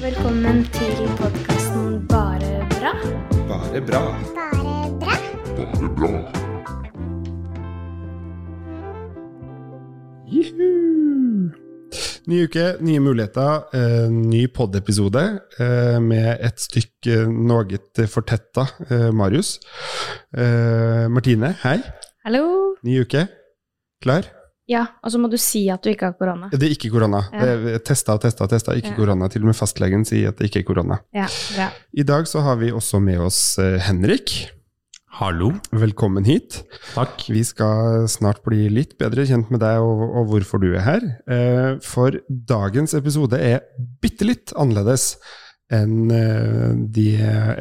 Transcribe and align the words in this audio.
Velkommen 0.00 0.62
til 0.72 1.00
podkasten 1.18 2.06
Bare 2.08 2.62
bra. 2.70 2.92
Bare 3.50 3.82
bra. 3.84 4.00
Bare 4.32 4.86
bra. 5.02 5.16
Bare 5.58 6.20
Juhu! 10.32 10.70
Ny 12.26 12.40
uke, 12.46 12.64
nye 12.80 13.04
muligheter, 13.04 13.68
eh, 13.76 14.08
ny 14.08 14.46
pod-episode 14.48 15.26
eh, 15.60 16.00
med 16.00 16.32
et 16.48 16.64
stykke 16.64 17.26
noe 17.28 18.08
fortetta 18.08 18.70
eh, 18.88 19.10
Marius. 19.12 19.58
Eh, 20.32 21.12
Martine, 21.12 21.52
hei. 21.66 21.76
Hallo. 22.24 22.76
Ny 22.88 23.02
uke. 23.04 23.28
Klar? 24.00 24.39
Ja, 24.70 24.84
og 25.02 25.10
så 25.10 25.18
må 25.18 25.26
du 25.32 25.34
si 25.40 25.64
at 25.72 25.82
du 25.82 25.90
ikke 25.90 26.06
har 26.12 26.14
korona. 26.18 26.48
Det 26.54 26.62
er 26.68 26.74
ikke 26.76 26.92
korona. 26.94 27.24
Ja. 27.34 27.56
Det 27.58 27.80
Testa 27.88 28.14
og 28.14 28.22
testa 28.22 28.46
og 28.46 28.52
testa, 28.52 28.76
ikke 28.78 28.92
Ja. 28.92 28.98
korona. 29.00 29.26
Til 29.32 29.42
og 29.42 29.50
med 29.50 29.58
fastlegen 29.58 30.04
sier 30.06 30.30
at 30.30 30.38
det 30.38 30.46
ikke 30.50 30.60
er 30.62 30.68
korona. 30.68 31.00
Ja, 31.16 31.26
bra. 31.56 31.68
I 31.92 32.04
dag 32.06 32.28
så 32.30 32.40
har 32.46 32.56
vi 32.62 32.70
også 32.70 33.00
med 33.02 33.18
oss 33.26 33.58
eh, 33.58 33.80
Henrik. 33.82 34.30
Hallo. 35.20 35.50
Velkommen 35.74 36.24
hit. 36.24 36.60
Takk. 36.94 37.26
Vi 37.28 37.42
skal 37.44 38.06
snart 38.08 38.44
bli 38.46 38.68
litt 38.70 38.94
bedre 39.00 39.26
kjent 39.26 39.50
med 39.50 39.60
deg 39.60 39.82
og, 39.82 40.04
og 40.16 40.30
hvorfor 40.30 40.62
du 40.62 40.68
er 40.70 40.84
her. 40.86 41.02
Eh, 41.26 41.72
For 41.82 42.14
dagens 42.30 42.94
episode 42.94 43.36
er 43.42 43.60
bitte 44.00 44.24
litt 44.24 44.54
annerledes 44.56 45.16
enn 45.74 46.10
eh, 46.14 46.70
de 46.94 47.06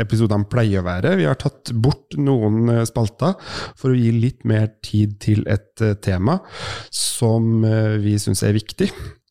episodene 0.02 0.48
pleier 0.50 0.82
å 0.82 0.88
være. 0.88 1.16
Vi 1.20 1.28
har 1.30 1.38
tatt 1.40 1.72
bort 1.78 2.18
noen 2.18 2.72
eh, 2.74 2.86
spalter 2.90 3.36
for 3.78 3.92
å 3.92 3.98
gi 3.98 4.12
litt 4.16 4.46
mer 4.50 4.72
tid 4.86 5.20
til 5.24 5.46
et 5.50 5.84
eh, 5.86 5.96
tema 6.02 6.40
som 6.94 7.62
vi 8.00 8.16
syns 8.22 8.42
er 8.46 8.54
viktig, 8.56 8.88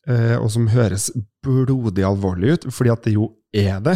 og 0.09 0.47
som 0.53 0.67
høres 0.71 1.07
blodig 1.45 2.03
alvorlig 2.05 2.53
ut, 2.53 2.65
fordi 2.73 2.91
at 2.93 3.03
det 3.05 3.13
jo 3.13 3.27
er 3.53 3.81
det, 3.85 3.95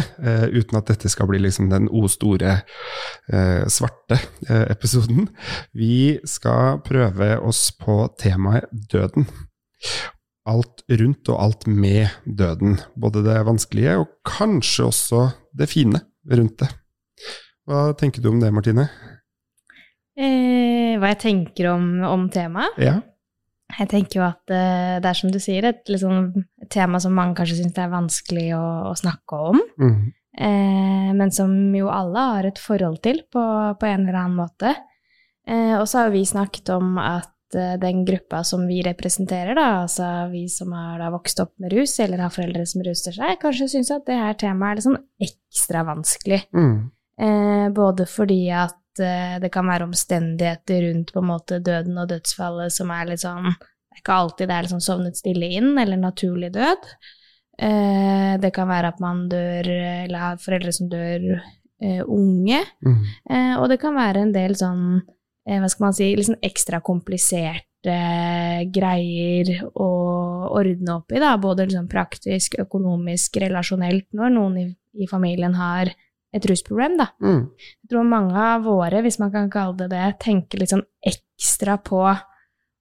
uten 0.54 0.78
at 0.78 0.90
dette 0.90 1.10
skal 1.10 1.28
bli 1.30 1.40
liksom 1.42 1.68
den 1.70 1.88
o 1.90 2.04
store 2.10 2.56
svarte 3.70 4.18
episoden. 4.70 5.28
Vi 5.74 6.20
skal 6.28 6.80
prøve 6.86 7.36
oss 7.42 7.68
på 7.78 7.98
temaet 8.20 8.70
døden. 8.92 9.26
Alt 10.44 10.84
rundt 11.00 11.30
og 11.32 11.40
alt 11.40 11.66
med 11.66 12.12
døden. 12.24 12.76
Både 13.00 13.22
det 13.24 13.38
vanskelige 13.46 13.96
og 14.02 14.10
kanskje 14.28 14.88
også 14.90 15.22
det 15.56 15.70
fine 15.72 16.02
rundt 16.30 16.58
det. 16.60 16.68
Hva 17.64 17.86
tenker 17.96 18.20
du 18.20 18.28
om 18.28 18.42
det, 18.42 18.52
Martine? 18.52 18.88
Eh, 20.14 20.94
hva 21.00 21.14
jeg 21.14 21.20
tenker 21.22 21.70
om, 21.72 21.88
om 22.06 22.28
temaet? 22.32 22.76
Ja? 22.78 22.98
Jeg 23.74 23.88
tenker 23.90 24.20
jo 24.20 24.26
at 24.26 24.52
eh, 24.52 24.98
det 25.02 25.08
er 25.08 25.18
som 25.18 25.32
du 25.32 25.40
sier, 25.42 25.64
et, 25.66 25.80
liksom, 25.90 26.28
et 26.62 26.70
tema 26.70 27.00
som 27.02 27.16
mange 27.16 27.38
kanskje 27.38 27.62
syns 27.62 27.80
er 27.80 27.90
vanskelig 27.92 28.50
å, 28.58 28.64
å 28.90 28.94
snakke 29.00 29.40
om. 29.50 29.62
Mm. 29.80 30.02
eh, 30.36 31.10
men 31.16 31.32
som 31.34 31.54
jo 31.74 31.88
alle 31.90 32.26
har 32.34 32.50
et 32.50 32.60
forhold 32.60 33.00
til 33.06 33.24
på, 33.32 33.44
på 33.80 33.88
en 33.88 34.04
eller 34.04 34.20
annen 34.20 34.38
måte. 34.44 34.74
Eh, 35.48 35.74
og 35.80 35.88
så 35.90 36.04
har 36.04 36.14
vi 36.14 36.24
snakket 36.28 36.70
om 36.76 36.98
at 37.00 37.33
eh, 37.58 37.74
den 37.80 38.04
gruppa 38.06 38.42
som 38.44 38.66
vi 38.68 38.80
representerer, 38.86 39.54
da, 39.58 39.66
altså 39.84 40.08
vi 40.32 40.44
som 40.52 40.72
har 40.76 41.02
vokst 41.14 41.42
opp 41.44 41.54
med 41.62 41.74
rus, 41.74 41.96
eller 42.02 42.24
har 42.24 42.34
foreldre 42.34 42.64
som 42.68 42.84
ruster 42.86 43.16
seg, 43.16 43.36
kanskje 43.42 43.70
syns 43.74 43.92
at 43.94 44.06
det 44.08 44.18
her 44.20 44.38
temaet 44.40 44.72
er 44.72 44.80
litt 44.80 44.88
sånn 44.88 45.28
ekstra 45.28 45.84
vanskelig. 45.88 46.40
Mm. 46.56 46.76
Eh, 47.24 47.66
både 47.74 48.08
fordi 48.10 48.40
at 48.50 49.02
eh, 49.02 49.36
det 49.42 49.52
kan 49.54 49.68
være 49.70 49.86
omstendigheter 49.86 50.88
rundt 50.88 51.12
på 51.14 51.22
en 51.22 51.30
måte 51.30 51.60
døden 51.62 51.98
og 52.02 52.10
dødsfallet 52.10 52.74
som 52.74 52.90
er 52.90 53.12
litt 53.12 53.22
sånn 53.22 53.52
Det 53.54 54.00
er 54.00 54.00
ikke 54.02 54.16
alltid 54.18 54.48
det 54.50 54.54
er 54.56 54.66
liksom 54.66 54.80
sovnet 54.82 55.18
stille 55.20 55.52
inn, 55.54 55.76
eller 55.78 56.00
naturlig 56.00 56.48
død. 56.56 56.88
Eh, 57.62 58.32
det 58.42 58.50
kan 58.54 58.66
være 58.66 58.90
at 58.90 59.02
man 59.02 59.28
dør, 59.30 59.68
eller 59.68 60.18
har 60.18 60.40
foreldre 60.42 60.72
som 60.74 60.88
dør 60.90 61.28
eh, 61.82 62.02
unge. 62.02 62.60
Mm. 62.84 63.04
Eh, 63.30 63.54
og 63.60 63.68
det 63.70 63.78
kan 63.82 63.94
være 63.96 64.24
en 64.24 64.34
del 64.34 64.56
sånn, 64.58 65.04
hva 65.44 65.68
skal 65.68 65.84
man 65.88 65.96
si, 65.96 66.10
sånn 66.24 66.40
ekstra 66.44 66.80
kompliserte 66.84 67.96
greier 68.72 69.50
å 69.76 69.88
ordne 70.56 70.98
opp 70.98 71.12
i, 71.12 71.20
da. 71.20 71.34
Både 71.40 71.66
liksom 71.68 71.88
praktisk, 71.90 72.56
økonomisk, 72.62 73.36
relasjonelt, 73.44 74.08
når 74.16 74.32
noen 74.32 74.60
i, 74.62 74.66
i 75.04 75.08
familien 75.10 75.56
har 75.58 75.92
et 76.34 76.46
rusproblem, 76.50 76.96
da. 76.98 77.10
Mm. 77.22 77.42
Jeg 77.84 77.92
tror 77.92 78.06
mange 78.08 78.34
av 78.40 78.64
våre, 78.66 79.02
hvis 79.04 79.20
man 79.22 79.32
kan 79.34 79.50
kalle 79.52 79.76
det 79.84 79.92
det, 79.92 80.06
tenker 80.24 80.62
litt 80.62 80.72
sånn 80.72 80.86
ekstra 81.04 81.76
på 81.84 82.06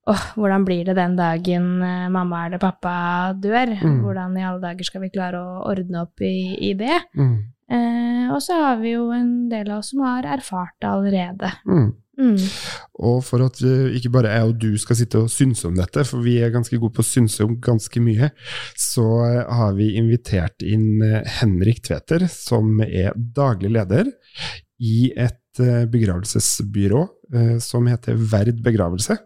åh, 0.03 0.23
hvordan 0.35 0.65
blir 0.67 0.87
det 0.87 0.97
den 0.97 1.15
dagen 1.15 1.67
eh, 1.85 2.07
mamma 2.11 2.45
eller 2.47 2.61
pappa 2.61 2.95
dør? 3.39 3.75
Mm. 3.79 3.99
Hvordan 4.03 4.37
i 4.39 4.45
alle 4.47 4.63
dager 4.63 4.87
skal 4.87 5.05
vi 5.05 5.11
klare 5.13 5.39
å 5.39 5.63
ordne 5.69 6.03
opp 6.03 6.23
i, 6.25 6.35
i 6.69 6.73
det? 6.79 6.97
Mm. 7.15 7.35
Eh, 7.73 8.25
og 8.33 8.41
så 8.43 8.57
har 8.59 8.81
vi 8.81 8.95
jo 8.97 9.07
en 9.15 9.47
del 9.51 9.71
av 9.71 9.83
oss 9.83 9.93
som 9.93 10.03
har 10.05 10.27
erfart 10.35 10.75
det 10.81 10.89
allerede. 10.89 11.53
Mhm. 11.67 11.91
Mm. 12.13 12.37
Og 13.01 13.23
for 13.25 13.41
at 13.41 13.57
eh, 13.65 13.95
ikke 13.97 14.11
bare 14.13 14.33
jeg 14.35 14.49
og 14.49 14.57
du 14.61 14.69
skal 14.81 14.97
sitte 14.99 15.23
og 15.23 15.31
synse 15.33 15.65
om 15.69 15.77
dette, 15.77 16.03
for 16.05 16.21
vi 16.25 16.37
er 16.43 16.53
ganske 16.53 16.77
gode 16.77 16.93
på 16.93 17.01
å 17.01 17.07
synse 17.07 17.45
om 17.45 17.55
ganske 17.63 18.03
mye, 18.03 18.29
så 18.79 19.07
eh, 19.25 19.39
har 19.57 19.73
vi 19.79 19.93
invitert 20.01 20.65
inn 20.65 21.01
eh, 21.01 21.25
Henrik 21.39 21.81
Tveter, 21.87 22.27
som 22.29 22.77
er 22.85 23.17
daglig 23.17 23.73
leder 23.73 24.13
i 24.83 25.09
et 25.15 25.39
begravelsesbyrå 25.53 27.03
som 27.61 27.85
heter 27.85 28.17
Verd 28.17 28.57
begravelse. 28.65 29.19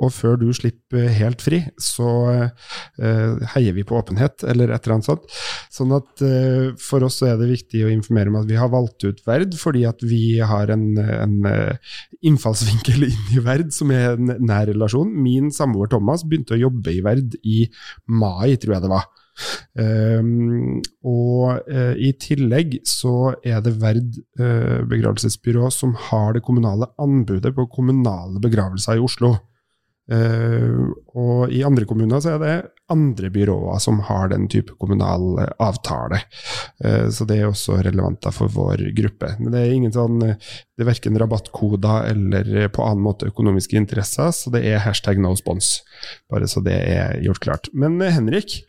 Og 0.00 0.12
før 0.12 0.38
du 0.40 0.46
slipper 0.56 1.10
helt 1.12 1.42
fri, 1.44 1.60
så 1.80 2.08
eh, 2.32 3.46
heier 3.54 3.76
vi 3.76 3.84
på 3.86 3.98
åpenhet, 3.98 4.44
eller 4.48 4.72
et 4.72 4.84
eller 4.84 4.96
annet 4.96 5.08
sånt. 5.08 5.26
Sånn 5.72 5.92
at 5.96 6.24
eh, 6.24 6.70
for 6.80 7.04
oss 7.04 7.20
så 7.20 7.30
er 7.30 7.40
det 7.40 7.50
viktig 7.50 7.84
å 7.84 7.92
informere 7.92 8.32
om 8.32 8.40
at 8.40 8.48
vi 8.48 8.58
har 8.60 8.72
valgt 8.72 9.04
ut 9.04 9.20
Verd 9.26 9.56
fordi 9.60 9.84
at 9.88 10.00
vi 10.04 10.40
har 10.44 10.72
en, 10.72 10.86
en 10.96 11.36
eh, 11.48 11.94
innfallsvinkel 12.26 13.04
inn 13.10 13.32
i 13.36 13.44
Verd 13.44 13.72
som 13.76 13.92
er 13.94 14.16
en 14.16 14.34
nær 14.40 14.68
relasjon. 14.72 15.12
Min 15.12 15.52
samboer 15.54 15.92
Thomas 15.92 16.24
begynte 16.24 16.56
å 16.56 16.64
jobbe 16.68 16.96
i 16.96 17.02
Verd 17.04 17.36
i 17.44 17.64
mai, 18.08 18.56
tror 18.60 18.78
jeg 18.78 18.86
det 18.86 18.94
var. 18.96 19.08
Um, 19.74 20.80
og 21.06 21.68
eh, 21.70 21.94
i 21.96 22.12
tillegg 22.20 22.78
så 22.88 23.34
er 23.44 23.62
det 23.64 23.76
Verd 23.80 24.18
eh, 24.40 24.80
begravelsesbyrå 24.90 25.70
som 25.74 25.94
har 26.10 26.34
det 26.36 26.44
kommunale 26.46 26.90
anbudet 27.00 27.54
på 27.56 27.68
kommunale 27.72 28.42
begravelser 28.42 28.98
i 28.98 29.04
Oslo. 29.04 29.36
Eh, 30.10 30.78
og 31.14 31.52
i 31.54 31.60
andre 31.62 31.86
kommuner 31.86 32.18
så 32.22 32.34
er 32.34 32.40
det 32.42 32.54
andre 32.90 33.28
byråer 33.30 33.78
som 33.78 34.00
har 34.08 34.32
den 34.32 34.48
type 34.50 34.74
kommunal 34.82 35.38
eh, 35.38 35.52
avtale. 35.62 36.18
Eh, 36.82 37.06
så 37.14 37.26
det 37.28 37.38
er 37.38 37.50
også 37.50 37.78
relevant 37.86 38.26
for 38.34 38.50
vår 38.50 38.88
gruppe. 38.96 39.36
Men 39.38 39.54
det 39.54 39.62
er 39.62 39.74
ingen 39.76 39.94
sånn 39.94 40.18
Det 40.20 40.82
er 40.82 40.88
verken 40.88 41.18
rabattkoder 41.20 42.08
eller 42.10 42.72
på 42.74 42.82
annen 42.82 43.04
måte 43.04 43.28
økonomiske 43.30 43.78
interesser, 43.78 44.32
så 44.34 44.50
det 44.54 44.64
er 44.66 44.82
hashtag 44.82 45.20
no 45.22 45.34
spons. 45.38 45.78
Bare 46.32 46.48
så 46.50 46.62
det 46.64 46.74
er 46.74 47.20
gjort 47.22 47.44
klart. 47.44 47.70
Men 47.76 48.00
Henrik, 48.00 48.62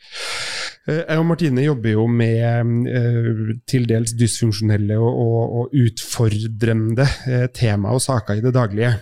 jeg 0.88 1.20
og 1.22 1.26
Martine 1.30 1.62
jobber 1.66 1.92
jo 1.94 2.08
med 2.10 2.88
eh, 2.90 3.52
til 3.70 3.84
dels 3.90 4.16
dysfunksjonelle 4.18 4.98
og, 4.98 5.20
og, 5.22 5.56
og 5.60 5.76
utfordrende 5.78 7.06
eh, 7.30 7.48
tema 7.54 7.94
og 7.94 8.02
saker 8.02 8.40
i 8.40 8.44
det 8.46 8.54
daglige. 8.56 8.96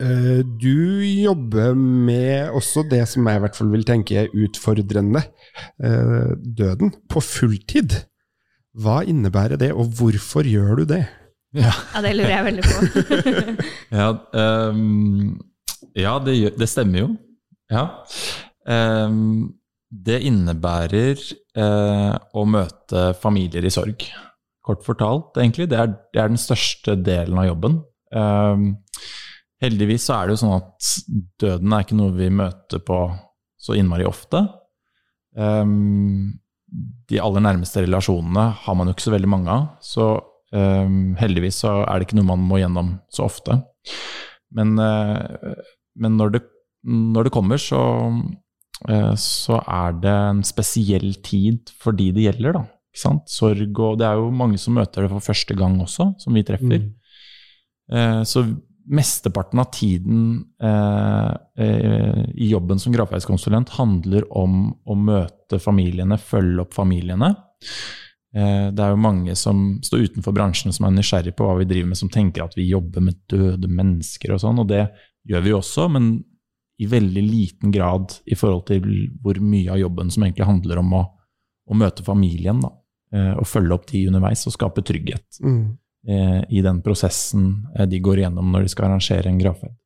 Eh, 0.00 0.42
Du 0.60 1.00
jobber 1.04 1.74
med 1.76 2.50
også 2.56 2.84
det 2.90 3.06
som 3.08 3.26
jeg 3.28 3.40
i 3.40 3.44
hvert 3.46 3.56
fall 3.56 3.72
vil 3.72 3.84
tenke 3.88 4.18
er 4.26 4.32
utfordrende, 4.44 5.22
eh, 5.82 6.34
døden, 6.60 6.92
på 7.08 7.20
fulltid. 7.24 7.96
Hva 8.80 9.00
innebærer 9.02 9.58
det, 9.58 9.72
og 9.72 9.88
hvorfor 9.98 10.44
gjør 10.46 10.82
du 10.82 10.84
det? 10.94 11.04
Ja, 11.56 11.72
Ja, 11.94 12.00
det 12.04 12.12
lurer 12.14 12.30
jeg 12.36 12.44
veldig 12.46 12.62
på. 12.62 12.76
ja, 13.98 14.10
um, 14.70 15.40
ja 15.98 16.12
det, 16.22 16.36
det 16.60 16.68
stemmer 16.70 17.02
jo. 17.02 17.08
Ja. 17.72 17.88
Ehm, 18.70 19.48
det 19.90 20.20
innebærer 20.26 21.18
eh, 21.58 22.12
å 22.14 22.44
møte 22.46 23.10
familier 23.20 23.66
i 23.66 23.72
sorg. 23.74 24.04
Kort 24.66 24.84
fortalt, 24.86 25.34
egentlig. 25.40 25.68
Det 25.72 25.78
er, 25.80 25.94
det 26.14 26.22
er 26.22 26.30
den 26.30 26.40
største 26.40 26.94
delen 27.00 27.40
av 27.42 27.48
jobben. 27.48 27.80
Eh, 28.14 28.66
heldigvis 29.64 30.06
så 30.06 30.16
er 30.16 30.28
det 30.28 30.36
jo 30.36 30.42
sånn 30.44 30.58
at 30.60 30.92
døden 31.42 31.74
er 31.74 31.84
ikke 31.84 31.98
noe 31.98 32.14
vi 32.16 32.30
møter 32.32 32.84
på 32.86 33.00
så 33.60 33.76
innmari 33.76 34.06
ofte. 34.08 34.44
Eh, 35.36 35.66
de 37.10 37.18
aller 37.18 37.44
nærmeste 37.44 37.82
relasjonene 37.84 38.46
har 38.62 38.78
man 38.78 38.88
jo 38.88 38.94
ikke 38.94 39.08
så 39.08 39.14
veldig 39.16 39.30
mange 39.30 39.50
av, 39.50 39.66
så 39.82 40.06
ehm, 40.54 41.16
heldigvis 41.18 41.62
så 41.64 41.80
er 41.82 41.98
det 41.98 42.08
ikke 42.08 42.20
noe 42.20 42.30
man 42.30 42.44
må 42.46 42.60
gjennom 42.60 42.94
så 43.12 43.26
ofte. 43.26 43.58
Men, 44.54 44.76
eh, 44.78 45.64
men 46.00 46.16
når, 46.18 46.36
det, 46.36 46.42
når 46.86 47.26
det 47.26 47.34
kommer, 47.34 47.60
så, 47.62 47.80
så 49.20 49.58
er 49.60 49.96
det 50.00 50.12
en 50.12 50.40
spesiell 50.46 51.10
tid 51.20 51.68
for 51.76 51.92
de 51.92 52.06
det 52.16 52.22
gjelder, 52.24 52.56
da. 52.56 52.62
Sorg 53.28 53.78
og 53.78 53.98
Det 54.00 54.06
er 54.06 54.18
jo 54.18 54.30
mange 54.34 54.58
som 54.58 54.74
møter 54.74 55.04
det 55.04 55.10
for 55.12 55.20
første 55.20 55.54
gang 55.54 55.78
også, 55.80 56.14
som 56.18 56.34
vi 56.34 56.42
treffer. 56.42 56.80
Mm. 56.80 56.90
Eh, 57.92 58.22
Så 58.24 58.44
mesteparten 58.90 59.60
av 59.60 59.70
tiden 59.70 60.44
eh, 60.60 61.34
eh, 61.62 62.24
i 62.34 62.48
jobben 62.50 62.78
som 62.78 62.92
gravferdskonsulent 62.92 63.68
handler 63.76 64.24
om 64.34 64.72
å 64.84 64.96
møte 64.98 65.60
familiene, 65.62 66.18
følge 66.18 66.64
opp 66.64 66.74
familiene. 66.74 67.34
Eh, 68.34 68.70
det 68.74 68.82
er 68.82 68.90
jo 68.90 69.04
mange 69.04 69.36
som 69.38 69.78
står 69.84 70.08
utenfor 70.08 70.34
bransjen 70.34 70.74
som 70.74 70.88
er 70.88 70.96
nysgjerrig 70.96 71.36
på 71.38 71.46
hva 71.46 71.58
vi 71.60 71.68
driver 71.70 71.92
med, 71.92 72.00
som 72.00 72.10
tenker 72.10 72.44
at 72.44 72.56
vi 72.58 72.66
jobber 72.70 73.04
med 73.04 73.20
døde 73.30 73.70
mennesker 73.70 74.34
og 74.34 74.42
sånn, 74.42 74.58
og 74.58 74.70
det 74.72 74.88
gjør 75.28 75.46
vi 75.46 75.54
også, 75.54 75.86
men 75.92 76.12
i 76.80 76.86
veldig 76.88 77.22
liten 77.26 77.72
grad 77.74 78.14
i 78.26 78.34
forhold 78.38 78.64
til 78.70 78.86
hvor 79.20 79.36
mye 79.44 79.68
av 79.74 79.78
jobben 79.82 80.10
som 80.10 80.24
egentlig 80.24 80.46
handler 80.48 80.80
om 80.80 80.94
å, 80.96 81.02
å 81.68 81.76
møte 81.76 82.04
familien, 82.06 82.62
da. 82.64 82.70
eh, 83.12 83.34
Og 83.36 83.46
følge 83.46 83.74
opp 83.76 83.86
de 83.90 84.06
underveis 84.08 84.46
og 84.48 84.54
skape 84.56 84.82
trygghet 84.86 85.40
Mm. 85.44 85.76
eh, 86.08 86.40
i 86.48 86.62
den 86.64 86.80
prosessen 86.82 87.66
eh, 87.76 87.86
de 87.86 88.00
går 88.00 88.22
igjennom 88.22 88.48
når 88.52 88.62
de 88.64 88.72
skal 88.72 88.88
arrangere 88.88 89.28
en 89.28 89.38
gravferd. 89.42 89.76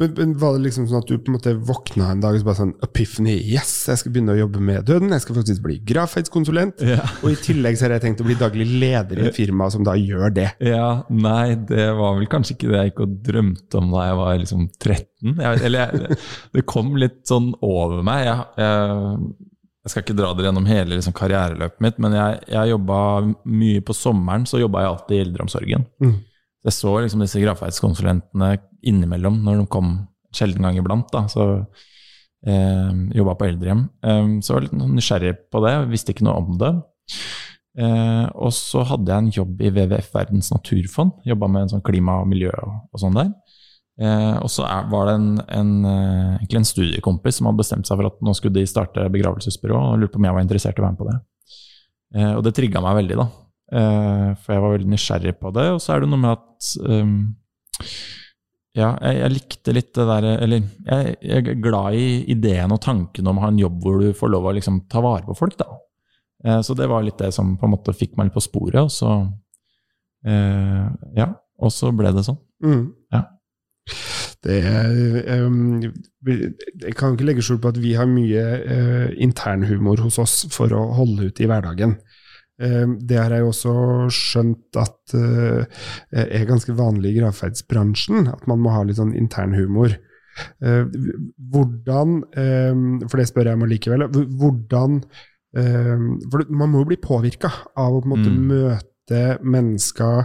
Men, 0.00 0.14
men 0.16 0.32
Var 0.40 0.56
det 0.56 0.64
liksom 0.64 0.86
sånn 0.88 1.02
at 1.02 1.10
du 1.10 1.16
på 1.18 1.30
en 1.30 1.36
måte 1.36 1.52
våkna 1.68 2.10
en 2.14 2.22
dag 2.22 2.36
og 2.36 2.42
så 2.42 2.48
bare 2.48 2.58
sånn 2.60 2.72
Epiphany, 2.86 3.36
yes, 3.52 3.72
jeg 3.90 4.00
skal 4.00 4.14
begynne 4.14 4.34
å 4.34 4.40
jobbe 4.40 4.62
med 4.64 4.86
døden, 4.88 5.12
jeg 5.14 5.24
skal 5.24 5.38
faktisk 5.40 5.64
bli 5.66 5.76
gravferdskonsulent. 5.90 6.84
Ja. 6.86 7.04
Og 7.20 7.34
i 7.34 7.40
tillegg 7.40 7.78
så 7.78 7.86
har 7.86 7.96
jeg 7.96 8.06
tenkt 8.06 8.24
å 8.24 8.28
bli 8.28 8.38
daglig 8.40 8.66
leder 8.70 9.20
i 9.20 9.28
et 9.28 9.36
firma 9.36 9.68
som 9.72 9.84
da 9.86 9.96
gjør 9.98 10.32
det. 10.36 10.48
Ja, 10.64 11.02
nei, 11.12 11.54
det 11.68 11.90
var 11.98 12.16
vel 12.18 12.30
kanskje 12.32 12.56
ikke 12.56 12.72
det 12.72 12.80
jeg 12.80 12.92
gikk 12.92 13.04
og 13.04 13.20
drømte 13.28 13.82
om 13.82 13.92
da 13.94 14.08
jeg 14.08 14.18
var 14.22 14.40
liksom 14.44 14.64
13. 14.72 15.36
Jeg, 15.44 15.62
eller 15.68 15.84
jeg, 15.84 16.18
det 16.56 16.66
kom 16.70 16.96
litt 17.00 17.20
sånn 17.28 17.52
over 17.66 18.02
meg. 18.06 18.24
Jeg, 18.26 18.48
jeg, 18.64 19.28
jeg 19.80 19.92
skal 19.92 20.04
ikke 20.04 20.18
dra 20.18 20.32
dere 20.36 20.50
gjennom 20.50 20.66
hele 20.68 20.96
liksom, 20.96 21.14
karriereløpet 21.16 21.84
mitt, 21.84 22.00
men 22.04 22.16
jeg, 22.16 22.40
jeg 22.52 22.72
jobba 22.74 22.98
mye 23.48 23.84
på 23.84 23.96
sommeren, 23.96 24.48
så 24.48 24.60
jobba 24.60 24.84
jeg 24.84 24.92
alltid 24.94 25.16
i 25.16 25.22
eldreomsorgen. 25.28 25.86
Mm. 26.04 26.18
Jeg 26.68 26.76
så 26.76 26.92
liksom 27.00 27.22
disse 27.24 27.40
gravferdskonsulentene 27.40 28.50
innimellom 28.86 29.40
når 29.44 29.62
de 29.62 29.68
kom 29.72 29.94
sjelden 30.34 30.66
gang 30.66 30.78
iblant. 30.78 31.08
da, 31.12 31.26
så 31.30 31.46
eh, 32.46 32.90
Jobba 33.18 33.36
på 33.38 33.48
eldrehjem. 33.50 33.86
Eh, 34.04 34.26
så 34.44 34.54
var 34.54 34.64
jeg 34.64 34.70
litt 34.70 34.96
nysgjerrig 34.96 35.36
på 35.52 35.62
det, 35.66 35.76
visste 35.90 36.14
ikke 36.14 36.26
noe 36.28 36.40
om 36.40 36.58
det. 36.60 36.74
Eh, 37.78 38.26
og 38.34 38.52
så 38.54 38.82
hadde 38.88 39.12
jeg 39.12 39.24
en 39.24 39.32
jobb 39.40 39.62
i 39.62 39.70
WWF 39.72 40.10
Verdens 40.14 40.50
naturfond. 40.54 41.20
Jobba 41.28 41.48
med 41.50 41.66
en 41.66 41.74
sånn 41.76 41.86
klima 41.86 42.20
og 42.22 42.30
miljø 42.30 42.52
og, 42.62 42.76
og 42.90 43.02
sånn 43.02 43.18
der. 43.18 43.32
Eh, 44.00 44.36
og 44.40 44.48
så 44.48 44.64
var 44.88 45.10
det 45.10 45.16
en, 45.18 45.28
en, 45.52 45.72
eh, 45.84 46.56
en 46.56 46.66
studiekompis 46.66 47.36
som 47.36 47.50
hadde 47.50 47.60
bestemt 47.60 47.88
seg 47.88 48.00
for 48.00 48.08
at 48.08 48.22
nå 48.24 48.32
skulle 48.36 48.56
de 48.56 48.68
starte 48.68 49.04
begravelsesbyrå, 49.12 49.76
og 49.76 50.00
lurte 50.00 50.14
på 50.14 50.22
om 50.22 50.28
jeg 50.30 50.36
var 50.38 50.46
interessert 50.46 50.78
i 50.78 50.82
å 50.82 50.86
være 50.86 50.94
med 50.94 51.02
på 51.02 51.10
det. 51.10 51.18
Eh, 52.16 52.32
og 52.32 52.42
det 52.46 52.54
trigga 52.56 52.82
meg 52.84 53.02
veldig, 53.02 53.18
da. 53.20 53.26
Eh, 53.70 54.30
for 54.40 54.54
jeg 54.54 54.64
var 54.64 54.74
veldig 54.74 54.90
nysgjerrig 54.94 55.36
på 55.38 55.52
det. 55.58 55.66
Og 55.74 55.82
så 55.84 55.94
er 55.94 56.02
det 56.02 56.10
noe 56.10 56.22
med 56.22 56.32
at 56.38 56.70
ehm, 56.88 57.18
ja, 58.78 58.92
jeg, 59.02 59.16
jeg 59.18 59.34
likte 59.34 59.72
litt 59.74 59.88
det 59.98 60.04
derre 60.06 60.36
Eller 60.44 60.60
jeg, 60.62 61.14
jeg 61.26 61.42
er 61.42 61.56
glad 61.58 61.96
i 61.98 62.04
ideen 62.30 62.70
og 62.70 62.78
tanken 62.84 63.26
om 63.26 63.40
å 63.40 63.42
ha 63.42 63.50
en 63.50 63.58
jobb 63.58 63.80
hvor 63.82 63.98
du 63.98 64.12
får 64.14 64.30
lov 64.30 64.46
å 64.46 64.52
liksom 64.54 64.84
ta 64.90 65.02
vare 65.02 65.26
på 65.26 65.34
folk, 65.38 65.56
da. 65.58 65.66
Eh, 66.44 66.60
så 66.62 66.76
det 66.78 66.86
var 66.90 67.02
litt 67.04 67.18
det 67.20 67.32
som 67.34 67.56
på 67.58 67.66
en 67.66 67.74
måte 67.74 67.96
fikk 67.96 68.14
meg 68.16 68.28
litt 68.28 68.36
på 68.38 68.44
sporet, 68.44 68.80
og 68.84 68.92
så 68.94 69.16
eh, 70.26 70.86
Ja, 71.18 71.32
og 71.60 71.74
så 71.74 71.90
ble 71.92 72.14
det 72.14 72.24
sånn. 72.28 72.38
Mm. 72.64 72.84
Ja. 73.12 73.24
Det 74.40 74.56
er, 74.64 75.42
um, 75.44 75.82
jeg 76.24 76.94
kan 76.96 77.12
ikke 77.12 77.26
legge 77.28 77.42
skjul 77.44 77.58
på 77.60 77.74
at 77.74 77.80
vi 77.80 77.90
har 77.98 78.08
mye 78.08 78.44
uh, 78.62 79.08
internhumor 79.20 80.00
hos 80.00 80.16
oss 80.22 80.36
for 80.54 80.72
å 80.72 80.86
holde 80.96 81.28
ut 81.28 81.42
i 81.42 81.48
hverdagen. 81.50 81.98
Um, 82.60 82.98
det 83.00 83.16
har 83.16 83.30
jeg 83.32 83.46
også 83.48 83.72
skjønt 84.12 84.76
at 84.76 85.14
uh, 85.16 85.64
er 86.12 86.44
ganske 86.48 86.74
vanlig 86.76 87.14
i 87.14 87.20
gravferdsbransjen, 87.22 88.28
at 88.28 88.46
man 88.50 88.60
må 88.60 88.70
ha 88.74 88.82
litt 88.84 88.98
sånn 89.00 89.14
internhumor. 89.16 89.94
Uh, 90.62 90.84
hvordan, 91.52 92.20
for 93.08 93.16
det 93.18 93.26
spør 93.28 93.50
jeg 93.50 93.58
om 93.58 93.66
likevel, 93.68 94.06
hvordan 94.40 95.00
For 95.50 96.44
man 96.54 96.70
må 96.70 96.84
jo 96.84 96.88
bli 96.92 96.96
påvirka 97.02 97.48
av 97.74 97.96
å 97.96 98.00
på 98.04 98.06
en 98.06 98.12
måte 98.12 98.30
Mm. 98.30 98.44
møte 98.52 99.22
mennesker 99.42 100.20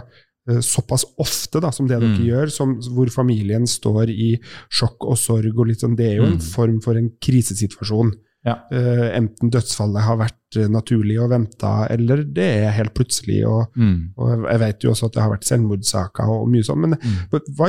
eh, 0.48 0.60
såpass 0.62 1.02
ofte 1.18 1.58
da, 1.60 1.72
som 1.72 1.88
det 1.88 1.98
dere 1.98 2.12
Mm. 2.14 2.22
gjør, 2.28 2.50
som, 2.54 2.76
hvor 2.94 3.10
familien 3.10 3.66
står 3.66 4.08
i 4.14 4.38
sjokk 4.70 5.02
og 5.10 5.18
sorg. 5.18 5.58
og 5.58 5.66
litt 5.66 5.80
sånn, 5.80 5.96
Det 5.96 6.06
er 6.12 6.16
jo 6.18 6.26
en 6.26 6.38
Mm. 6.38 6.46
form 6.54 6.80
for 6.80 6.94
en 6.94 7.10
krisesituasjon. 7.20 8.12
Ja. 8.46 8.54
Uh, 8.70 9.08
enten 9.18 9.50
dødsfallet 9.50 10.04
har 10.06 10.16
vært 10.20 10.56
eh, 10.60 10.68
naturlig 10.70 11.16
og 11.20 11.32
venta, 11.32 11.72
eller 11.90 12.22
det 12.22 12.44
er 12.62 12.70
helt 12.76 12.94
plutselig. 12.94 13.40
Og, 13.50 13.72
Mm. 13.76 14.12
og 14.16 14.46
jeg 14.52 14.60
vet 14.62 14.84
jo 14.86 14.90
også 14.92 15.06
at 15.10 15.12
det 15.16 15.22
har 15.24 15.32
vært 15.34 15.48
selvmordssaker 15.48 16.30
og, 16.30 16.46
mye 16.52 16.62
sånn. 16.68 16.78
Men 16.84 16.94
Mm. 16.94 17.44
hva, 17.58 17.68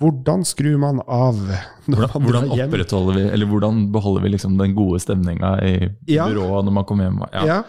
hvordan 0.00 0.44
skrur 0.48 0.78
man 0.80 1.00
av 1.06 1.36
Hvordan, 1.90 2.22
hvordan 2.24 2.46
opprettholder 2.54 3.18
vi, 3.18 3.24
eller 3.34 3.46
hvordan 3.50 3.82
beholder 3.92 4.22
vi 4.24 4.30
liksom 4.36 4.56
den 4.60 4.74
gode 4.74 5.00
stemninga 5.04 5.50
i 5.66 5.74
Ja. 6.08 6.26
byrået 6.30 6.64
når 6.64 6.72
man 6.72 6.84
kommer 6.88 7.04
hjem? 7.10 7.20
Ja. 7.34 7.44
Ja. 7.44 7.62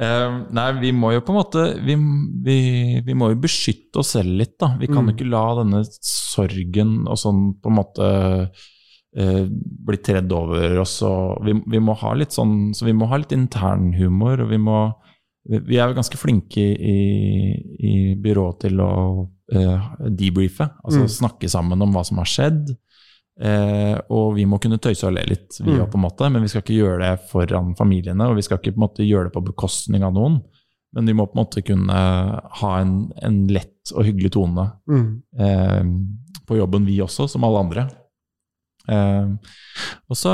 Uh, 0.00 0.46
nei, 0.50 0.72
vi 0.80 0.90
må 0.96 1.12
jo 1.12 1.20
på 1.20 1.28
en 1.34 1.36
måte 1.42 1.62
Vi, 1.84 1.94
vi, 2.46 3.02
vi 3.04 3.12
må 3.14 3.28
jo 3.34 3.36
beskytte 3.42 4.00
oss 4.00 4.14
selv 4.16 4.32
litt, 4.38 4.54
da. 4.58 4.74
Vi 4.80 4.86
kan 4.88 5.04
Mm. 5.04 5.10
ikke 5.14 5.28
la 5.28 5.62
denne 5.62 5.84
sorgen 6.00 7.06
og 7.06 7.18
sånn 7.20 7.54
på 7.60 7.68
en 7.68 7.76
måte 7.76 8.50
eh, 9.16 9.44
bli 9.48 9.96
tredd 10.04 10.32
over 10.32 10.78
oss. 10.80 11.02
Og 11.02 11.44
vi, 11.46 11.54
vi 11.66 11.78
må 11.82 11.94
ha 11.98 12.12
litt 12.14 12.32
sånn 12.32 12.72
Så 12.74 12.84
vi 12.86 12.92
må 12.94 13.06
ha 13.10 13.16
litt 13.18 13.32
internhumor, 13.32 14.44
vi 14.50 14.58
må 14.58 14.92
Vi 15.48 15.78
er 15.80 15.88
jo 15.88 15.96
ganske 15.96 16.18
flinke 16.20 16.60
i, 16.60 16.74
i, 16.92 17.90
i 17.90 18.14
byrået 18.14 18.58
til 18.60 18.80
å 18.84 18.90
uh, 19.56 19.86
debriefe, 20.12 20.66
altså 20.84 21.00
Mm. 21.00 21.08
snakke 21.08 21.48
sammen 21.48 21.80
om 21.82 21.90
hva 21.96 22.02
som 22.04 22.18
har 22.20 22.28
skjedd. 22.28 22.68
Uh, 23.40 23.96
og 24.12 24.34
vi 24.36 24.44
må 24.44 24.58
kunne 24.60 24.76
tøyse 24.78 25.06
og 25.08 25.14
le 25.16 25.22
litt, 25.30 25.56
vi 25.64 25.72
Mm. 25.72 25.86
på 25.90 25.96
en 25.96 26.04
måte, 26.04 26.28
men 26.30 26.42
vi 26.44 26.48
skal 26.52 26.60
ikke 26.60 26.76
gjøre 26.76 26.98
det 27.00 27.30
foran 27.30 27.74
familiene. 27.74 28.28
Og 28.28 28.36
vi 28.36 28.42
skal 28.42 28.58
ikke 28.60 28.74
på 28.76 28.78
en 28.82 28.84
måte 28.84 29.08
gjøre 29.08 29.24
det 29.30 29.32
på 29.32 29.44
bekostning 29.48 30.04
av 30.04 30.12
noen, 30.12 30.42
men 30.92 31.06
vi 31.06 31.12
må 31.16 31.24
på 31.26 31.38
en 31.38 31.44
måte 31.46 31.64
kunne 31.64 31.98
ha 32.60 32.72
en, 32.80 33.10
en 33.22 33.46
lett 33.48 33.94
og 33.96 34.04
hyggelig 34.04 34.32
tone 34.36 34.68
Mm. 34.86 35.22
uh, 35.40 35.84
på 36.46 36.56
jobben, 36.60 36.84
vi 36.84 37.00
også, 37.00 37.26
som 37.30 37.44
alle 37.44 37.58
andre. 37.64 37.88
Eh, 38.88 39.26
og 40.08 40.16
så 40.16 40.32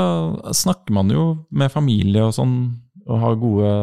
snakker 0.55 0.93
man 0.95 1.09
jo 1.13 1.25
med 1.51 1.71
familie 1.73 2.23
og 2.27 2.33
sånn, 2.37 2.55
og 3.07 3.19
har 3.23 3.35
gode, 3.39 3.73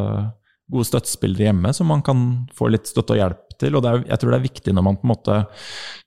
gode 0.71 0.87
støttespillere 0.89 1.51
hjemme 1.51 1.73
som 1.77 1.89
man 1.89 2.03
kan 2.05 2.47
få 2.57 2.71
litt 2.73 2.89
støtte 2.91 3.17
og 3.17 3.21
hjelp 3.21 3.59
til. 3.61 3.77
Og 3.77 3.85
det 3.85 3.91
er, 3.93 4.03
jeg 4.11 4.21
tror 4.21 4.35
det 4.35 4.39
er 4.41 4.49
viktig 4.49 4.75
når 4.75 4.85
man 4.89 4.99
på 5.01 5.07
en 5.09 5.13
måte 5.15 5.39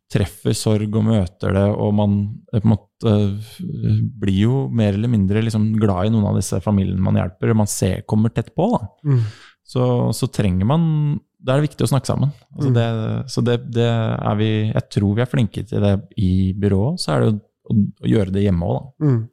treffer 0.07 0.55
sorg 0.55 0.93
og 0.95 1.03
møter 1.03 1.51
det, 1.57 1.65
og 1.75 1.89
man 1.97 2.13
eh, 2.53 2.61
på 2.61 2.67
en 2.69 2.73
måte 2.77 3.11
eh, 3.11 4.01
blir 4.21 4.37
jo 4.45 4.61
mer 4.71 4.95
eller 4.95 5.11
mindre 5.11 5.41
liksom 5.43 5.73
glad 5.81 6.07
i 6.07 6.13
noen 6.13 6.29
av 6.29 6.37
disse 6.39 6.61
familiene 6.63 7.03
man 7.03 7.17
hjelper, 7.19 7.51
og 7.51 7.59
man 7.65 7.67
ser, 7.71 8.05
kommer 8.07 8.31
tett 8.31 8.53
på. 8.55 8.69
da 8.77 8.87
Mm. 9.03 9.23
så, 9.67 9.83
så 10.15 10.27
trenger 10.31 10.65
man 10.65 11.19
Da 11.43 11.53
er 11.53 11.61
det 11.61 11.69
viktig 11.69 11.85
å 11.85 11.91
snakke 11.91 12.07
sammen. 12.07 12.31
Altså 12.55 12.71
Mm. 12.71 13.27
så 13.29 13.41
det, 13.45 13.57
det 13.71 13.85
er 13.87 14.35
vi 14.39 14.47
Jeg 14.73 14.89
tror 14.89 15.15
vi 15.15 15.21
er 15.21 15.29
flinke 15.29 15.63
til 15.67 15.81
det 15.83 15.91
i 16.17 16.53
byrået. 16.57 16.99
Så 16.99 17.11
er 17.13 17.19
det 17.21 17.27
jo 17.29 17.39
å, 17.67 17.77
å 18.03 18.11
gjøre 18.15 18.33
det 18.35 18.47
hjemme 18.47 18.71
òg, 18.71 18.77
da. 18.79 19.11
Mm. 19.11 19.25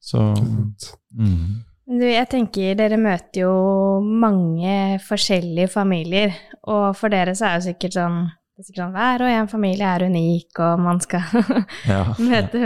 Så 0.00 0.18
mm. 0.32 1.60
Du, 1.90 2.04
jeg 2.06 2.28
tenker 2.30 2.76
dere 2.78 2.98
møter 3.00 3.42
jo 3.42 3.54
mange 4.00 5.00
forskjellige 5.02 5.72
familier, 5.72 6.36
og 6.70 6.92
for 6.98 7.10
dere 7.12 7.34
så 7.34 7.48
er 7.48 7.58
det 7.58 7.72
sikkert 7.72 7.96
sånn, 7.96 8.20
det 8.30 8.62
er 8.62 8.68
sikkert 8.68 8.82
sånn 8.84 8.94
hver 8.94 9.24
og 9.26 9.32
en 9.32 9.50
familie 9.50 9.88
er 9.90 10.04
unik, 10.06 10.60
og 10.62 10.84
man 10.84 11.02
skal 11.02 11.26
ja. 11.90 12.04
møte 12.22 12.62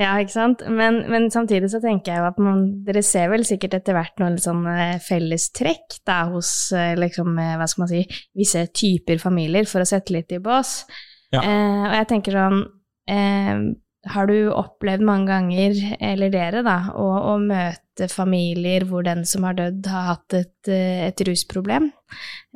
Ja, 0.00 0.16
ikke 0.18 0.34
sant? 0.34 0.66
Men, 0.66 1.04
men 1.12 1.30
samtidig 1.30 1.70
så 1.70 1.78
tenker 1.84 2.16
jeg 2.16 2.24
jo 2.24 2.28
at 2.32 2.42
man, 2.42 2.66
dere 2.86 3.04
ser 3.06 3.30
vel 3.30 3.46
sikkert 3.46 3.78
etter 3.78 3.94
hvert 3.94 4.18
noen 4.18 4.40
sånn 4.42 4.66
eh, 4.74 4.96
fellestrekk 5.06 6.00
da 6.08 6.24
hos 6.32 6.72
eh, 6.74 6.96
liksom, 6.98 7.38
eh, 7.38 7.54
hva 7.60 7.70
skal 7.70 7.86
man 7.86 7.94
si, 7.94 8.04
visse 8.38 8.66
typer 8.74 9.22
familier, 9.22 9.70
for 9.70 9.86
å 9.86 9.88
sette 9.88 10.18
litt 10.18 10.34
i 10.34 10.42
bås. 10.42 10.80
Ja. 11.30 11.44
Eh, 11.44 11.84
og 11.86 11.94
jeg 12.00 12.10
tenker 12.10 12.42
sånn 12.42 12.64
eh, 13.06 13.68
Har 14.12 14.28
du 14.30 14.50
opplevd 14.52 15.04
mange 15.04 15.28
ganger, 15.30 15.76
eller 16.00 16.32
dere, 16.32 16.62
da, 16.66 16.78
å, 16.96 17.06
å 17.32 17.36
møte 17.42 18.08
familier 18.12 18.86
hvor 18.88 19.04
den 19.06 19.24
som 19.28 19.46
har 19.48 19.56
dødd, 19.58 19.86
har 19.90 20.08
hatt 20.12 20.36
et, 20.38 20.70
et 20.70 21.22
rusproblem? 21.28 21.90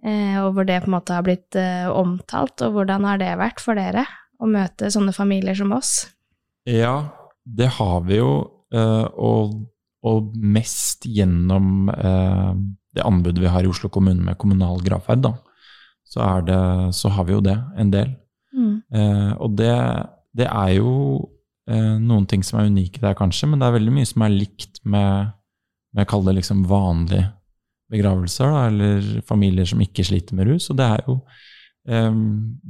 Eh, 0.05 0.39
og 0.43 0.57
hvor 0.57 0.67
det 0.69 0.81
på 0.83 0.91
en 0.91 0.97
måte 0.97 1.17
har 1.17 1.27
blitt 1.27 1.59
eh, 1.59 1.89
omtalt, 1.91 2.65
og 2.65 2.79
hvordan 2.79 3.07
har 3.09 3.23
det 3.23 3.33
vært 3.41 3.63
for 3.63 3.79
dere? 3.79 4.07
Å 4.43 4.49
møte 4.51 4.91
sånne 4.91 5.15
familier 5.15 5.55
som 5.59 5.75
oss? 5.77 6.09
ja, 6.69 6.95
det 7.45 7.67
har 7.79 8.03
vi 8.07 8.21
jo. 8.21 8.33
eh, 8.75 9.07
og, 9.19 9.57
og 10.07 10.37
mest 10.39 11.07
gjennom 11.07 11.91
eh, 11.91 12.53
det 12.95 13.05
anbudet 13.07 13.43
vi 13.43 13.51
har 13.51 13.65
i 13.65 13.71
Oslo 13.71 13.91
kommune 13.93 14.23
med 14.23 14.39
kommunal 14.39 14.83
gravferd, 14.85 15.25
da. 15.25 15.35
Så, 16.05 16.25
det, 16.47 16.59
så 16.95 17.09
har 17.09 17.25
vi 17.25 17.33
jo 17.37 17.43
det 17.45 17.57
en 17.79 17.93
del. 17.93 18.11
Mm. 18.53 18.75
Eh, 18.93 19.31
og 19.41 19.57
det, 19.57 19.75
det 20.37 20.49
er 20.49 20.75
jo 20.77 20.93
noen 21.71 22.25
ting 22.27 22.43
som 22.43 22.59
er 22.59 22.67
unike 22.67 22.99
der, 22.99 23.15
kanskje, 23.15 23.47
men 23.47 23.61
det 23.61 23.69
er 23.69 23.75
veldig 23.77 23.93
mye 23.95 24.09
som 24.09 24.25
er 24.27 24.33
likt 24.35 24.81
med, 24.83 25.29
med 25.95 26.09
kall 26.11 26.25
det 26.27 26.35
liksom 26.41 26.65
vanlige 26.67 27.29
begravelser, 27.93 28.53
da, 28.53 28.67
eller 28.71 29.09
familier 29.29 29.69
som 29.69 29.83
ikke 29.85 30.05
sliter 30.07 30.37
med 30.39 30.49
rus. 30.51 30.71
Og 30.73 30.79
det 30.81 30.89
er 30.89 31.03
jo 31.09 31.19
eh, 31.89 32.15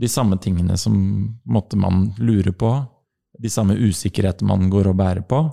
de 0.04 0.10
samme 0.10 0.38
tingene 0.42 0.78
som 0.80 0.96
måtte 1.44 1.78
man 1.80 2.08
lure 2.22 2.54
på. 2.54 2.72
De 3.42 3.50
samme 3.52 3.78
usikkerheter 3.78 4.46
man 4.48 4.68
går 4.72 4.90
og 4.90 4.98
bærer 4.98 5.24
på. 5.28 5.44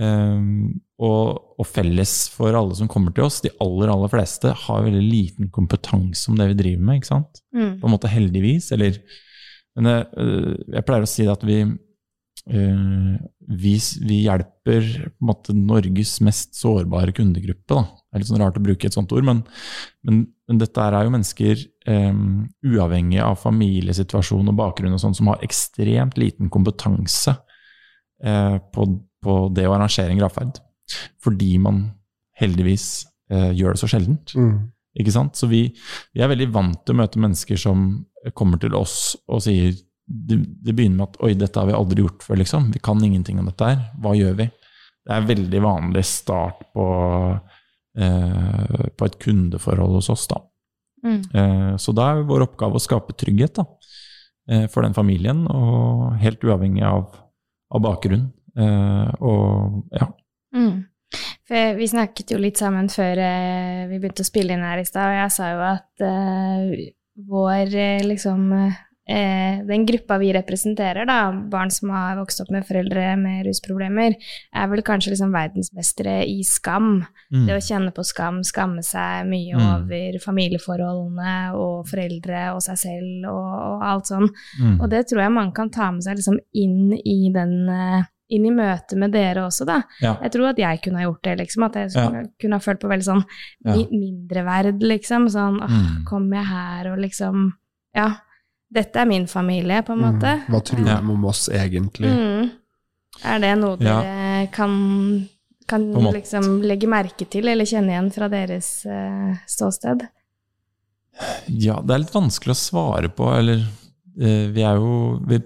Eh, 0.00 0.48
og, 1.04 1.58
og 1.58 1.66
felles 1.66 2.12
for 2.32 2.54
alle 2.54 2.76
som 2.78 2.88
kommer 2.90 3.14
til 3.14 3.26
oss, 3.26 3.40
de 3.42 3.52
aller, 3.62 3.90
aller 3.92 4.12
fleste, 4.12 4.52
har 4.64 4.84
veldig 4.86 5.04
liten 5.04 5.50
kompetanse 5.54 6.30
om 6.30 6.38
det 6.38 6.52
vi 6.52 6.60
driver 6.62 6.88
med. 6.88 7.00
ikke 7.00 7.12
sant? 7.12 7.42
Mm. 7.54 7.72
På 7.82 7.88
en 7.88 7.96
måte 7.96 8.12
heldigvis, 8.12 8.72
eller 8.76 8.98
Men 9.74 9.88
jeg, 9.90 10.02
øh, 10.22 10.52
jeg 10.70 10.86
pleier 10.86 11.02
å 11.02 11.08
si 11.10 11.24
at 11.26 11.40
vi 11.42 11.56
vi, 12.44 13.74
vi 14.04 14.16
hjelper 14.26 14.88
måte 15.24 15.54
Norges 15.56 16.18
mest 16.24 16.58
sårbare 16.58 17.14
kundegruppe. 17.16 17.72
Da. 17.72 17.84
Det 17.86 18.16
er 18.18 18.22
litt 18.22 18.30
sånn 18.30 18.42
rart 18.42 18.58
å 18.60 18.64
bruke 18.64 18.88
et 18.88 18.96
sånt 18.96 19.12
ord, 19.16 19.24
men, 19.26 19.40
men, 20.04 20.20
men 20.48 20.60
dette 20.60 20.82
er 20.82 21.06
jo 21.06 21.14
mennesker 21.14 21.64
um, 21.88 22.44
uavhengig 22.66 23.22
av 23.24 23.40
familiesituasjon 23.40 24.52
og 24.52 24.58
bakgrunn 24.60 24.96
og 24.96 25.02
sånt, 25.02 25.18
som 25.18 25.32
har 25.32 25.42
ekstremt 25.46 26.20
liten 26.20 26.52
kompetanse 26.52 27.32
uh, 27.32 28.60
på, 28.74 28.86
på 29.24 29.38
det 29.56 29.66
å 29.68 29.74
arrangere 29.78 30.12
en 30.12 30.20
gravferd. 30.20 30.60
Fordi 31.24 31.54
man 31.64 31.86
heldigvis 32.38 33.06
uh, 33.32 33.50
gjør 33.56 33.74
det 33.74 33.84
så 33.84 33.90
sjeldent. 33.94 34.36
Mm. 34.36 34.68
Ikke 35.00 35.14
sant? 35.14 35.34
Så 35.40 35.48
vi, 35.50 35.66
vi 36.14 36.22
er 36.22 36.30
veldig 36.30 36.52
vant 36.54 36.84
til 36.84 36.94
å 36.94 37.00
møte 37.02 37.22
mennesker 37.22 37.58
som 37.58 37.88
kommer 38.36 38.60
til 38.62 38.76
oss 38.78 39.14
og 39.26 39.42
sier 39.44 39.74
Det, 40.04 40.36
det 40.60 40.74
begynner 40.76 40.98
med 40.98 41.08
at 41.08 41.20
'oi, 41.22 41.32
dette 41.38 41.60
har 41.60 41.66
vi 41.70 41.76
aldri 41.76 42.04
gjort 42.04 42.22
før', 42.26 42.40
liksom. 42.42 42.70
Vi 42.72 42.82
kan 42.84 43.00
ingenting 43.04 43.38
om 43.40 43.48
dette 43.48 43.70
her. 43.70 43.84
Hva 44.02 44.12
gjør 44.18 44.36
vi? 44.42 44.48
Det 45.04 45.12
er 45.12 45.20
en 45.20 45.28
veldig 45.28 45.60
vanlig 45.64 46.04
start 46.08 46.62
på, 46.72 46.86
eh, 47.98 48.88
på 48.96 49.08
et 49.08 49.18
kundeforhold 49.20 49.98
hos 49.98 50.10
oss, 50.12 50.26
da. 50.30 50.40
Mm. 51.04 51.20
Eh, 51.34 51.76
så 51.76 51.92
da 51.92 52.10
er 52.12 52.24
vår 52.24 52.46
oppgave 52.46 52.80
å 52.80 52.82
skape 52.82 53.16
trygghet 53.20 53.60
da, 53.60 53.66
eh, 54.48 54.66
for 54.72 54.82
den 54.82 54.96
familien, 54.96 55.44
og 55.46 56.16
helt 56.22 56.40
uavhengig 56.44 56.84
av, 56.88 57.12
av 57.70 57.84
bakgrunn. 57.84 58.30
Eh, 58.56 59.14
og 59.20 59.84
ja. 59.92 60.08
Mm. 60.56 60.84
For 61.44 61.76
vi 61.76 61.88
snakket 61.90 62.32
jo 62.32 62.40
litt 62.40 62.56
sammen 62.56 62.88
før 62.88 63.20
eh, 63.20 63.84
vi 63.90 63.98
begynte 63.98 64.24
å 64.24 64.30
spille 64.30 64.56
inn 64.56 64.64
her 64.64 64.80
i 64.80 64.88
stad, 64.88 65.10
og 65.10 65.18
jeg 65.20 65.34
sa 65.36 65.50
jo 65.52 65.64
at 65.68 66.04
eh, 66.08 66.92
vår 67.28 67.76
liksom 68.08 68.48
Den 69.06 69.84
gruppa 69.86 70.16
vi 70.18 70.32
representerer, 70.32 71.04
da, 71.06 71.30
barn 71.32 71.70
som 71.70 71.90
har 71.90 72.16
vokst 72.16 72.40
opp 72.40 72.50
med 72.50 72.64
foreldre 72.66 73.16
med 73.20 73.44
rusproblemer, 73.46 74.14
er 74.54 74.66
vel 74.72 74.80
kanskje 74.82 75.12
liksom 75.12 75.32
verdensmestere 75.34 76.24
i 76.26 76.38
skam. 76.42 77.04
Mm. 77.32 77.46
Det 77.46 77.54
å 77.58 77.60
kjenne 77.60 77.92
på 77.92 78.04
skam, 78.04 78.40
skamme 78.42 78.82
seg 78.82 79.26
mye 79.28 79.54
Mm. 79.54 79.66
over 79.76 80.18
familieforholdene 80.24 81.54
og 81.54 81.86
foreldre 81.90 82.54
og 82.54 82.62
seg 82.64 82.78
selv 82.80 83.28
og, 83.28 83.52
og 83.74 83.82
alt 83.90 84.06
sånn. 84.10 84.28
Mm. 84.62 84.80
Og 84.80 84.90
det 84.90 85.04
tror 85.10 85.20
jeg 85.24 85.32
man 85.36 85.52
kan 85.52 85.70
ta 85.70 85.90
med 85.92 86.02
seg 86.02 86.16
liksom 86.16 86.38
inn 86.54 86.92
i 87.04 87.30
den 87.34 87.68
eh, 87.68 88.02
inn 88.34 88.46
i 88.48 88.50
møtet 88.50 88.96
med 88.98 89.12
dere 89.12 89.44
også, 89.44 89.66
da. 89.68 89.82
Ja. 90.00 90.14
Jeg 90.24 90.32
tror 90.32 90.48
at 90.48 90.58
jeg 90.58 90.80
kunne 90.82 90.96
ha 90.98 91.04
gjort 91.04 91.22
det, 91.22 91.38
liksom. 91.42 91.62
At 91.66 91.74
jeg 91.76 91.90
Ja. 91.94 92.22
kunne 92.40 92.56
ha 92.56 92.58
følt 92.64 92.80
på 92.80 92.88
veldig 92.88 93.04
sånn 93.04 93.24
Ja. 93.64 93.74
mi 93.76 93.86
mindreverd, 93.92 94.80
liksom. 94.82 95.28
Sånn 95.28 95.60
åh, 95.60 95.68
Mm. 95.68 96.04
kommer 96.06 96.36
jeg 96.40 96.46
her 96.46 96.92
og 96.92 96.98
liksom 96.98 97.52
Ja, 97.94 98.16
dette 98.74 99.00
er 99.00 99.06
min 99.08 99.26
familie, 99.30 99.82
på 99.86 99.94
en 99.94 100.02
måte. 100.02 100.32
Mm. 100.40 100.50
Hva 100.50 100.60
tror 100.66 100.80
Ja. 100.82 100.98
de 100.98 101.12
om 101.14 101.24
oss 101.30 101.46
egentlig? 101.48 102.10
Mm. 102.10 102.50
Er 103.24 103.38
det 103.44 103.52
noe 103.60 103.76
Ja. 103.80 104.00
kan, 104.52 105.28
kan 105.70 105.86
liksom 106.12 106.62
legge 106.66 106.88
merke 106.90 107.28
til, 107.30 107.46
eller 107.48 107.64
kjenne 107.64 107.94
igjen 107.94 108.10
fra 108.12 108.28
deres 108.28 108.84
uh, 108.86 109.36
ståsted? 109.46 110.02
Ja, 111.46 111.80
det 111.80 111.94
er 111.94 112.02
litt 112.02 112.14
vanskelig 112.14 112.56
å 112.56 112.58
svare 112.58 113.08
på, 113.14 113.28
eller 113.38 113.62
uh, 113.62 114.46
vi 114.50 114.62
er 114.66 114.80
jo 114.82 115.20
vi, 115.30 115.38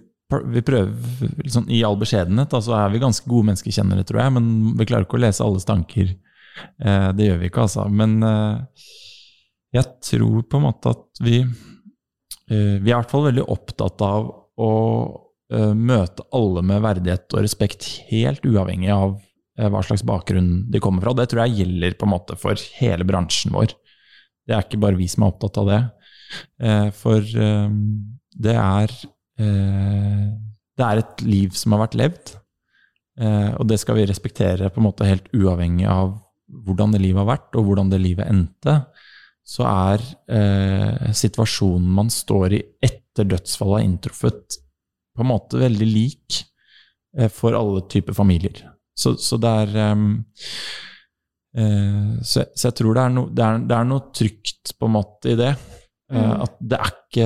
vi 0.54 0.62
prøver 0.64 1.35
liksom, 1.44 1.68
I 1.68 1.82
all 1.85 1.97
beskjedenhet, 2.00 2.49
da, 2.50 2.61
så 2.64 2.75
er 2.80 2.90
vi 2.92 3.02
ganske 3.04 3.28
gode 3.28 3.50
menneskekjennere, 3.50 4.04
tror 4.08 4.23
jeg, 4.25 4.32
men 4.38 4.49
vi 4.80 4.88
klarer 4.88 5.04
ikke 5.06 5.20
å 5.20 5.25
lese 5.26 5.44
alles 5.44 5.68
tanker. 5.68 6.16
Eh, 6.85 7.08
det 7.16 7.28
gjør 7.28 7.38
vi 7.40 7.49
ikke, 7.49 7.64
altså. 7.68 7.85
Men 7.88 8.18
eh, 8.26 8.85
jeg 9.78 9.87
tror 10.04 10.42
på 10.50 10.58
en 10.58 10.66
måte 10.66 10.92
at 10.94 11.23
vi 11.25 11.42
Vi 12.49 12.88
er 12.88 12.95
i 12.95 12.97
hvert 12.97 13.11
fall 13.12 13.26
veldig 13.28 13.45
opptatt 13.52 14.02
av 14.05 14.28
å 14.59 14.73
eh, 15.52 15.75
møte 15.75 16.26
alle 16.37 16.64
med 16.67 16.83
verdighet 16.85 17.35
og 17.35 17.45
respekt, 17.45 17.87
helt 18.11 18.45
uavhengig 18.47 18.90
av 18.95 19.17
eh, 19.59 19.69
hva 19.71 19.83
slags 19.87 20.05
bakgrunn 20.07 20.67
de 20.73 20.83
kommer 20.83 21.05
fra. 21.05 21.14
Det 21.17 21.28
tror 21.31 21.45
jeg 21.45 21.62
gjelder 21.62 21.99
på 21.99 22.09
en 22.09 22.14
måte 22.14 22.38
for 22.40 22.69
hele 22.81 23.07
bransjen 23.09 23.55
vår. 23.55 23.76
Det 24.49 24.57
er 24.57 24.64
ikke 24.64 24.81
bare 24.83 24.99
vi 24.99 25.09
som 25.11 25.25
er 25.25 25.33
opptatt 25.35 25.61
av 25.62 25.71
det. 25.71 25.81
Eh, 26.64 26.88
for 26.97 27.23
eh, 27.49 27.78
det 28.38 28.55
er 28.55 28.93
eh, 29.40 30.26
Det 30.78 30.87
er 30.87 31.00
et 31.00 31.23
liv 31.26 31.55
som 31.59 31.75
har 31.75 31.87
vært 31.87 31.99
levd. 31.99 32.35
Eh, 33.19 33.52
og 33.59 33.67
det 33.67 33.81
skal 33.83 33.99
vi 33.99 34.07
respektere 34.07 34.71
på 34.71 34.78
en 34.78 34.87
måte 34.87 35.09
helt 35.09 35.26
uavhengig 35.35 35.88
av 35.90 36.12
hvordan 36.49 36.95
det 36.95 37.00
livet 37.02 37.21
har 37.25 37.33
vært, 37.33 37.49
og 37.59 37.67
hvordan 37.67 37.90
det 37.93 37.99
livet 38.00 38.31
endte. 38.31 38.76
Så 39.49 39.64
er 39.64 40.02
eh, 40.28 41.12
situasjonen 41.17 41.87
man 41.99 42.11
står 42.12 42.59
i 42.59 42.62
etter 42.85 43.28
dødsfallet 43.31 43.81
er 43.81 43.87
inntruffet, 43.88 44.59
på 45.17 45.25
en 45.25 45.31
måte 45.33 45.59
veldig 45.59 45.88
lik 45.88 46.43
eh, 47.17 47.31
for 47.33 47.57
alle 47.57 47.87
typer 47.90 48.17
familier. 48.17 48.61
Så, 48.99 49.14
så 49.23 49.38
det 49.40 49.55
er 49.64 49.81
eh, 49.87 50.05
Eh, 51.57 52.21
så, 52.23 52.45
så 52.55 52.69
jeg 52.69 52.76
tror 52.76 52.95
det 52.95 53.02
er, 53.02 53.12
no, 53.14 53.26
det, 53.33 53.45
er, 53.45 53.62
det 53.64 53.76
er 53.76 53.88
noe 53.88 54.11
trygt 54.14 54.75
på 54.78 54.88
en 54.88 54.97
måte 54.99 55.35
i 55.35 55.38
det. 55.38 55.52
Eh, 55.55 55.76
Mm. 56.09 56.40
At 56.40 56.55
det 56.64 56.76
er 56.81 56.93
ikke 56.95 57.25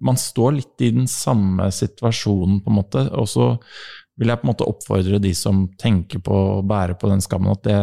Man 0.00 0.16
står 0.16 0.54
litt 0.56 0.80
i 0.80 0.86
den 0.96 1.04
samme 1.12 1.66
situasjonen, 1.76 2.62
på 2.64 2.70
en 2.72 2.76
måte. 2.78 3.02
Og 3.12 3.26
så 3.28 3.50
vil 4.16 4.32
jeg 4.32 4.40
på 4.40 4.46
en 4.46 4.50
måte 4.54 4.68
oppfordre 4.68 5.20
de 5.20 5.34
som 5.36 5.66
tenker 5.76 6.22
på 6.24 6.38
å 6.54 6.62
bære 6.64 6.96
på 6.96 7.10
den 7.10 7.20
skammen, 7.20 7.52
at 7.52 7.66
det 7.68 7.76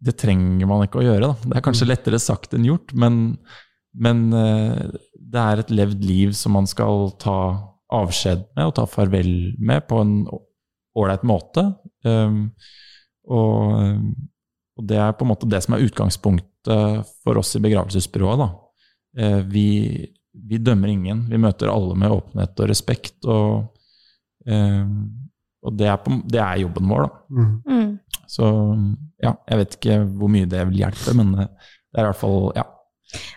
det 0.00 0.16
trenger 0.20 0.68
man 0.68 0.84
ikke 0.86 1.02
å 1.02 1.04
gjøre. 1.04 1.28
Da. 1.28 1.50
Det 1.50 1.58
er 1.58 1.64
kanskje 1.64 1.88
lettere 1.88 2.20
sagt 2.22 2.54
enn 2.56 2.68
gjort, 2.68 2.94
men, 2.96 3.20
men 3.92 4.22
eh, 4.36 4.94
det 5.30 5.42
er 5.42 5.62
et 5.62 5.74
levd 5.74 6.06
liv 6.06 6.32
som 6.36 6.56
man 6.56 6.68
skal 6.70 7.12
ta 7.20 7.40
avskjed 7.90 8.46
med 8.56 8.70
og 8.70 8.76
ta 8.78 8.86
farvel 8.88 9.30
med 9.58 9.84
på 9.90 9.98
en 10.02 10.14
ålreit 10.98 11.24
måte. 11.26 11.64
Um, 12.06 12.52
og, 13.30 13.98
og 14.78 14.86
det 14.88 14.98
er 14.98 15.14
på 15.16 15.26
en 15.26 15.30
måte 15.32 15.48
det 15.50 15.60
som 15.64 15.76
er 15.76 15.84
utgangspunktet 15.86 17.10
for 17.24 17.40
oss 17.40 17.54
i 17.56 17.62
begravelsesbyrået. 17.62 18.42
Da. 18.42 18.48
Eh, 19.18 19.38
vi, 19.50 19.66
vi 20.32 20.58
dømmer 20.62 20.92
ingen, 20.92 21.24
vi 21.30 21.40
møter 21.40 21.72
alle 21.72 21.96
med 21.98 22.14
åpenhet 22.14 22.62
og 22.62 22.70
respekt. 22.70 23.18
Og, 23.26 23.70
eh, 24.46 24.84
og 25.60 25.76
det, 25.78 25.90
er 25.90 25.98
på, 26.02 26.20
det 26.30 26.42
er 26.42 26.62
jobben 26.64 26.90
vår, 26.90 27.06
da. 27.06 27.40
Mm. 27.40 27.79
Så 28.30 28.46
ja, 29.24 29.32
jeg 29.50 29.58
vet 29.64 29.76
ikke 29.80 29.96
hvor 30.20 30.30
mye 30.30 30.46
det 30.50 30.62
vil 30.70 30.84
hjelpe, 30.84 31.14
men 31.18 31.32
det 31.40 31.48
er 31.98 32.04
i 32.04 32.08
hvert 32.12 32.20
fall 32.20 32.52
ja. 32.54 32.64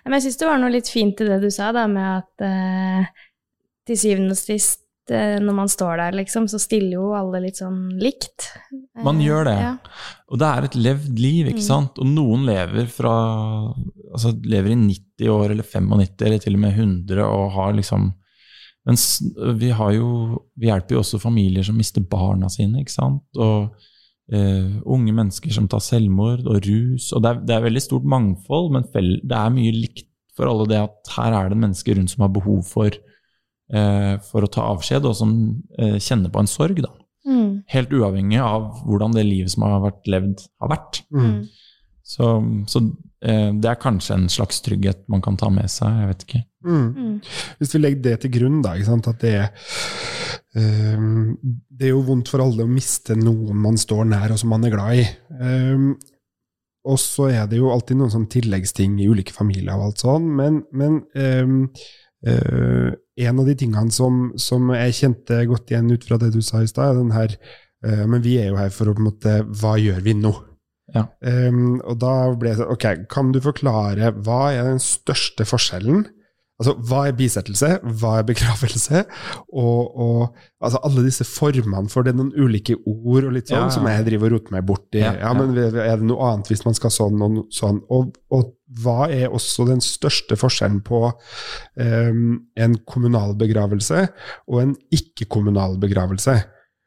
Men 0.05 0.13
jeg 0.19 0.27
syns 0.27 0.37
det 0.37 0.47
var 0.51 0.59
noe 0.61 0.69
litt 0.75 0.89
fint 0.93 1.21
i 1.23 1.25
det 1.31 1.39
du 1.41 1.49
sa, 1.49 1.71
da, 1.73 1.87
med 1.89 2.09
at 2.19 2.43
eh, 2.45 3.07
til 3.89 3.97
syvende 3.97 4.35
og 4.35 4.37
sist, 4.37 4.83
eh, 5.09 5.39
når 5.41 5.55
man 5.57 5.71
står 5.71 5.97
der, 5.97 6.17
liksom, 6.19 6.45
så 6.51 6.59
stiller 6.61 6.93
jo 6.99 7.07
alle 7.17 7.41
litt 7.47 7.57
sånn 7.57 7.79
likt. 7.97 8.51
Man 9.01 9.17
Eh, 9.17 9.25
gjør 9.25 9.47
det. 9.49 9.55
Ja. 9.63 9.71
Og 10.29 10.37
det 10.43 10.49
er 10.51 10.67
et 10.69 10.77
levd 10.77 11.17
liv, 11.19 11.49
ikke 11.49 11.63
Mm. 11.63 11.69
sant? 11.71 11.97
Og 11.97 12.05
noen 12.13 12.45
lever 12.45 12.85
fra 12.93 13.15
Altså 14.13 14.29
lever 14.45 14.75
i 14.75 14.75
90 14.77 15.29
år 15.33 15.51
eller 15.55 15.63
95 15.65 16.21
eller 16.27 16.37
til 16.43 16.53
og 16.53 16.59
med 16.61 16.75
100 16.77 17.23
og 17.25 17.47
har 17.55 17.73
liksom 17.73 18.11
Mens 18.85 19.23
vi 19.57 19.71
har 19.73 19.91
jo 19.95 20.37
Vi 20.59 20.67
hjelper 20.69 20.93
jo 20.93 20.99
også 21.01 21.19
familier 21.23 21.63
som 21.65 21.75
mister 21.79 22.01
barna 22.01 22.45
sine, 22.53 22.83
ikke 22.83 22.93
sant? 22.93 23.23
Og 23.41 23.71
eh, 24.31 24.69
unge 24.85 25.13
mennesker 25.15 25.53
som 25.55 25.67
tar 25.71 25.83
selvmord, 25.83 26.45
og 26.47 26.63
rus. 26.67 27.11
Og 27.13 27.23
det 27.23 27.31
er, 27.31 27.41
det 27.47 27.55
er 27.55 27.65
veldig 27.67 27.83
stort 27.83 28.07
mangfold, 28.15 28.71
men 28.75 28.87
fell, 28.93 29.15
det 29.23 29.39
er 29.39 29.55
mye 29.55 29.75
likt 29.75 30.09
for 30.33 30.49
alle 30.49 30.65
det 30.69 30.79
at 30.81 31.13
her 31.13 31.35
er 31.37 31.51
det 31.51 31.59
mennesker 31.61 31.99
rundt 31.99 32.13
som 32.13 32.25
har 32.25 32.31
behov 32.33 32.63
for, 32.65 32.95
uh, 33.69 34.15
for 34.31 34.41
å 34.41 34.49
ta 34.49 34.63
avskjed, 34.71 35.05
og 35.05 35.13
som 35.19 35.33
uh, 35.77 35.99
kjenner 36.01 36.33
på 36.33 36.41
en 36.41 36.49
sorg. 36.49 36.81
da. 36.81 36.89
Mm. 37.23 37.63
Helt 37.71 37.93
uavhengig 37.93 38.39
av 38.41 38.65
hvordan 38.83 39.13
det 39.15 39.27
livet 39.27 39.53
som 39.53 39.67
har 39.67 39.83
vært 39.85 40.09
levd, 40.09 40.41
har 40.63 40.73
vært. 40.73 41.03
Mm. 41.13 41.27
Mm. 41.27 41.43
Så, 42.03 42.29
så 42.67 42.81
eh, 43.23 43.51
det 43.55 43.69
er 43.69 43.79
kanskje 43.79 44.17
en 44.17 44.25
slags 44.31 44.59
trygghet 44.65 45.05
man 45.11 45.23
kan 45.23 45.37
ta 45.39 45.47
med 45.53 45.71
seg, 45.71 46.01
jeg 46.01 46.09
vet 46.11 46.25
ikke. 46.27 46.41
Mm. 46.67 46.89
Mm. 46.89 47.13
Hvis 47.61 47.73
vi 47.75 47.81
legger 47.81 48.03
det 48.09 48.17
til 48.23 48.33
grunn, 48.35 48.59
da, 48.65 48.75
ikke 48.75 48.89
sant, 48.89 49.07
at 49.07 49.23
det 49.23 49.33
er 49.39 49.47
ehm, 50.59 51.35
Det 51.69 51.87
er 51.87 51.93
jo 51.93 52.03
vondt 52.07 52.31
for 52.31 52.43
alle 52.43 52.65
å 52.65 52.69
miste 52.69 53.15
noen 53.19 53.59
man 53.59 53.77
står 53.79 54.05
nær 54.09 54.33
og 54.33 54.41
som 54.41 54.53
man 54.53 54.67
er 54.67 54.73
glad 54.73 55.01
i. 55.01 55.05
Um, 55.39 55.93
og 56.83 56.99
så 56.99 57.29
er 57.31 57.47
det 57.47 57.61
jo 57.61 57.71
alltid 57.71 57.99
noen 57.99 58.11
sånn 58.11 58.29
tilleggsting 58.31 58.97
i 58.99 59.07
ulike 59.07 59.35
familier 59.35 59.77
og 59.77 59.89
alt 59.89 60.03
sånn, 60.03 60.25
men, 60.35 60.61
men 60.75 60.99
um, 61.15 61.59
uh, 62.27 62.89
en 63.23 63.39
av 63.39 63.47
de 63.47 63.55
tingene 63.59 63.93
som, 63.95 64.25
som 64.41 64.71
jeg 64.75 64.97
kjente 64.99 65.43
godt 65.47 65.71
igjen 65.71 65.93
ut 65.93 66.07
fra 66.07 66.19
det 66.19 66.33
du 66.35 66.41
sa 66.43 66.63
i 66.63 66.67
stad, 66.67 66.91
er 66.91 66.99
den 66.99 67.13
her 67.15 67.37
uh, 67.85 68.03
Men 68.09 68.25
vi 68.25 68.39
er 68.41 68.51
jo 68.51 68.57
her 68.59 68.73
for 68.73 68.89
å 68.89 68.97
på 68.97 69.03
en 69.03 69.09
måte 69.11 69.37
Hva 69.61 69.77
gjør 69.79 70.01
vi 70.03 70.17
nå? 70.17 70.33
Ja. 70.93 71.07
Og 71.87 71.95
da 71.97 72.13
ble 72.37 72.51
det 72.51 72.57
sånn 72.59 72.73
Ok, 72.73 72.83
kan 73.09 73.31
du 73.33 73.39
forklare 73.41 74.11
hva 74.25 74.41
er 74.51 74.67
den 74.67 74.81
største 74.83 75.45
forskjellen? 75.47 76.03
Altså, 76.63 76.73
hva 76.87 77.01
er 77.09 77.15
bisettelse? 77.19 77.69
Hva 77.99 78.13
er 78.21 78.25
begravelse? 78.29 79.01
Og, 79.51 79.97
og 79.99 80.21
altså, 80.63 80.79
alle 80.87 81.03
disse 81.03 81.25
formene 81.27 81.91
for 81.91 82.07
det 82.07 82.13
noen 82.15 82.31
ulike 82.39 82.77
ord 82.87 83.27
og 83.27 83.33
litt 83.35 83.51
sånn 83.51 83.65
Ja, 83.65 83.67
ja. 83.67 83.73
som 83.75 83.89
jeg 83.91 84.05
driver 84.07 84.31
og 84.31 84.37
roter 84.37 84.55
meg 84.55 84.63
borti. 84.69 85.01
Ja, 85.03 85.11
Ja, 85.19 85.33
men 85.35 85.51
er 85.59 85.75
det 85.99 86.07
noe 86.07 86.29
annet 86.31 86.47
hvis 86.53 86.63
man 86.63 86.77
skal 86.77 86.93
sånn 86.95 87.19
og 87.27 87.41
sånn? 87.53 87.81
Og, 87.91 88.15
og 88.31 88.53
hva 88.81 89.09
er 89.11 89.27
også 89.35 89.67
den 89.67 89.83
største 89.83 90.37
forskjellen 90.39 90.79
på 90.87 91.03
um, 91.11 92.23
en 92.57 92.77
kommunal 92.89 93.35
begravelse 93.37 94.07
og 94.47 94.61
en 94.63 94.73
ikke-kommunal 94.95 95.75
begravelse? 95.83 96.39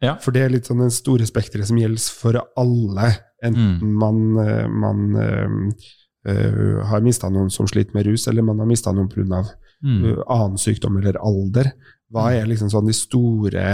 Ja. 0.04 0.16
For 0.20 0.34
det 0.34 0.42
er 0.42 0.50
litt 0.56 0.66
sånn 0.68 0.82
den 0.82 0.92
store 0.92 1.28
spekteret 1.28 1.68
som 1.70 1.78
gjelder 1.80 2.08
for 2.24 2.40
alle, 2.56 3.12
enten 3.44 3.78
Mm. 3.84 3.94
man, 4.00 4.18
eh, 4.48 4.66
man 4.68 5.06
um, 5.20 5.70
Uh, 6.26 6.82
har 6.90 7.04
mista 7.06 7.28
noen 7.30 7.52
som 7.54 7.68
sliter 7.70 7.94
med 7.94 8.08
rus, 8.08 8.24
eller 8.26 8.42
man 8.42 8.58
har 8.58 8.66
mista 8.66 8.90
noen 8.90 9.06
pga. 9.06 9.44
Mm. 9.84 10.04
uh, 10.04 10.22
annen 10.32 10.56
sykdom 10.60 10.96
eller 11.00 11.18
alder. 11.20 11.72
Hva 12.12 12.30
er 12.36 12.46
liksom 12.48 12.70
sånn 12.72 12.86
de 12.88 12.94
store 12.96 13.64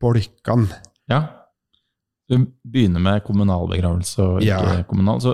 bolkene? 0.00 0.68
Ja. 1.10 1.22
Du 2.28 2.36
begynner 2.68 3.00
med 3.00 3.24
kommunal 3.24 3.66
begravelse 3.70 4.20
og 4.22 4.42
ikke 4.44 4.74
Ja. 4.76 4.82
kommunal. 4.88 5.22
Så, 5.24 5.32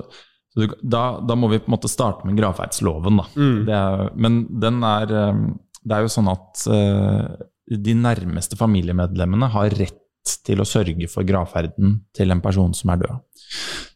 så 0.54 0.62
du, 0.62 0.74
da, 0.82 1.20
da 1.20 1.34
må 1.34 1.50
vi 1.50 1.58
på 1.58 1.66
en 1.68 1.74
måte 1.74 1.90
starte 1.90 2.24
med 2.28 2.38
gravferdsloven, 2.38 3.18
da. 3.18 3.26
Det 3.66 3.74
er, 3.74 4.04
men 4.14 4.44
den 4.62 4.78
er 4.86 5.10
eh, 5.10 5.40
Det 5.84 5.96
er 5.96 6.06
jo 6.06 6.12
sånn 6.14 6.30
at 6.32 6.62
uh, 6.70 7.26
de 7.68 7.94
nærmeste 7.98 8.56
familiemedlemmene 8.56 9.50
har 9.52 9.74
rett 9.76 10.00
til 10.46 10.62
å 10.62 10.64
sørge 10.64 11.08
for 11.12 11.26
gravferden 11.28 11.98
til 12.16 12.30
en 12.32 12.40
person 12.40 12.72
som 12.72 12.94
er 12.94 13.02
død. 13.02 13.18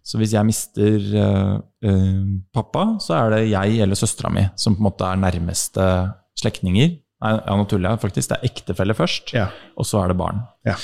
Så 0.08 0.16
hvis 0.20 0.32
jeg 0.32 0.46
mister 0.48 1.04
eh, 1.20 2.22
pappa, 2.56 2.84
så 3.04 3.12
er 3.18 3.34
det 3.34 3.42
jeg 3.50 3.76
eller 3.84 3.98
søstera 3.98 4.30
mi 4.32 4.46
som 4.56 4.76
på 4.76 4.80
en 4.80 4.86
måte 4.88 5.04
er 5.04 5.20
nærmeste 5.20 5.84
slektninger. 6.40 6.94
Nei, 7.18 7.32
ja, 7.34 7.54
nå 7.58 7.66
tuller 7.68 7.92
jeg 7.96 8.00
faktisk. 8.06 8.30
Det 8.30 8.38
er 8.38 8.48
ektefelle 8.48 8.94
først, 8.96 9.34
Ja. 9.36 9.48
og 9.76 9.84
så 9.88 10.00
er 10.04 10.12
det 10.12 10.16
barn. 10.20 10.40
Ja. 10.64 10.76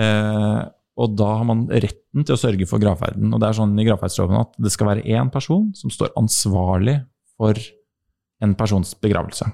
Eh, 0.00 0.60
og 1.00 1.16
da 1.18 1.28
har 1.40 1.44
man 1.48 1.66
retten 1.68 2.24
til 2.24 2.34
å 2.36 2.40
sørge 2.40 2.66
for 2.68 2.80
gravferden. 2.82 3.32
Og 3.34 3.40
det 3.42 3.48
er 3.50 3.58
sånn 3.58 3.76
i 3.80 3.86
gravferdsloven 3.88 4.40
at 4.40 4.56
det 4.60 4.72
skal 4.72 4.90
være 4.94 5.04
én 5.08 5.30
person 5.32 5.70
som 5.76 5.90
står 5.92 6.12
ansvarlig 6.20 6.98
for 7.36 7.58
en 8.40 8.54
persons 8.56 8.94
begravelse. 9.00 9.48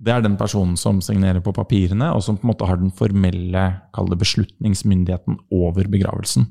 Det 0.00 0.12
er 0.14 0.22
den 0.24 0.38
personen 0.40 0.78
som 0.80 1.02
signerer 1.04 1.42
på 1.44 1.52
papirene, 1.52 2.08
og 2.16 2.22
som 2.24 2.38
på 2.38 2.46
en 2.46 2.52
måte 2.54 2.68
har 2.68 2.80
den 2.80 2.92
formelle 2.96 3.64
beslutningsmyndigheten 3.92 5.36
over 5.52 5.90
begravelsen. 5.92 6.46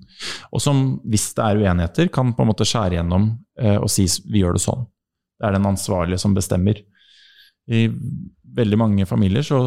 Og 0.53 0.61
som, 0.61 0.99
hvis 1.09 1.31
det 1.37 1.45
er 1.47 1.63
uenigheter, 1.63 2.11
kan 2.13 2.35
på 2.37 2.45
en 2.45 2.51
måte 2.51 2.67
skjære 2.69 2.99
gjennom 2.99 3.31
eh, 3.61 3.79
og 3.79 3.89
si 3.89 4.05
vi 4.29 4.43
gjør 4.43 4.59
det 4.59 4.65
sånn. 4.67 4.85
Det 5.39 5.47
er 5.47 5.57
den 5.57 5.69
ansvarlige 5.69 6.21
som 6.21 6.35
bestemmer. 6.37 6.81
I 7.69 7.87
veldig 8.55 8.77
mange 8.81 9.05
familier 9.05 9.45
så 9.45 9.59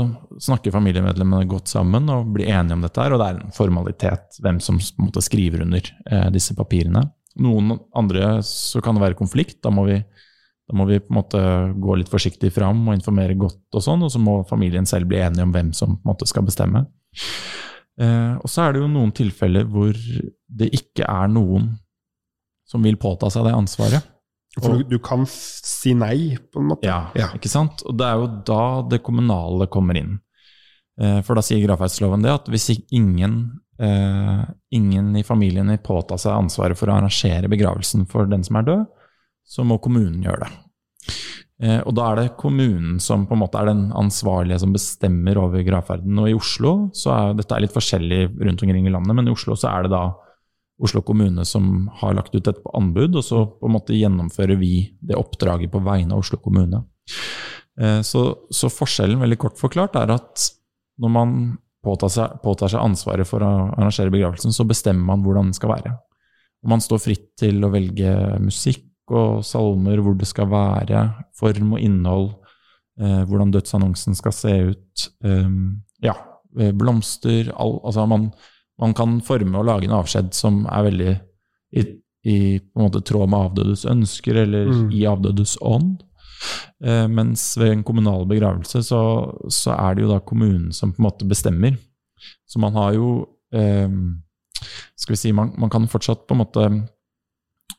snakker 0.43 0.75
familiemedlemmene 0.75 1.49
godt 1.51 1.71
sammen 1.71 2.11
og 2.11 2.33
blir 2.35 2.51
enige 2.51 2.77
om 2.77 2.85
dette, 2.85 3.03
her, 3.03 3.15
og 3.15 3.23
det 3.23 3.29
er 3.29 3.41
en 3.41 3.57
formalitet 3.57 4.39
hvem 4.43 4.59
som 4.63 4.79
på 4.79 5.03
en 5.03 5.09
måte 5.09 5.25
skriver 5.25 5.65
under 5.67 5.91
eh, 6.11 6.29
disse 6.35 6.57
papirene. 6.59 7.05
Noen 7.43 7.77
andre 7.97 8.37
så 8.47 8.83
kan 8.85 8.99
det 8.99 9.07
være 9.07 9.19
konflikt. 9.19 9.61
Da 9.65 9.73
må 9.73 9.87
vi, 9.89 10.01
da 10.73 10.79
må 10.81 10.87
vi 10.89 10.99
på 11.03 11.13
en 11.13 11.19
måte 11.21 11.41
gå 11.85 11.97
litt 12.01 12.09
forsiktig 12.09 12.49
fram 12.55 12.87
og 12.89 12.95
informere 12.97 13.37
godt, 13.37 13.61
og 13.77 13.83
sånn, 13.85 14.03
og 14.07 14.11
så 14.15 14.19
må 14.23 14.39
familien 14.49 14.87
selv 14.89 15.11
bli 15.11 15.19
enige 15.21 15.45
om 15.45 15.53
hvem 15.53 15.73
som 15.77 15.99
på 15.99 16.01
en 16.07 16.13
måte 16.15 16.29
skal 16.31 16.47
bestemme. 16.49 16.87
Eh, 18.01 18.35
og 18.41 18.49
så 18.49 18.65
er 18.65 18.73
det 18.73 18.81
jo 18.81 18.89
noen 18.89 19.13
tilfeller 19.13 19.67
hvor 19.69 19.93
det 19.93 20.71
ikke 20.73 21.05
er 21.05 21.29
noen 21.29 21.75
som 22.69 22.83
vil 22.87 22.97
påta 22.97 23.29
seg 23.31 23.45
det 23.45 23.53
ansvaret. 23.53 24.09
For 24.57 24.79
Og- 24.79 24.89
du, 24.89 24.99
kan 24.99 25.27
si 25.29 25.93
nei, 25.97 26.37
på 26.53 26.61
en 26.61 26.69
måte. 26.73 26.85
Ja, 26.89 27.11
Ja. 27.15 27.29
ikke 27.37 27.49
sant? 27.53 27.83
Og 27.87 27.97
det 27.97 28.07
er 28.07 28.17
jo 28.17 28.27
da 28.45 28.83
det 28.89 29.03
kommunale 29.03 29.67
kommer 29.69 29.97
inn. 29.97 30.21
Eh, 31.01 31.21
For 31.23 31.35
da 31.35 31.41
sier 31.43 31.61
gravferdsloven 31.67 32.23
det 32.23 32.31
at 32.33 32.47
hvis 32.49 32.71
ingen, 32.93 33.61
eh, 33.79 34.45
ingen 34.73 35.17
i 35.17 35.23
familien 35.23 35.69
vil 35.69 35.79
påta 35.79 36.19
seg 36.19 36.33
ansvaret 36.33 36.77
for 36.77 36.87
å 36.89 36.97
arrangere 36.99 37.49
begravelsen 37.49 38.07
for 38.09 38.25
den 38.27 38.43
som 38.45 38.57
er 38.57 38.63
død, 38.63 38.87
så 39.45 39.65
må 39.65 39.79
kommunen 39.81 40.23
gjøre 40.23 40.41
det. 40.47 40.53
Eh, 41.63 41.81
Og 41.87 41.95
da 41.95 42.09
er 42.11 42.17
det 42.19 42.37
kommunen 42.41 42.99
som 43.01 43.27
på 43.27 43.37
en 43.37 43.43
måte 43.45 43.61
er 43.61 43.71
den 43.71 43.87
ansvarlige 43.95 44.59
som 44.59 44.75
bestemmer 44.75 45.39
over 45.39 45.63
gravferden. 45.63 46.19
Og 46.19 46.29
i 46.29 46.35
Oslo 46.35 46.91
så 46.97 47.13
er 47.15 47.39
dette 47.39 47.55
er 47.55 47.65
litt 47.65 47.75
forskjellig 47.77 48.23
rundt 48.43 48.65
omkring 48.65 48.87
i 48.87 48.93
landet, 48.93 49.15
men 49.15 49.29
i 49.29 49.35
Oslo 49.35 49.55
så 49.55 49.71
er 49.71 49.87
det 49.87 49.95
da 49.95 50.05
Oslo 50.83 51.03
kommune 51.07 51.45
som 51.47 51.89
har 52.01 52.17
lagt 52.19 52.35
ut 52.35 52.43
dette 52.43 52.63
på 52.65 52.73
anbud, 52.75 53.15
og 53.15 53.23
så 53.23 53.45
på 53.47 53.69
en 53.69 53.77
måte 53.77 53.95
gjennomfører 53.95 54.59
vi 54.59 54.91
det 54.99 55.15
oppdraget 55.15 55.71
på 55.71 55.83
vegne 55.85 56.17
av 56.17 56.25
Oslo 56.25 56.41
kommune. 56.43 56.83
Eh, 57.79 58.01
Så, 58.03 58.49
så 58.51 58.69
forskjellen, 58.69 59.21
veldig 59.23 59.39
kort 59.39 59.61
forklart, 59.61 59.95
er 59.97 60.11
at 60.11 60.51
når 60.99 61.11
man 61.11 61.59
påtar 61.83 62.11
seg, 62.11 62.43
påtar 62.43 62.71
seg 62.71 62.83
ansvaret 62.83 63.27
for 63.27 63.43
å 63.43 63.53
arrangere 63.77 64.11
begravelsen, 64.11 64.53
så 64.55 64.67
bestemmer 64.67 65.05
man 65.15 65.23
hvordan 65.23 65.51
den 65.51 65.55
skal 65.57 65.77
være. 65.77 65.95
Og 66.63 66.71
man 66.71 66.83
står 66.83 67.01
fritt 67.03 67.29
til 67.39 67.63
å 67.63 67.71
velge 67.71 68.11
musikk 68.43 68.85
og 69.13 69.45
salmer, 69.47 70.01
hvor 70.03 70.15
det 70.19 70.29
skal 70.31 70.49
være, 70.51 71.03
form 71.39 71.75
og 71.77 71.81
innhold, 71.81 72.31
eh, 73.01 73.23
hvordan 73.29 73.53
dødsannonsen 73.55 74.15
skal 74.19 74.33
se 74.37 74.55
ut, 74.73 75.09
eh, 75.25 75.51
ja, 76.03 76.15
eh, 76.59 76.73
blomster, 76.73 77.53
all, 77.57 77.79
altså 77.85 78.07
man, 78.09 78.31
man 78.81 78.95
kan 78.95 79.21
forme 79.25 79.59
og 79.59 79.67
lage 79.69 79.85
en 79.89 79.99
avskjed 79.99 80.33
som 80.35 80.65
er 80.67 80.83
veldig 80.89 81.13
i, 81.73 81.85
i 82.29 82.39
måte 82.79 83.01
tråd 83.03 83.29
med 83.33 83.49
avdødes 83.51 83.85
ønsker, 83.89 84.37
eller 84.45 84.67
Mm. 84.73 84.91
i 84.93 85.05
avdødes 85.07 85.57
ånd. 85.61 86.03
Eh, 86.85 87.07
mens 87.09 87.57
ved 87.59 87.71
en 87.73 87.85
kommunal 87.87 88.27
begravelse 88.27 88.83
så, 88.83 89.01
så 89.49 89.77
er 89.79 89.95
det 89.95 90.03
jo 90.03 90.11
da 90.11 90.19
kommunen 90.21 90.73
som 90.73 90.93
på 90.93 90.99
en 91.01 91.07
måte 91.07 91.29
bestemmer. 91.29 91.77
Så 92.47 92.59
man 92.59 92.75
har 92.75 92.93
jo 92.95 93.27
eh, 93.55 93.89
Skal 94.97 95.13
vi 95.15 95.17
si 95.19 95.33
man, 95.33 95.53
man 95.59 95.71
kan 95.71 95.89
fortsatt 95.91 96.27
på 96.29 96.35
en 96.37 96.39
måte 96.43 96.67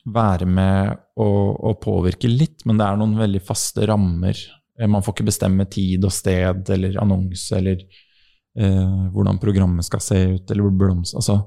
være 0.04 0.48
med 0.50 0.98
og, 1.22 1.60
og 1.64 1.78
påvirke 1.84 2.28
litt, 2.28 2.66
men 2.68 2.80
det 2.80 2.88
er 2.88 2.98
noen 3.00 3.16
veldig 3.20 3.42
faste 3.46 3.86
rammer. 3.88 4.36
Eh, 4.80 4.88
Man 4.90 5.04
får 5.04 5.16
ikke 5.16 5.30
bestemme 5.30 5.68
tid 5.72 6.04
og 6.04 6.12
sted 6.12 6.70
eller 6.76 6.98
annonse 7.02 7.56
eller 7.60 7.80
eh, 7.80 8.98
hvordan 9.14 9.40
programmet 9.42 9.88
skal 9.88 10.04
se 10.04 10.20
ut, 10.36 10.52
eller 10.52 10.68
hvor 10.68 10.76
blomst... 10.84 11.16
Altså, 11.20 11.42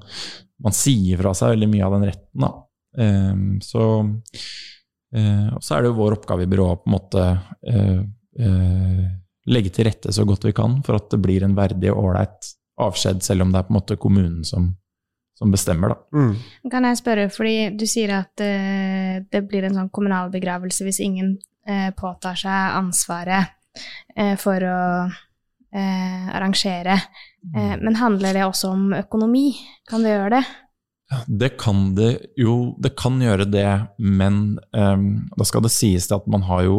man 0.65 0.73
sier 0.73 1.21
fra 1.21 1.35
seg 1.37 1.53
veldig 1.53 1.69
mye 1.69 1.85
av 1.85 1.99
den 1.99 2.07
retten, 2.09 2.47
da. 2.47 2.53
Eh, 2.97 3.35
så 3.67 3.85
eh, 5.13 5.49
Og 5.53 5.61
så 5.61 5.77
er 5.77 5.85
det 5.85 5.91
jo 5.93 5.99
vår 6.01 6.17
oppgave 6.17 6.47
i 6.47 6.51
byrået 6.51 6.79
å 6.79 6.87
en 6.87 6.95
måte 6.97 7.27
eh, 7.69 8.01
eh, 8.41 9.05
legge 9.53 9.71
til 9.71 9.87
rette 9.91 10.15
så 10.17 10.25
godt 10.27 10.49
vi 10.49 10.55
kan 10.57 10.81
for 10.87 10.97
at 10.97 11.13
det 11.13 11.21
blir 11.23 11.45
en 11.45 11.55
verdig 11.59 11.93
og 11.93 12.09
ålreit 12.09 12.55
avskjed, 12.83 13.21
selv 13.25 13.45
om 13.45 13.53
det 13.53 13.61
er 13.61 13.69
på 13.69 13.73
en 13.73 13.79
måte 13.79 13.97
kommunen 14.01 14.43
som, 14.45 14.73
som 15.37 15.53
bestemmer, 15.53 15.93
da. 15.93 15.99
Mm. 16.17 16.71
Kan 16.73 16.89
jeg 16.89 17.01
spørre, 17.03 17.29
fordi 17.33 17.57
du 17.77 17.85
sier 17.89 18.15
at 18.23 18.41
uh, 18.41 19.21
det 19.21 19.43
blir 19.49 19.69
en 19.69 19.77
sånn 19.77 19.93
kommunal 19.93 20.33
begravelse 20.33 20.87
hvis 20.87 21.03
ingen 21.05 21.37
uh, 21.69 21.91
påtar 21.99 22.39
seg 22.41 22.77
ansvaret 22.81 23.55
uh, 24.17 24.35
for 24.41 24.65
å 24.65 24.81
eh, 25.77 26.37
arrangere. 26.37 27.01
Eh, 27.57 27.75
men 27.81 27.99
handler 28.01 28.35
det 28.35 28.45
også 28.47 28.71
om 28.75 28.95
økonomi? 28.97 29.51
Kan 29.89 30.05
det 30.05 30.15
gjøre 30.15 30.39
det? 30.39 30.45
Det 31.27 31.53
kan 31.61 31.93
det 31.95 32.11
jo, 32.39 32.75
det 32.83 32.97
kan 32.99 33.21
gjøre 33.23 33.47
det, 33.47 33.69
men 34.03 34.59
um, 34.75 35.05
da 35.39 35.47
skal 35.47 35.63
det 35.63 35.71
sies 35.71 36.09
til 36.09 36.17
at 36.19 36.27
man 36.27 36.43
har 36.49 36.65
jo 36.67 36.79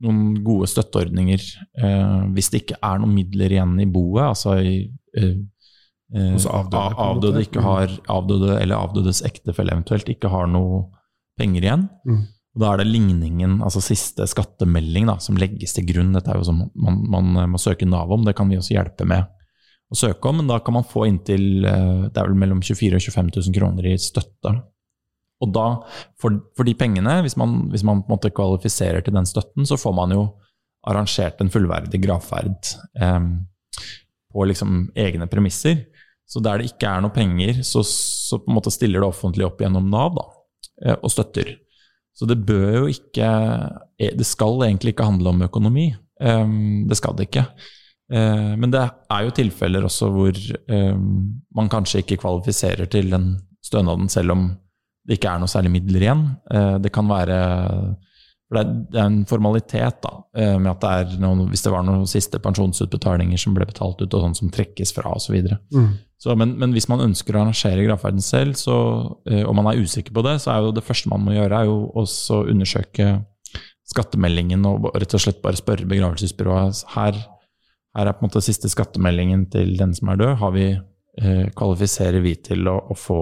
noen 0.00 0.38
gode 0.46 0.70
støtteordninger 0.70 1.42
eh, 1.82 2.22
hvis 2.32 2.48
det 2.48 2.62
ikke 2.62 2.78
er 2.80 3.02
noen 3.02 3.12
midler 3.12 3.52
igjen 3.52 3.74
i 3.82 3.88
boet, 3.90 4.22
altså 4.30 4.56
i 4.62 4.78
eh, 6.14 6.34
eh, 6.34 6.48
avdøde, 6.48 6.88
avdøde, 7.04 7.44
ikke 7.46 7.64
har, 7.64 7.94
avdøde 8.08 8.58
eller 8.58 8.78
avdødes 8.78 9.22
ektefelle 9.26 9.74
eventuelt 9.74 10.08
ikke 10.12 10.32
har 10.32 10.50
noe 10.50 10.86
penger 11.38 11.66
igjen. 11.66 11.88
Mm. 12.08 12.26
Da 12.58 12.72
er 12.72 12.80
det 12.80 12.88
ligningen, 12.90 13.58
altså 13.62 13.82
siste 13.84 14.26
skattemelding, 14.26 15.06
da, 15.06 15.18
som 15.22 15.38
legges 15.38 15.76
til 15.76 15.86
grunn. 15.86 16.14
Dette 16.16 16.32
er 16.32 16.40
jo 16.40 16.48
som 16.48 16.64
man, 16.74 17.02
man 17.12 17.52
må 17.52 17.60
søke 17.62 17.86
Nav 17.86 18.10
om, 18.14 18.24
det 18.26 18.34
kan 18.38 18.50
vi 18.50 18.58
også 18.58 18.74
hjelpe 18.74 19.06
med 19.06 19.28
å 19.88 19.96
søke 19.96 20.28
om, 20.28 20.40
men 20.40 20.50
da 20.50 20.58
kan 20.64 20.76
man 20.76 20.86
få 20.86 21.06
inntil 21.08 21.64
eh, 21.64 22.08
det 22.12 22.20
er 22.20 22.28
vel 22.28 22.38
mellom 22.38 22.60
24 22.64 22.98
000 22.98 22.98
og 22.98 23.14
25 23.14 23.30
000 23.48 23.56
kroner 23.56 23.88
i 23.88 23.94
støtte. 24.00 24.52
Og 25.38 25.52
da, 25.54 25.66
for, 26.20 26.34
for 26.58 26.66
de 26.66 26.74
pengene, 26.76 27.20
hvis 27.24 27.38
man, 27.38 27.68
hvis 27.72 27.84
man 27.86 28.02
på 28.02 28.10
en 28.10 28.16
måte 28.16 28.32
kvalifiserer 28.34 29.04
til 29.06 29.14
den 29.16 29.28
støtten, 29.28 29.68
så 29.68 29.78
får 29.80 29.94
man 29.96 30.12
jo 30.16 30.26
arrangert 30.88 31.40
en 31.42 31.52
fullverdig 31.52 32.00
gravferd 32.02 32.72
eh, 33.00 33.30
på 34.28 34.48
liksom 34.50 34.90
egne 34.98 35.28
premisser. 35.30 35.86
Så 36.28 36.42
der 36.44 36.60
det 36.60 36.68
ikke 36.72 36.90
er 36.90 37.00
noe 37.04 37.14
penger, 37.14 37.62
så, 37.64 37.80
så 37.86 38.36
på 38.42 38.50
en 38.50 38.58
måte 38.58 38.72
stiller 38.74 39.00
det 39.00 39.08
offentlige 39.08 39.48
opp 39.48 39.62
gjennom 39.62 39.88
Nav 39.88 40.12
da, 40.18 40.26
eh, 40.84 40.98
og 41.00 41.12
støtter. 41.14 41.54
Så 42.18 42.26
det 42.28 42.40
bør 42.44 42.80
jo 42.82 42.86
ikke 42.90 43.26
eh, 43.96 44.12
Det 44.18 44.26
skal 44.26 44.64
egentlig 44.66 44.92
ikke 44.92 45.06
handle 45.08 45.32
om 45.32 45.44
økonomi. 45.46 45.88
Eh, 46.20 46.54
det 46.90 46.98
skal 46.98 47.16
det 47.16 47.28
ikke. 47.30 47.46
Eh, 48.12 48.52
Men 48.60 48.74
det 48.74 48.82
er 48.84 49.24
jo 49.24 49.36
tilfeller 49.38 49.86
også 49.88 50.10
hvor 50.12 50.36
eh, 50.36 50.96
man 51.56 51.72
kanskje 51.72 52.02
ikke 52.02 52.20
kvalifiserer 52.24 52.90
til 52.92 53.08
den 53.14 53.30
stønaden, 53.64 54.10
selv 54.12 54.34
om 54.36 54.50
det 55.08 55.16
ikke 55.16 55.32
er 55.32 55.40
noe 55.40 55.48
særlig 55.48 55.70
midler 55.72 56.04
igjen. 56.04 56.22
Det 56.84 56.90
kan 56.92 57.08
være 57.08 57.36
for 58.48 58.56
det 58.56 58.96
er, 58.96 59.04
en 59.04 59.22
formalitet 59.28 59.98
da, 60.04 60.12
eh, 60.40 60.56
med 60.56 60.70
at 60.72 60.80
det 60.80 60.90
er 60.90 61.22
noen, 61.22 61.44
hvis 61.52 61.66
det 61.66 61.72
var 61.74 61.84
noen 61.84 62.06
siste 62.08 62.40
pensjonsutbetalinger 62.40 63.40
som 63.40 63.56
ble 63.56 63.66
betalt 63.68 64.00
ut, 64.00 64.08
og 64.08 64.24
sånn 64.24 64.36
som 64.38 64.52
trekkes 64.52 64.94
fra 64.96 65.12
osv. 65.12 65.36
Mm. 65.74 65.90
Så, 66.18 66.34
men, 66.34 66.56
men 66.58 66.72
hvis 66.74 66.88
man 66.90 67.04
ønsker 67.04 67.36
å 67.36 67.44
arrangere 67.44 67.84
gravferden 67.84 68.24
selv, 68.24 68.56
så, 68.58 68.76
eh, 69.28 69.44
og 69.44 69.52
man 69.58 69.68
er 69.70 69.82
usikker 69.84 70.16
på 70.16 70.24
det, 70.24 70.38
så 70.42 70.54
er 70.54 70.64
jo 70.64 70.72
det 70.74 70.86
første 70.86 71.12
man 71.12 71.26
må 71.26 71.36
gjøre, 71.36 71.60
er 71.60 71.68
jo 71.68 71.82
også 72.00 72.46
undersøke 72.48 73.18
skattemeldingen 73.88 74.64
og 74.68 74.90
rett 74.96 75.16
og 75.16 75.22
slett 75.22 75.44
bare 75.44 75.60
spørre 75.60 75.88
begravelsesbyrået. 75.88 76.82
Her, 76.96 77.20
her 77.96 78.10
er 78.10 78.16
på 78.16 78.24
en 78.24 78.30
måte 78.30 78.44
siste 78.44 78.70
skattemeldingen 78.72 79.46
til 79.52 79.76
den 79.78 79.94
som 79.96 80.10
er 80.12 80.20
død. 80.20 80.34
Har 80.40 80.56
vi, 80.56 80.66
eh, 81.20 81.46
kvalifiserer 81.56 82.24
vi 82.24 82.34
til 82.48 82.68
å, 82.68 82.78
å 82.80 82.96
få, 82.96 83.20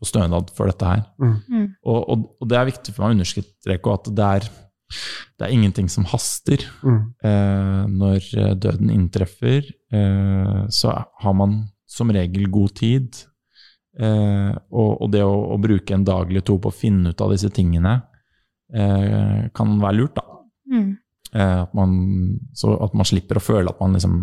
få 0.00 0.08
stønad 0.10 0.52
for 0.56 0.70
dette 0.70 0.88
her? 0.88 1.04
Mm. 1.22 1.34
Mm. 1.48 1.66
Og, 1.86 2.00
og, 2.00 2.24
og 2.40 2.50
det 2.50 2.58
er 2.58 2.70
viktig 2.70 2.94
for 2.94 3.04
meg 3.04 3.14
å 3.14 3.18
understreke 3.18 3.94
at 3.94 4.10
det 4.18 4.26
er, 4.38 4.48
det 5.36 5.46
er 5.46 5.54
ingenting 5.54 5.88
som 5.92 6.08
haster. 6.10 6.66
Mm. 6.82 7.00
Eh, 7.30 7.80
når 7.94 8.28
eh, 8.36 8.52
døden 8.66 8.92
inntreffer, 8.94 9.70
eh, 9.92 10.60
så 10.68 10.98
har 11.22 11.38
man 11.38 11.62
som 11.88 12.12
regel 12.12 12.50
god 12.52 12.76
tid. 12.82 13.22
Eh, 13.96 14.52
og, 14.52 14.90
og 15.00 15.10
det 15.14 15.24
å, 15.24 15.34
å 15.54 15.56
bruke 15.62 15.96
en 15.96 16.04
dag 16.04 16.28
eller 16.28 16.44
to 16.44 16.58
på 16.60 16.68
å 16.68 16.78
finne 16.84 17.14
ut 17.14 17.22
av 17.24 17.32
disse 17.32 17.48
tingene 17.54 17.94
eh, 18.76 19.46
kan 19.56 19.76
være 19.80 20.00
lurt, 20.02 20.18
da. 20.18 20.40
Mm. 20.72 20.90
Eh, 21.32 21.60
at, 21.62 21.72
man, 21.76 21.94
så 22.56 22.76
at 22.84 22.96
man 22.96 23.08
slipper 23.08 23.40
å 23.40 23.44
føle 23.44 23.72
at 23.72 23.80
man 23.80 23.96
liksom 23.96 24.20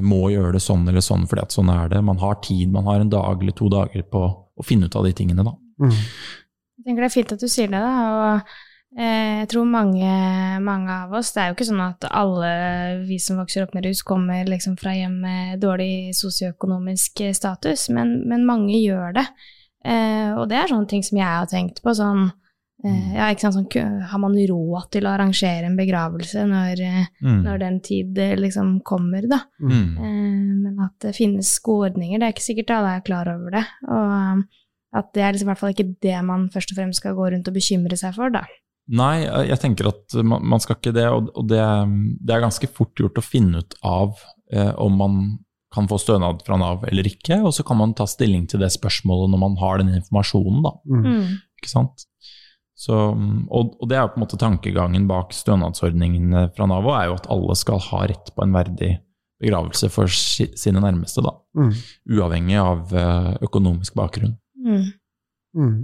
må 0.00 0.30
gjøre 0.32 0.54
det 0.56 0.62
sånn 0.64 0.86
eller 0.88 1.04
sånn 1.04 1.26
fordi 1.28 1.44
at 1.44 1.54
sånn 1.54 1.70
er 1.72 1.90
det. 1.92 2.00
Man 2.04 2.20
har 2.22 2.40
tid, 2.44 2.70
man 2.72 2.86
har 2.88 3.02
en 3.02 3.12
dag 3.12 3.42
eller 3.42 3.56
to 3.56 3.68
dager 3.72 4.04
på 4.08 4.24
å 4.32 4.66
finne 4.66 4.88
ut 4.88 4.96
av 4.96 5.04
de 5.04 5.12
tingene, 5.16 5.44
da. 5.44 5.54
Mm. 5.82 5.92
Jeg 5.92 6.86
tenker 6.86 7.04
det 7.04 7.08
er 7.08 7.14
fint 7.14 7.32
at 7.34 7.42
du 7.42 7.48
sier 7.50 7.70
det, 7.72 7.80
da. 7.82 7.92
Og 8.12 8.98
eh, 8.98 9.42
jeg 9.42 9.48
tror 9.52 9.68
mange, 9.68 10.12
mange 10.64 10.98
av 11.04 11.12
oss 11.18 11.32
Det 11.34 11.42
er 11.42 11.50
jo 11.50 11.56
ikke 11.56 11.68
sånn 11.68 11.84
at 11.84 12.06
alle 12.08 12.52
vi 13.08 13.18
som 13.22 13.40
vokser 13.40 13.66
opp 13.66 13.74
med 13.76 13.86
rus, 13.88 14.04
kommer 14.06 14.48
liksom 14.48 14.78
fra 14.80 14.94
hjem 14.96 15.18
med 15.24 15.62
dårlig 15.62 16.14
sosioøkonomisk 16.18 17.24
status, 17.36 17.88
men, 17.92 18.22
men 18.28 18.46
mange 18.48 18.78
gjør 18.80 19.18
det. 19.20 19.26
Eh, 19.84 20.30
og 20.36 20.48
det 20.50 20.60
er 20.60 20.72
sånne 20.72 20.90
ting 20.90 21.04
som 21.06 21.18
jeg 21.20 21.28
har 21.28 21.50
tenkt 21.50 21.82
på. 21.84 21.94
sånn 21.98 22.28
eh, 22.28 22.41
ja, 22.88 23.28
ikke 23.30 23.44
sant, 23.46 23.74
sånn, 23.74 24.00
Har 24.10 24.20
man 24.22 24.34
råd 24.34 24.88
til 24.94 25.06
å 25.06 25.12
arrangere 25.12 25.68
en 25.68 25.78
begravelse 25.78 26.46
når, 26.50 26.82
mm. 27.22 27.38
når 27.44 27.60
den 27.62 27.78
tid 27.84 28.18
eh, 28.18 28.34
liksom 28.40 28.80
kommer, 28.86 29.28
da? 29.30 29.42
Mm. 29.62 29.84
Eh, 29.92 30.40
men 30.64 30.82
at 30.82 30.96
det 31.04 31.14
finnes 31.18 31.52
gode 31.62 31.92
ordninger, 31.92 32.18
det 32.18 32.28
er 32.28 32.34
ikke 32.34 32.48
sikkert 32.48 32.74
alle 32.76 32.96
er 32.96 33.06
klar 33.06 33.30
over 33.30 33.54
det. 33.58 33.64
Og 33.86 34.42
at 34.98 35.14
det 35.16 35.22
er 35.24 35.32
liksom 35.34 35.48
i 35.48 35.52
hvert 35.52 35.62
fall 35.62 35.76
ikke 35.76 35.92
det 36.04 36.18
man 36.26 36.50
først 36.52 36.74
og 36.74 36.80
fremst 36.80 37.00
skal 37.00 37.16
gå 37.16 37.30
rundt 37.32 37.48
og 37.48 37.56
bekymre 37.56 37.98
seg 37.98 38.16
for, 38.18 38.34
da. 38.34 38.44
Nei, 38.92 39.22
jeg 39.46 39.60
tenker 39.62 39.92
at 39.92 40.18
man, 40.26 40.42
man 40.52 40.60
skal 40.60 40.76
ikke 40.76 40.94
det, 40.96 41.06
og, 41.14 41.30
og 41.38 41.46
det, 41.48 41.62
det 42.18 42.34
er 42.34 42.44
ganske 42.44 42.68
fort 42.74 42.98
gjort 42.98 43.20
å 43.20 43.24
finne 43.24 43.62
ut 43.62 43.76
av 43.86 44.18
eh, 44.52 44.72
om 44.82 44.98
man 44.98 45.18
kan 45.72 45.88
få 45.88 45.96
stønad 46.02 46.42
fra 46.44 46.58
Nav 46.60 46.84
eller 46.90 47.06
ikke, 47.08 47.38
og 47.46 47.54
så 47.56 47.64
kan 47.64 47.78
man 47.80 47.94
ta 47.96 48.04
stilling 48.10 48.44
til 48.50 48.60
det 48.60 48.72
spørsmålet 48.74 49.32
når 49.32 49.40
man 49.40 49.54
har 49.62 49.80
den 49.80 49.94
informasjonen, 49.96 50.60
da. 50.66 50.74
Mm. 50.84 51.06
Mm. 51.06 51.30
Ikke 51.62 51.70
sant? 51.70 52.04
Så, 52.82 52.96
og, 53.14 53.74
og 53.78 53.88
det 53.90 53.94
er 53.94 54.06
jo 54.06 54.12
på 54.14 54.18
en 54.18 54.24
måte 54.24 54.38
tankegangen 54.40 55.04
bak 55.06 55.34
stønadsordningene 55.36 56.48
fra 56.56 56.66
Nav, 56.66 56.88
er 56.90 57.10
jo 57.10 57.18
at 57.20 57.28
alle 57.30 57.54
skal 57.58 57.78
ha 57.84 58.00
rett 58.10 58.32
på 58.34 58.42
en 58.42 58.56
verdig 58.56 58.96
begravelse 59.42 59.90
for 59.92 60.10
si, 60.10 60.48
sine 60.58 60.82
nærmeste, 60.82 61.22
da. 61.22 61.36
Mm. 61.58 61.70
Uavhengig 62.16 62.58
av 62.58 62.94
eh, 62.94 63.30
økonomisk 63.46 63.94
bakgrunn. 63.98 64.34
Mm. 64.58 64.88
Mm. 65.58 65.78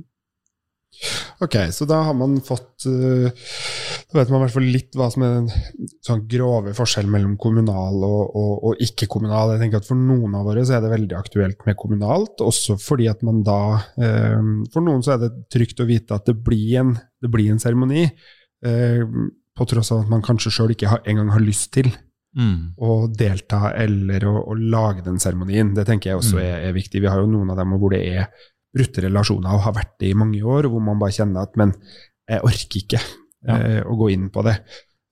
Ok, 1.44 1.55
så 1.70 1.87
da 1.87 2.01
har 2.09 2.14
man 2.18 2.40
fått 2.42 2.83
eh, 2.90 3.29
Da 4.11 4.16
vet 4.18 4.31
man 4.33 4.40
i 4.40 4.42
hvert 4.46 4.55
fall 4.57 4.64
litt 4.66 4.96
hva 4.98 5.07
som 5.12 5.22
er 5.22 5.35
den 5.37 5.90
sånn 6.03 6.24
grove 6.31 6.72
forskjellen 6.74 7.12
mellom 7.12 7.37
kommunal 7.38 8.01
og, 8.03 8.33
og, 8.35 8.53
og 8.70 8.83
ikke-kommunal. 8.83 9.53
Jeg 9.55 9.62
tenker 9.62 9.79
at 9.83 9.87
For 9.87 10.01
noen 10.01 10.35
av 10.35 10.48
våre 10.48 10.64
så 10.66 10.74
er 10.79 10.83
det 10.83 10.90
veldig 10.96 11.14
aktuelt 11.20 11.62
med 11.68 11.79
kommunalt, 11.79 12.42
også 12.42 12.74
fordi 12.83 13.07
at 13.12 13.22
man 13.27 13.44
da 13.46 13.59
eh, 14.01 14.42
For 14.74 14.83
noen 14.83 15.05
så 15.07 15.14
er 15.14 15.22
det 15.27 15.31
trygt 15.55 15.85
å 15.85 15.88
vite 15.88 16.18
at 16.18 16.27
det 16.27 16.35
blir 16.42 16.81
en, 16.83 16.96
det 17.22 17.31
blir 17.31 17.53
en 17.55 17.62
seremoni, 17.62 18.09
eh, 18.66 19.05
på 19.59 19.66
tross 19.70 19.92
av 19.94 20.03
at 20.05 20.11
man 20.11 20.22
kanskje 20.27 20.53
sjøl 20.55 20.74
ikke 20.74 20.90
har, 20.96 21.05
engang 21.07 21.31
har 21.37 21.44
lyst 21.44 21.70
til 21.79 21.92
Mm. 22.38 22.74
å 22.85 23.09
delta 23.09 23.70
eller 23.81 24.22
å, 24.29 24.35
å 24.53 24.55
lage 24.55 25.01
den 25.03 25.16
seremonien. 25.18 25.70
Det 25.74 25.87
tenker 25.88 26.11
jeg 26.12 26.18
også 26.20 26.37
Mm. 26.37 26.42
er, 26.44 26.59
er 26.68 26.74
viktig. 26.77 27.01
Vi 27.03 27.09
har 27.09 27.22
jo 27.22 27.31
noen 27.33 27.48
av 27.51 27.57
dem 27.59 27.72
hvor 27.81 27.90
det 27.90 28.03
er 28.05 28.27
brutte 28.74 29.04
relasjoner 29.07 29.54
og 29.57 29.64
har 29.68 29.78
vært 29.78 29.94
det 30.02 30.11
i 30.12 30.18
mange 30.18 30.42
år, 30.44 30.68
hvor 30.68 30.83
man 30.85 31.00
bare 31.00 31.16
kjenner 31.16 31.46
at 31.48 31.57
men 31.57 31.72
jeg 32.28 32.44
orker 32.44 32.83
ikke 32.85 33.00
Ja. 33.48 33.54
eh, 33.57 33.83
å 33.87 33.94
gå 33.96 34.11
inn 34.12 34.28
på 34.35 34.42
det. 34.44 34.59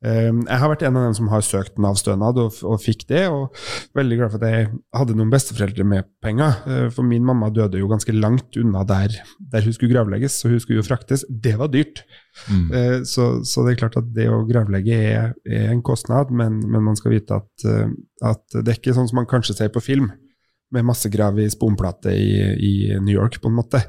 Eh, 0.04 0.28
jeg 0.28 0.58
har 0.60 0.68
vært 0.68 0.82
en 0.84 0.96
av 0.98 1.04
dem 1.06 1.14
som 1.16 1.28
har 1.32 1.40
søkt 1.40 1.78
Nav-stønad 1.80 2.36
og, 2.42 2.58
og 2.68 2.80
fikk 2.82 3.06
det, 3.08 3.22
og 3.32 3.54
veldig 3.96 4.18
glad 4.18 4.32
for 4.34 4.42
at 4.44 4.52
jeg 4.52 4.66
hadde 4.98 5.14
noen 5.16 5.30
besteforeldre 5.32 5.86
med 5.88 6.04
penger. 6.22 6.58
Eh, 6.68 6.88
for 6.92 7.02
min 7.08 7.24
mamma 7.24 7.48
døde 7.54 7.80
jo 7.80 7.88
ganske 7.88 8.12
langt 8.12 8.58
unna 8.60 8.82
der, 8.84 9.14
der 9.40 9.64
hun 9.64 9.72
skulle 9.72 9.94
gravlegges, 9.94 10.36
så 10.42 10.50
hun 10.52 10.60
skulle 10.60 10.82
jo 10.82 10.86
fraktes. 10.86 11.24
Det 11.30 11.54
var 11.58 11.72
dyrt. 11.72 12.02
Mm. 12.50 12.68
Eh, 12.76 12.98
Så, 13.08 13.40
så 13.48 13.64
det 13.64 13.72
er 13.76 13.80
klart 13.86 13.96
at 14.02 14.12
det 14.12 14.28
å 14.28 14.42
gravlegge 14.46 15.00
er, 15.14 15.32
er 15.48 15.70
en 15.72 15.80
kostnad, 15.86 16.30
men, 16.30 16.60
men 16.68 16.84
man 16.90 16.96
skal 17.00 17.16
vite 17.16 17.40
at, 17.40 17.64
eh, 17.64 17.88
at 18.22 18.44
det 18.60 18.68
er 18.68 18.76
ikke 18.82 18.94
sånn 18.98 19.08
som 19.08 19.22
man 19.22 19.30
kanskje 19.32 19.56
ser 19.56 19.72
på 19.72 19.80
film, 19.80 20.12
med 20.76 20.84
massegrav 20.86 21.40
i 21.42 21.48
sponplate 21.52 22.12
i, 22.14 22.28
i 22.68 22.72
New 23.00 23.14
York, 23.16 23.40
på 23.42 23.48
en 23.50 23.56
måte. 23.58 23.80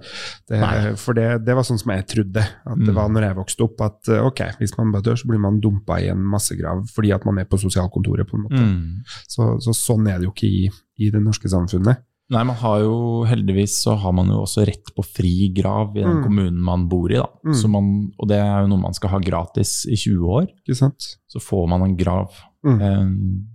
Det, 0.48 0.62
for 1.04 1.14
det, 1.18 1.28
det 1.46 1.56
var 1.58 1.68
sånn 1.68 1.80
som 1.82 1.92
jeg 1.94 2.08
trodde 2.16 2.42
at 2.48 2.80
det 2.80 2.90
Mm. 2.90 2.96
var 2.98 3.10
når 3.14 3.28
jeg 3.28 3.38
vokste 3.44 3.68
opp, 3.68 3.82
at 3.86 4.10
eh, 4.16 4.24
ok, 4.32 4.42
hvis 4.62 4.74
man 4.80 4.92
bare 4.96 5.06
dør, 5.12 5.20
så 5.20 5.28
blir 5.30 5.44
man 5.44 5.60
dumpa 5.64 6.00
i 6.02 6.10
en 6.14 6.24
massegrav 6.34 6.86
fordi 6.96 7.12
at 7.16 7.26
man 7.28 7.38
er 7.44 7.46
på 7.52 7.60
sosialkontoret, 7.62 8.28
på 8.30 8.38
en 8.40 8.46
måte. 8.48 8.64
Mm. 8.64 9.02
Så, 9.28 9.52
så 9.68 9.76
sånn 9.76 10.08
er 10.08 10.18
det 10.22 10.30
jo 10.32 10.34
ikke 10.36 10.48
i, 10.50 10.68
i 11.04 11.12
det 11.14 11.22
norske 11.24 11.52
samfunnet. 11.52 12.04
Nei, 12.28 12.42
man 12.44 12.58
har 12.60 12.82
jo 12.84 12.96
heldigvis 13.24 13.78
så 13.86 13.94
har 14.02 14.12
man 14.12 14.28
jo 14.28 14.42
også 14.44 14.66
rett 14.68 14.90
på 14.98 15.04
fri 15.08 15.30
grav 15.56 15.94
i 15.96 16.02
den 16.04 16.18
Mm. 16.18 16.24
kommunen 16.26 16.58
man 16.60 16.82
bor 16.92 17.08
i. 17.12 17.16
da. 17.22 17.28
Mm. 17.48 17.54
Så 17.56 17.70
man, 17.72 17.86
og 18.20 18.28
det 18.28 18.36
er 18.44 18.66
jo 18.66 18.72
noe 18.74 18.82
man 18.84 18.98
skal 18.98 19.14
ha 19.14 19.20
gratis 19.24 19.86
i 19.88 19.96
20 19.96 20.26
år. 20.40 20.50
Ikke 20.66 20.76
sant? 20.76 21.08
Så 21.32 21.40
får 21.40 21.70
man 21.72 21.86
en 21.86 21.96
grav. 21.96 22.36
Mm. 22.68 22.82
Um, 22.84 23.48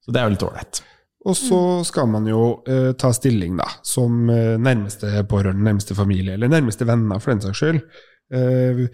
så 0.00 0.14
det 0.14 0.20
er 0.22 0.28
jo 0.30 0.34
litt 0.36 0.46
ålreit. 0.48 0.80
Og 1.26 1.34
så 1.34 1.60
skal 1.88 2.06
man 2.12 2.26
jo 2.30 2.42
eh, 2.70 2.92
ta 2.98 3.10
stilling, 3.16 3.56
da, 3.58 3.66
som 3.82 4.28
eh, 4.30 4.54
nærmeste 4.62 5.24
pårørende, 5.26 5.64
nærmeste 5.66 5.96
familie, 5.98 6.36
eller 6.38 6.48
nærmeste 6.52 6.86
venner, 6.86 7.18
for 7.22 7.34
den 7.34 7.42
saks 7.42 7.58
skyld. 7.64 7.80
Eh, 8.36 8.84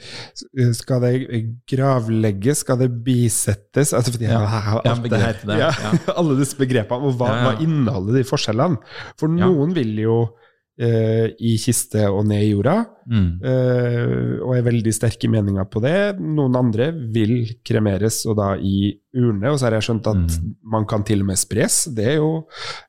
skal 0.76 1.00
det 1.04 1.12
gravlegges? 1.70 2.62
Skal 2.64 2.78
det 2.82 2.90
bisettes? 3.04 3.92
Altså, 3.96 4.12
fordi, 4.14 4.24
Ja. 4.28 4.40
ja, 4.40 4.80
Ja, 4.84 4.94
det 4.94 5.10
det, 5.10 6.14
alle 6.16 6.36
disse 6.38 6.56
begrepene. 6.56 7.02
Og 7.08 7.16
hva, 7.20 7.28
Ja, 7.28 7.36
ja. 7.36 7.44
hva 7.50 7.62
inneholder 7.66 8.12
de 8.20 8.24
forskjellene? 8.28 8.78
For 9.18 9.28
Ja. 9.28 9.46
noen 9.46 9.74
vil 9.74 9.94
jo 9.98 10.16
eh, 10.80 11.28
i 11.38 11.58
kiste 11.60 12.06
og 12.10 12.24
ned 12.26 12.42
i 12.42 12.50
jorda, 12.54 12.86
Mm. 13.06 13.44
eh, 13.44 14.40
og 14.42 14.56
er 14.56 14.62
veldig 14.62 14.92
sterke 14.94 15.28
meninger 15.28 15.64
på 15.68 15.82
det. 15.82 16.18
Noen 16.18 16.56
andre 16.56 16.90
vil 17.12 17.56
kremeres, 17.62 18.24
og 18.26 18.36
da 18.38 18.54
i 18.56 18.98
urne. 19.14 19.50
Og 19.52 19.58
så 19.60 19.66
har 19.68 19.76
jeg 19.78 19.86
skjønt 19.88 20.06
at 20.08 20.16
Mm. 20.22 20.54
man 20.72 20.86
kan 20.88 21.02
til 21.04 21.20
og 21.20 21.26
med 21.26 21.36
spres. 21.40 21.84
Det 21.94 22.06
er 22.14 22.16
jo, 22.16 22.46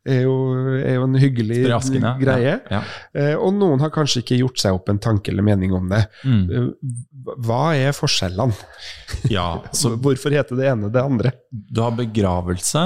er 0.07 0.21
jo, 0.23 0.35
er 0.79 0.95
jo 0.95 1.03
en 1.03 1.15
hyggelig 1.19 1.61
asken, 1.75 2.01
ja. 2.01 2.13
greie. 2.21 2.53
Ja. 2.71 2.81
Eh, 3.13 3.33
og 3.35 3.53
noen 3.57 3.79
har 3.83 3.89
kanskje 3.91 4.21
ikke 4.23 4.37
gjort 4.39 4.59
seg 4.63 4.73
opp 4.77 4.89
en 4.89 4.99
tanke 5.03 5.31
eller 5.33 5.43
mening 5.43 5.73
om 5.75 5.89
det. 5.91 6.05
Mm. 6.23 6.43
Eh, 6.49 6.69
hva 7.47 7.61
er 7.75 7.91
forskjellene? 7.95 8.53
ja, 9.31 9.61
så 9.73 9.93
Hvorfor 9.97 10.31
heter 10.35 10.55
det 10.59 10.67
ene 10.71 10.89
det 10.91 11.01
andre? 11.03 11.31
du 11.51 11.81
har 11.81 11.91
begravelse, 11.95 12.81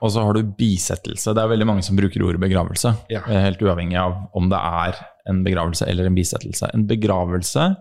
og 0.00 0.10
så 0.12 0.22
har 0.24 0.34
du 0.36 0.42
bisettelse. 0.56 1.32
Det 1.34 1.42
er 1.42 1.48
veldig 1.50 1.66
mange 1.66 1.82
som 1.86 1.96
bruker 1.98 2.22
ordet 2.26 2.40
begravelse, 2.42 2.92
eh, 3.10 3.20
helt 3.46 3.62
uavhengig 3.62 3.96
av 3.98 4.28
om 4.36 4.48
det 4.52 4.58
er 4.60 5.00
en 5.30 5.42
begravelse 5.44 5.86
eller 5.88 6.06
en 6.06 6.14
bisettelse. 6.16 6.70
En 6.74 6.86
begravelse, 6.88 7.76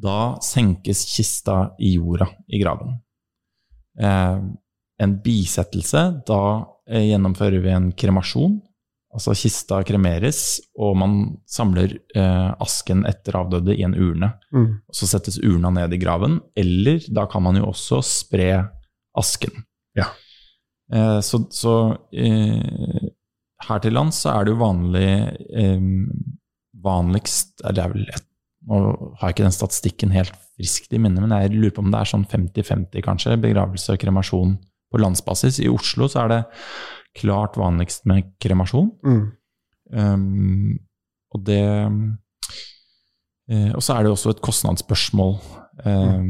da 0.00 0.36
senkes 0.42 1.04
kista 1.14 1.70
i 1.78 1.94
jorda 1.96 2.26
i 2.50 2.58
graven. 2.62 2.96
Eh, 4.00 4.38
en 5.02 5.16
bisettelse, 5.22 6.04
da 6.26 6.40
eh, 6.88 7.08
gjennomfører 7.10 7.62
vi 7.64 7.74
en 7.74 7.90
kremasjon. 7.92 8.60
Altså 9.14 9.34
kista 9.38 9.78
kremeres, 9.86 10.58
og 10.74 10.96
man 10.98 11.18
samler 11.46 11.92
eh, 12.16 12.50
asken 12.62 13.04
etter 13.06 13.38
avdøde 13.38 13.76
i 13.76 13.84
en 13.86 13.94
urne. 13.94 14.32
Mm. 14.54 14.70
Så 14.90 15.06
settes 15.10 15.38
urna 15.38 15.70
ned 15.74 15.94
i 15.94 16.00
graven, 16.02 16.40
eller 16.58 17.04
da 17.14 17.28
kan 17.30 17.44
man 17.46 17.60
jo 17.60 17.68
også 17.70 18.02
spre 18.06 18.48
asken. 19.18 19.62
Ja. 19.94 20.10
Eh, 20.92 21.20
så 21.20 21.44
så 21.54 21.74
eh, 22.12 23.10
her 23.68 23.80
til 23.80 23.94
lands 23.94 24.18
så 24.24 24.34
er 24.34 24.44
det 24.44 24.52
jo 24.52 24.60
vanlig 24.60 25.08
eh, 25.56 25.86
Vanligst 26.84 27.62
er 27.64 27.72
det 27.72 27.84
vel 27.94 28.02
et, 28.12 28.26
Nå 28.70 28.80
har 29.18 29.28
jeg 29.28 29.36
ikke 29.36 29.46
den 29.46 29.56
statistikken 29.56 30.14
helt 30.14 30.34
friskt 30.54 30.94
i 30.94 31.00
minne, 31.02 31.20
men 31.20 31.34
jeg 31.36 31.52
lurer 31.52 31.74
på 31.74 31.84
om 31.84 31.90
det 31.92 32.00
er 32.00 32.10
sånn 32.10 32.26
50-50 32.30 33.04
kanskje, 33.04 33.38
begravelse 33.42 33.96
og 33.96 34.00
kremasjon 34.00 34.56
på 34.92 35.00
landsbasis. 35.02 35.60
I 35.60 35.70
Oslo 35.72 36.08
så 36.08 36.24
er 36.24 36.32
det 36.32 36.42
klart 37.18 37.58
vanligst 37.60 38.06
med 38.10 38.32
kremasjon. 38.42 38.92
Mm. 39.04 39.24
Um, 39.94 40.76
og 41.34 41.42
det 41.44 41.62
Eh, 43.50 43.70
og 43.76 43.82
så 43.84 43.96
er 43.96 44.04
det 44.04 44.12
også 44.14 44.32
et 44.32 44.42
kostnadsspørsmål. 44.44 45.34
Eh, 45.84 46.20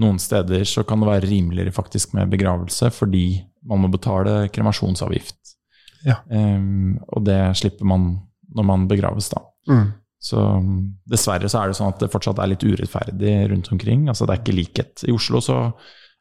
Noen 0.00 0.20
steder 0.22 0.64
så 0.68 0.84
kan 0.88 1.02
det 1.02 1.10
være 1.10 1.28
rimeligere 1.28 1.74
faktisk 1.74 2.14
med 2.16 2.30
begravelse 2.32 2.90
fordi 2.94 3.42
man 3.68 3.82
må 3.84 3.90
betale 3.92 4.48
kremasjonsavgift. 4.52 5.56
Ja. 6.02 6.16
Um, 6.26 6.98
og 7.14 7.22
det 7.28 7.38
slipper 7.60 7.86
man 7.86 8.06
når 8.52 8.64
man 8.66 8.88
begraves, 8.90 9.28
da. 9.30 9.38
Mm. 9.70 9.92
Så 10.22 10.38
mm, 10.38 10.76
dessverre 11.10 11.48
så 11.50 11.64
er 11.64 11.72
det 11.72 11.76
sånn 11.80 11.90
at 11.90 11.98
det 12.04 12.10
fortsatt 12.12 12.38
er 12.38 12.52
litt 12.52 12.62
urettferdig 12.62 13.32
rundt 13.50 13.72
omkring. 13.74 14.04
Altså 14.12 14.26
det 14.28 14.36
er 14.36 14.42
ikke 14.44 14.54
likhet. 14.54 15.02
I 15.08 15.14
Oslo 15.16 15.40
så 15.42 15.56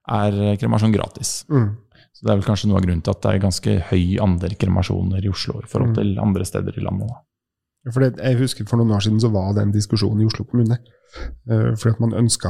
er 0.10 0.58
kremasjon 0.58 0.94
gratis. 0.96 1.44
Mm. 1.54 1.68
Så 2.12 2.26
det 2.26 2.32
er 2.34 2.40
vel 2.40 2.48
kanskje 2.48 2.70
noe 2.72 2.80
av 2.82 2.86
grunnen 2.88 3.04
til 3.06 3.14
at 3.14 3.22
det 3.22 3.32
er 3.36 3.44
ganske 3.44 3.76
høy 3.92 4.06
andel 4.26 4.56
kremasjoner 4.58 5.22
i 5.26 5.30
Oslo 5.30 5.62
i 5.62 5.70
forhold 5.70 5.94
Mm. 5.94 6.00
til 6.00 6.20
andre 6.24 6.46
steder 6.50 6.80
i 6.80 6.84
landet. 6.84 7.12
Da. 7.14 7.92
For 7.94 8.00
det, 8.04 8.18
jeg 8.22 8.38
husker 8.42 8.68
For 8.70 8.78
noen 8.82 8.92
år 8.94 9.02
siden 9.06 9.22
så 9.22 9.30
var 9.34 9.54
det 9.54 9.64
en 9.68 9.72
diskusjon 9.74 10.20
i 10.22 10.26
Oslo 10.26 10.46
kommune. 10.50 10.78
Uh, 11.50 11.72
fordi 11.78 11.94
at 11.96 12.00
man 12.02 12.14
ønska 12.18 12.50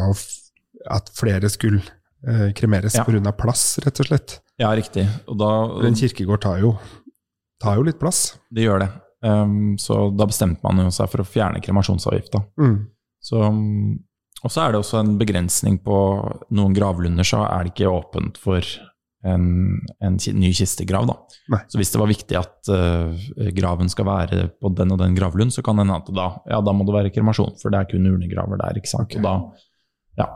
at 0.92 1.12
flere 1.16 1.50
skulle 1.50 1.82
uh, 2.28 2.52
kremeres 2.56 2.96
Ja. 2.96 3.04
pga. 3.04 3.32
plass, 3.36 3.78
rett 3.84 4.00
og 4.00 4.06
slett. 4.08 4.40
Ja, 4.60 4.72
riktig. 4.76 5.08
Og 5.28 5.38
da, 5.38 5.52
En 5.88 5.96
kirkegård 5.96 6.42
tar 6.42 6.60
jo, 6.60 6.78
tar 7.60 7.76
jo 7.76 7.84
litt 7.84 8.00
plass. 8.00 8.38
det 8.54 8.64
gjør 8.68 8.80
det. 8.86 8.90
Um, 9.22 9.76
så 9.78 10.08
da 10.18 10.26
bestemte 10.30 10.66
man 10.66 10.82
jo 10.82 10.94
seg 10.94 11.10
for 11.12 11.22
å 11.22 11.28
fjerne 11.28 11.62
kremasjonsavgifta. 11.62 12.42
Mm. 12.62 12.78
Så, 13.22 13.42
um, 13.42 14.00
og 14.42 14.54
så 14.54 14.64
er 14.64 14.74
det 14.74 14.82
også 14.82 15.02
en 15.02 15.18
begrensning 15.20 15.78
på 15.86 15.98
noen 16.58 16.74
gravlunder, 16.74 17.28
så 17.28 17.44
er 17.46 17.68
det 17.68 17.76
ikke 17.76 17.92
åpent 17.92 18.40
for 18.42 18.66
en, 19.22 19.46
en 20.02 20.18
ny 20.18 20.50
kistegrav. 20.58 21.06
Da. 21.06 21.18
Nei. 21.54 21.62
Så 21.70 21.78
hvis 21.78 21.94
det 21.94 22.02
var 22.02 22.10
viktig 22.10 22.40
at 22.40 22.72
uh, 22.74 23.28
graven 23.54 23.92
skal 23.94 24.10
være 24.10 24.48
på 24.58 24.74
den 24.78 24.96
og 24.96 25.02
den 25.04 25.18
gravlund, 25.18 25.54
så 25.54 25.62
kan 25.66 25.78
det 25.78 25.86
hende 25.86 26.00
at 26.02 26.10
da, 26.18 26.30
ja, 26.50 26.62
da 26.66 26.74
må 26.74 26.88
det 26.88 26.98
være 26.98 27.14
kremasjon, 27.14 27.54
for 27.62 27.74
det 27.74 27.84
er 27.84 27.92
kun 27.94 28.10
urnegraver 28.10 28.62
der. 28.64 28.82
ikke 28.82 28.90
sant? 28.90 29.12
Okay. 29.12 29.22
Og 29.22 29.28
da, 29.30 29.36
ja, 30.24 30.32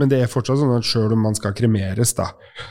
Men 0.00 0.10
det 0.10 0.20
er 0.22 0.30
fortsatt 0.30 0.60
sånn 0.60 0.74
at 0.76 0.86
selv 0.88 1.14
om 1.16 1.22
man 1.26 1.36
skal 1.36 1.54
kremeres, 1.56 2.14
da, 2.16 2.30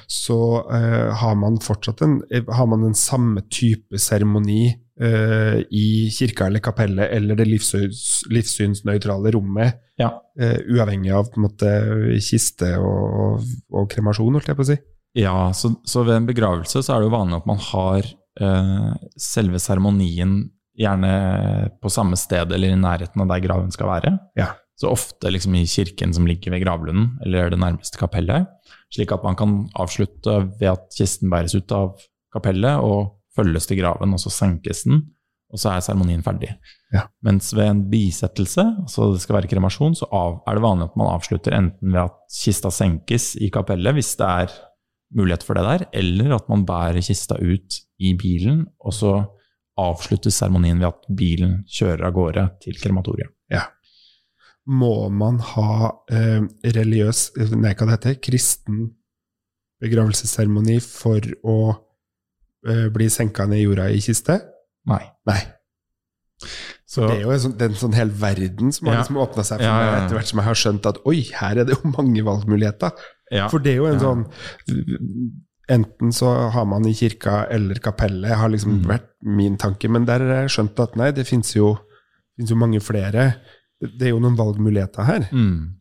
så 0.09 0.37
uh, 0.65 1.11
har 1.21 1.37
man 1.39 1.59
fortsatt 1.63 2.01
en, 2.05 2.17
eh, 2.33 2.45
har 2.57 2.67
man 2.71 2.85
den 2.87 2.97
samme 2.97 3.43
type 3.53 3.99
seremoni 4.01 4.73
uh, 5.01 5.59
i 5.69 6.09
kirka 6.13 6.49
eller 6.49 6.63
kapellet 6.65 7.13
eller 7.15 7.37
det 7.39 7.47
livssyns, 7.49 8.25
livssynsnøytrale 8.33 9.33
rommet, 9.35 9.81
Ja. 10.01 10.09
uh, 10.41 10.57
uavhengig 10.73 11.13
av 11.15 11.29
på 11.31 11.39
en 11.39 11.47
måte, 11.47 11.71
kiste 12.25 12.73
og, 12.81 13.45
og 13.71 13.89
kremasjon, 13.93 14.33
holdt 14.35 14.51
jeg 14.51 14.59
på 14.59 14.65
å 14.65 14.71
si. 14.73 14.79
Ja, 15.15 15.37
så, 15.55 15.71
så 15.87 16.03
ved 16.03 16.17
en 16.17 16.27
begravelse 16.27 16.81
så 16.83 16.91
er 16.95 16.99
det 16.99 17.07
jo 17.07 17.15
vanlig 17.15 17.37
at 17.39 17.47
man 17.47 17.61
har 17.71 18.13
selve 19.15 19.61
seremonien 19.63 20.33
gjerne 20.75 21.11
på 21.79 21.87
samme 21.87 22.17
sted 22.19 22.51
eller 22.51 22.73
i 22.73 22.75
nærheten 22.75 23.23
av 23.23 23.29
der 23.31 23.43
graven 23.45 23.71
skal 23.71 23.87
være. 23.93 24.11
Ja. 24.35 24.49
Så 24.75 24.91
ofte 24.91 25.31
liksom 25.31 25.55
i 25.55 25.65
kirken 25.69 26.13
som 26.15 26.27
ligger 26.27 26.51
ved 26.51 26.65
gravlunden, 26.65 27.13
eller 27.23 27.51
det 27.53 27.59
nærmeste 27.61 27.99
kapellet. 27.99 28.49
Slik 28.93 29.13
at 29.15 29.23
man 29.23 29.37
kan 29.39 29.57
avslutte 29.79 30.41
ved 30.59 30.71
at 30.73 30.89
kisten 30.97 31.31
bæres 31.31 31.55
ut 31.55 31.71
av 31.75 31.95
kapellet 32.35 32.83
og 32.83 33.15
følges 33.35 33.67
til 33.69 33.79
graven, 33.79 34.15
og 34.15 34.21
så 34.21 34.31
senkes 34.33 34.83
den, 34.87 35.01
og 35.51 35.61
så 35.61 35.71
er 35.71 35.83
seremonien 35.83 36.23
ferdig. 36.25 36.51
Ja. 36.93 37.05
Mens 37.23 37.51
ved 37.55 37.69
en 37.69 37.83
bisettelse, 37.91 38.63
altså 38.83 39.11
det 39.13 39.21
skal 39.23 39.39
være 39.39 39.51
kremasjon, 39.51 39.95
så 39.99 40.07
av, 40.11 40.41
er 40.47 40.57
det 40.57 40.65
vanlig 40.65 40.89
at 40.89 40.97
man 40.99 41.11
avslutter 41.13 41.55
enten 41.55 41.93
ved 41.93 42.01
at 42.07 42.17
kista 42.35 42.71
senkes 42.73 43.33
i 43.39 43.51
kapellet, 43.53 43.95
hvis 43.95 44.15
det 44.19 44.27
er 44.27 44.57
mulighet 45.15 45.45
for 45.47 45.57
det 45.57 45.65
der, 45.67 45.87
eller 46.01 46.35
at 46.35 46.51
man 46.51 46.65
bærer 46.67 47.03
kista 47.05 47.37
ut 47.39 47.79
i 48.03 48.15
bilen, 48.19 48.65
og 48.83 48.95
så 48.95 49.13
avsluttes 49.79 50.39
seremonien 50.39 50.79
ved 50.81 50.91
at 50.91 51.07
bilen 51.19 51.57
kjører 51.71 52.07
av 52.07 52.15
gårde 52.15 52.45
til 52.63 52.79
krematoriet. 52.79 53.31
Må 54.67 55.09
man 55.13 55.37
ha 55.53 55.91
eh, 56.09 56.41
religiøs, 56.73 57.31
nei, 57.53 57.73
hva 57.77 57.85
det 57.85 57.97
heter, 57.99 58.15
kristen 58.25 58.87
begravelsesseremoni 59.83 60.79
for 60.81 61.21
å 61.45 61.57
eh, 62.67 62.87
bli 62.93 63.09
senka 63.13 63.45
ned 63.49 63.61
i 63.61 63.65
jorda 63.67 63.89
i 63.93 63.99
kiste? 64.01 64.39
Nei. 64.89 65.03
Nei. 65.29 65.41
Så, 66.85 67.05
Det 67.09 67.17
er 67.19 67.21
jo 67.25 67.31
en 67.33 67.39
sånn, 67.43 67.55
en 67.61 67.77
sånn 67.79 67.95
hel 67.97 68.09
verden 68.09 68.71
som 68.75 68.87
har 68.87 68.95
Ja. 68.97 69.01
liksom 69.03 69.17
åpna 69.21 69.43
seg 69.45 69.57
for 69.59 69.65
Ja, 69.67 69.75
ja, 69.81 69.91
meg 69.91 70.03
etter 70.03 70.17
hvert 70.17 70.27
som 70.31 70.39
jeg 70.41 70.45
har 70.49 70.59
skjønt 70.61 70.85
at 70.89 70.99
oi, 71.05 71.21
her 71.39 71.57
er 71.61 71.65
det 71.65 71.75
jo 71.77 71.91
mange 71.95 72.23
valgmuligheter. 72.25 72.91
For 73.49 73.59
det 73.59 73.73
er 73.73 73.79
jo 73.81 73.85
en 73.89 73.99
sånn 73.99 74.25
Enten 75.67 76.11
så 76.13 76.29
har 76.53 76.65
man 76.69 76.85
i 76.85 76.91
kirka 76.93 77.47
eller 77.49 77.79
kapellet, 77.81 78.35
har 78.37 78.49
liksom 78.53 78.81
Mm. 78.83 78.85
vært 78.85 79.07
min 79.23 79.55
tanke, 79.57 79.89
men 79.89 80.05
der 80.05 80.19
har 80.19 80.43
jeg 80.45 80.49
skjønt 80.53 80.79
at 80.79 80.95
nei, 80.95 81.09
det 81.11 81.25
fins 81.25 81.55
jo, 81.55 81.71
jo 82.37 82.55
mange 82.55 82.77
flere. 82.85 83.41
Det 83.81 84.07
er 84.07 84.13
jo 84.13 84.21
noen 84.23 84.37
valgmuligheter 84.39 85.07
her. 85.07 85.25
Mm. 85.35 85.75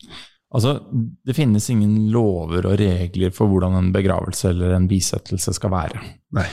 Altså, 0.54 0.76
det 1.26 1.34
finnes 1.34 1.66
ingen 1.72 2.10
lover 2.14 2.68
og 2.70 2.78
regler 2.78 3.32
for 3.34 3.50
hvordan 3.50 3.74
en 3.78 3.92
begravelse 3.94 4.52
eller 4.52 4.76
en 4.76 4.88
bisettelse 4.90 5.54
skal 5.56 5.72
være. 5.74 6.02
Nei. 6.36 6.46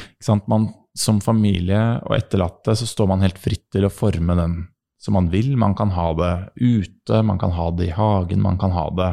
Man, 0.49 0.69
som 0.97 1.21
familie 1.23 1.80
og 2.01 2.15
etterlatte 2.17 2.75
så 2.77 2.88
står 2.89 3.12
man 3.12 3.25
helt 3.25 3.39
fritt 3.41 3.67
til 3.73 3.86
å 3.86 3.93
forme 3.93 4.36
den 4.39 4.56
som 5.01 5.17
man 5.17 5.30
vil. 5.34 5.54
Man 5.58 5.75
kan 5.77 5.93
ha 5.93 6.08
det 6.17 6.34
ute, 6.62 7.21
man 7.25 7.39
kan 7.41 7.54
ha 7.58 7.69
det 7.77 7.89
i 7.89 7.95
hagen, 7.95 8.41
man 8.41 8.58
kan 8.62 8.73
ha 8.75 8.88
det 8.97 9.12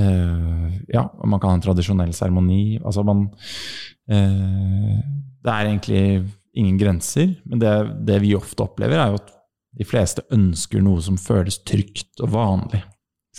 eh, 0.00 0.68
Ja, 0.92 1.06
man 1.24 1.40
kan 1.40 1.52
ha 1.52 1.58
en 1.58 1.64
tradisjonell 1.64 2.12
seremoni. 2.16 2.78
Altså, 2.82 3.04
man 3.04 3.26
eh, 4.08 4.96
Det 5.40 5.52
er 5.52 5.70
egentlig 5.70 6.04
ingen 6.56 6.78
grenser, 6.80 7.34
men 7.44 7.60
det, 7.60 7.72
det 8.08 8.20
vi 8.22 8.36
ofte 8.36 8.64
opplever, 8.64 9.00
er 9.00 9.12
jo 9.12 9.20
at 9.20 9.35
de 9.76 9.86
fleste 9.86 10.24
ønsker 10.34 10.84
noe 10.84 11.02
som 11.04 11.18
føles 11.20 11.60
trygt 11.68 12.22
og 12.24 12.32
vanlig. 12.34 12.82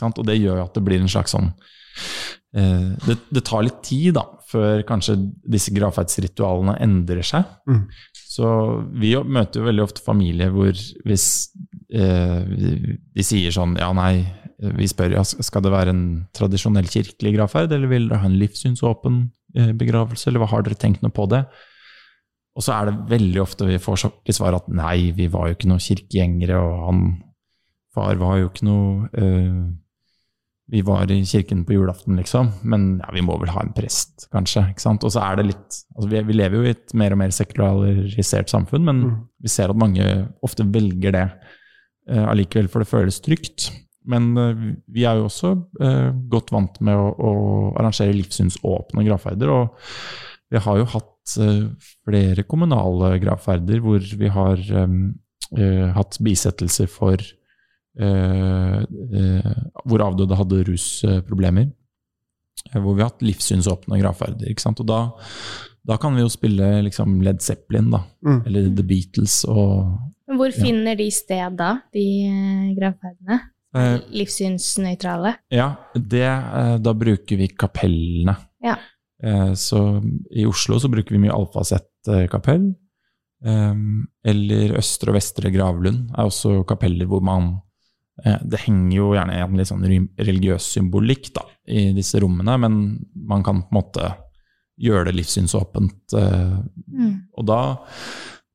Og 0.05 0.25
det 0.27 0.37
gjør 0.37 0.61
at 0.67 0.75
det 0.77 0.83
blir 0.85 1.01
en 1.01 1.09
slags 1.09 1.33
sånn 1.33 1.49
eh, 2.53 2.91
det, 3.07 3.17
det 3.33 3.43
tar 3.47 3.65
litt 3.65 3.79
tid 3.85 4.13
da, 4.19 4.27
før 4.47 4.83
kanskje 4.87 5.17
disse 5.49 5.73
gravferdsritualene 5.73 6.77
endrer 6.85 7.25
seg. 7.25 7.47
Mm. 7.69 7.87
Så 8.13 8.49
vi 8.93 9.15
møter 9.17 9.61
jo 9.61 9.69
veldig 9.71 9.87
ofte 9.87 10.03
familier 10.05 10.53
hvor 10.53 10.77
hvis 11.07 11.27
eh, 11.89 12.43
de 12.45 13.25
sier 13.25 13.55
sånn 13.55 13.73
Ja, 13.81 13.89
nei, 13.97 14.27
vi 14.57 14.89
spør 14.89 15.17
ja, 15.17 15.23
skal 15.25 15.65
det 15.65 15.73
være 15.73 15.93
en 15.93 16.05
tradisjonell 16.37 16.89
kirkelig 16.89 17.33
gravferd, 17.35 17.73
eller 17.73 17.89
vil 17.91 18.07
dere 18.09 18.21
ha 18.21 18.29
en 18.29 18.37
livssynsåpen 18.37 19.23
eh, 19.57 19.73
begravelse, 19.77 20.29
eller 20.29 20.43
hva 20.43 20.51
har 20.53 20.65
dere 20.65 20.77
tenkt 20.79 21.01
noe 21.05 21.13
på 21.13 21.27
det? 21.33 21.43
Og 22.57 22.65
så 22.65 22.73
er 22.73 22.89
det 22.89 23.09
veldig 23.11 23.41
ofte 23.43 23.67
vi 23.69 23.77
får 23.81 24.07
svar 24.33 24.57
at 24.57 24.69
nei, 24.73 25.11
vi 25.15 25.27
var 25.29 25.47
jo 25.51 25.57
ikke 25.57 25.69
noen 25.69 25.83
kirkegjengere, 25.83 26.57
og 26.57 26.85
han 26.87 27.03
far 27.93 28.17
var 28.17 28.39
jo 28.41 28.47
ikke 28.49 28.65
noe 28.65 29.09
eh, 29.17 29.59
Vi 30.67 30.81
var 30.83 31.07
i 31.13 31.21
kirken 31.23 31.61
på 31.63 31.77
julaften, 31.77 32.17
liksom, 32.19 32.49
men 32.67 32.97
ja, 32.99 33.07
vi 33.15 33.21
må 33.23 33.37
vel 33.39 33.53
ha 33.53 33.61
en 33.63 33.71
prest, 33.71 34.25
kanskje. 34.33 34.65
ikke 34.73 34.83
sant? 34.83 35.05
Og 35.07 35.13
så 35.13 35.21
er 35.23 35.37
det 35.39 35.45
litt 35.53 35.77
altså 35.95 36.09
vi, 36.11 36.23
vi 36.27 36.35
lever 36.35 36.57
jo 36.57 36.65
i 36.65 36.73
et 36.73 36.95
mer 36.99 37.15
og 37.15 37.21
mer 37.21 37.31
sekularisert 37.31 38.51
samfunn, 38.51 38.83
men 38.83 39.03
Mm. 39.05 39.13
vi 39.45 39.53
ser 39.53 39.71
at 39.71 39.79
mange 39.79 40.03
ofte 40.43 40.65
velger 40.67 41.15
det 41.15 41.23
eh, 42.09 42.25
allikevel, 42.27 42.67
for 42.67 42.83
det 42.83 42.89
føles 42.91 43.21
trygt. 43.23 43.69
Men 44.07 44.27
uh, 44.39 44.73
vi 44.91 45.03
er 45.03 45.17
jo 45.19 45.25
også 45.27 45.49
uh, 45.83 46.11
godt 46.31 46.51
vant 46.55 46.77
med 46.79 46.95
å, 46.95 47.07
å 47.11 47.31
arrangere 47.79 48.15
livssynsåpne 48.15 49.03
gravferder, 49.03 49.51
og 49.51 49.79
vi 50.51 50.61
har 50.63 50.77
jo 50.79 50.85
hatt 50.93 51.16
flere 51.35 52.43
kommunale 52.47 53.19
gravferder 53.19 53.81
hvor 53.83 53.99
vi 53.99 54.29
har 54.31 54.57
eh, 54.57 54.95
eh, 55.57 55.87
hatt 55.97 56.17
bisettelser 56.23 56.87
for 56.91 57.17
eh, 57.99 58.79
eh, 58.81 59.51
hvor 59.85 60.03
avdøde 60.07 60.37
hadde 60.39 60.63
rusproblemer. 60.69 61.71
eh, 62.73 62.81
hvor 62.81 62.95
vi 62.95 63.01
har 63.03 63.09
hatt 63.11 63.21
livssynsåpne 63.25 63.99
gravferder. 64.01 64.49
ikke 64.51 64.61
sant? 64.63 64.79
Og 64.83 64.87
da, 64.89 65.01
da 65.87 65.97
kan 66.01 66.15
vi 66.15 66.21
jo 66.25 66.29
spille 66.29 66.81
liksom 66.83 67.21
Led 67.23 67.41
Zeppelin, 67.41 67.89
da, 67.93 68.03
Mm. 68.25 68.41
eller 68.45 68.75
The 68.75 68.83
Beatles 68.83 69.45
og 69.47 69.99
Men 70.27 70.37
hvor 70.37 70.51
Ja. 70.51 70.63
finner 70.65 70.95
de 70.97 71.09
sted 71.11 71.55
da, 71.55 71.81
de 71.93 72.03
eh, 72.27 72.75
gravferdene? 72.75 73.37
eh, 73.75 73.99
Livssynsnøytrale? 74.11 75.35
Ja, 75.51 75.75
det, 75.95 76.23
eh, 76.27 76.77
da 76.79 76.93
bruker 76.93 77.37
vi 77.37 77.47
kapellene. 77.47 78.35
Ja. 78.63 78.75
Eh, 79.23 79.53
Så 79.57 79.79
i 80.31 80.45
Oslo 80.45 80.77
så 80.79 80.89
bruker 80.91 81.15
vi 81.15 81.21
mye 81.23 81.33
Alfaset 81.33 81.87
eh, 82.09 82.27
kapell. 82.31 82.67
Eh, 83.45 83.73
Eller 84.25 84.75
Østre 84.77 85.11
og 85.13 85.17
Vestre 85.17 85.51
Gravlund 85.53 86.11
er 86.17 86.25
også 86.29 86.63
kapeller 86.69 87.05
hvor 87.09 87.21
man 87.25 87.55
eh, 88.25 88.37
Det 88.45 88.59
henger 88.65 88.95
jo 88.97 89.11
gjerne 89.15 89.35
en 89.43 89.57
litt 89.57 89.69
sånn 89.69 89.83
religiøs 90.17 90.71
symbolikk 90.77 91.31
da, 91.35 91.43
i 91.67 91.91
disse 91.97 92.19
rommene, 92.23 92.57
men 92.57 92.79
man 93.13 93.43
kan 93.45 93.61
på 93.61 93.69
en 93.71 93.77
måte 93.81 94.07
gjøre 94.77 95.09
det 95.09 95.15
livssynsåpent. 95.19 96.13
eh, 96.17 96.57
Mm. 96.97 97.13
Og 97.37 97.45
da, 97.45 97.77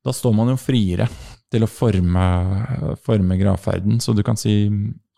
da 0.03 0.11
står 0.11 0.33
man 0.35 0.49
jo 0.51 0.57
friere 0.59 1.05
til 1.51 1.63
å 1.63 1.69
forme, 1.69 2.23
forme 3.05 3.37
gravferden. 3.39 4.01
Så 4.01 4.11
du 4.15 4.23
kan 4.23 4.35
si 4.35 4.67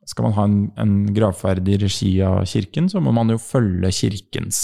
skal 0.05 0.27
man 0.27 0.34
ha 0.38 0.43
en, 0.45 0.58
en 0.77 1.13
gravferd 1.15 1.65
i 1.71 1.77
regi 1.81 2.12
av 2.21 2.43
kirken, 2.45 2.89
så 2.91 3.01
må 3.01 3.13
man 3.15 3.29
jo 3.34 3.39
følge 3.41 3.89
kirkens 3.95 4.60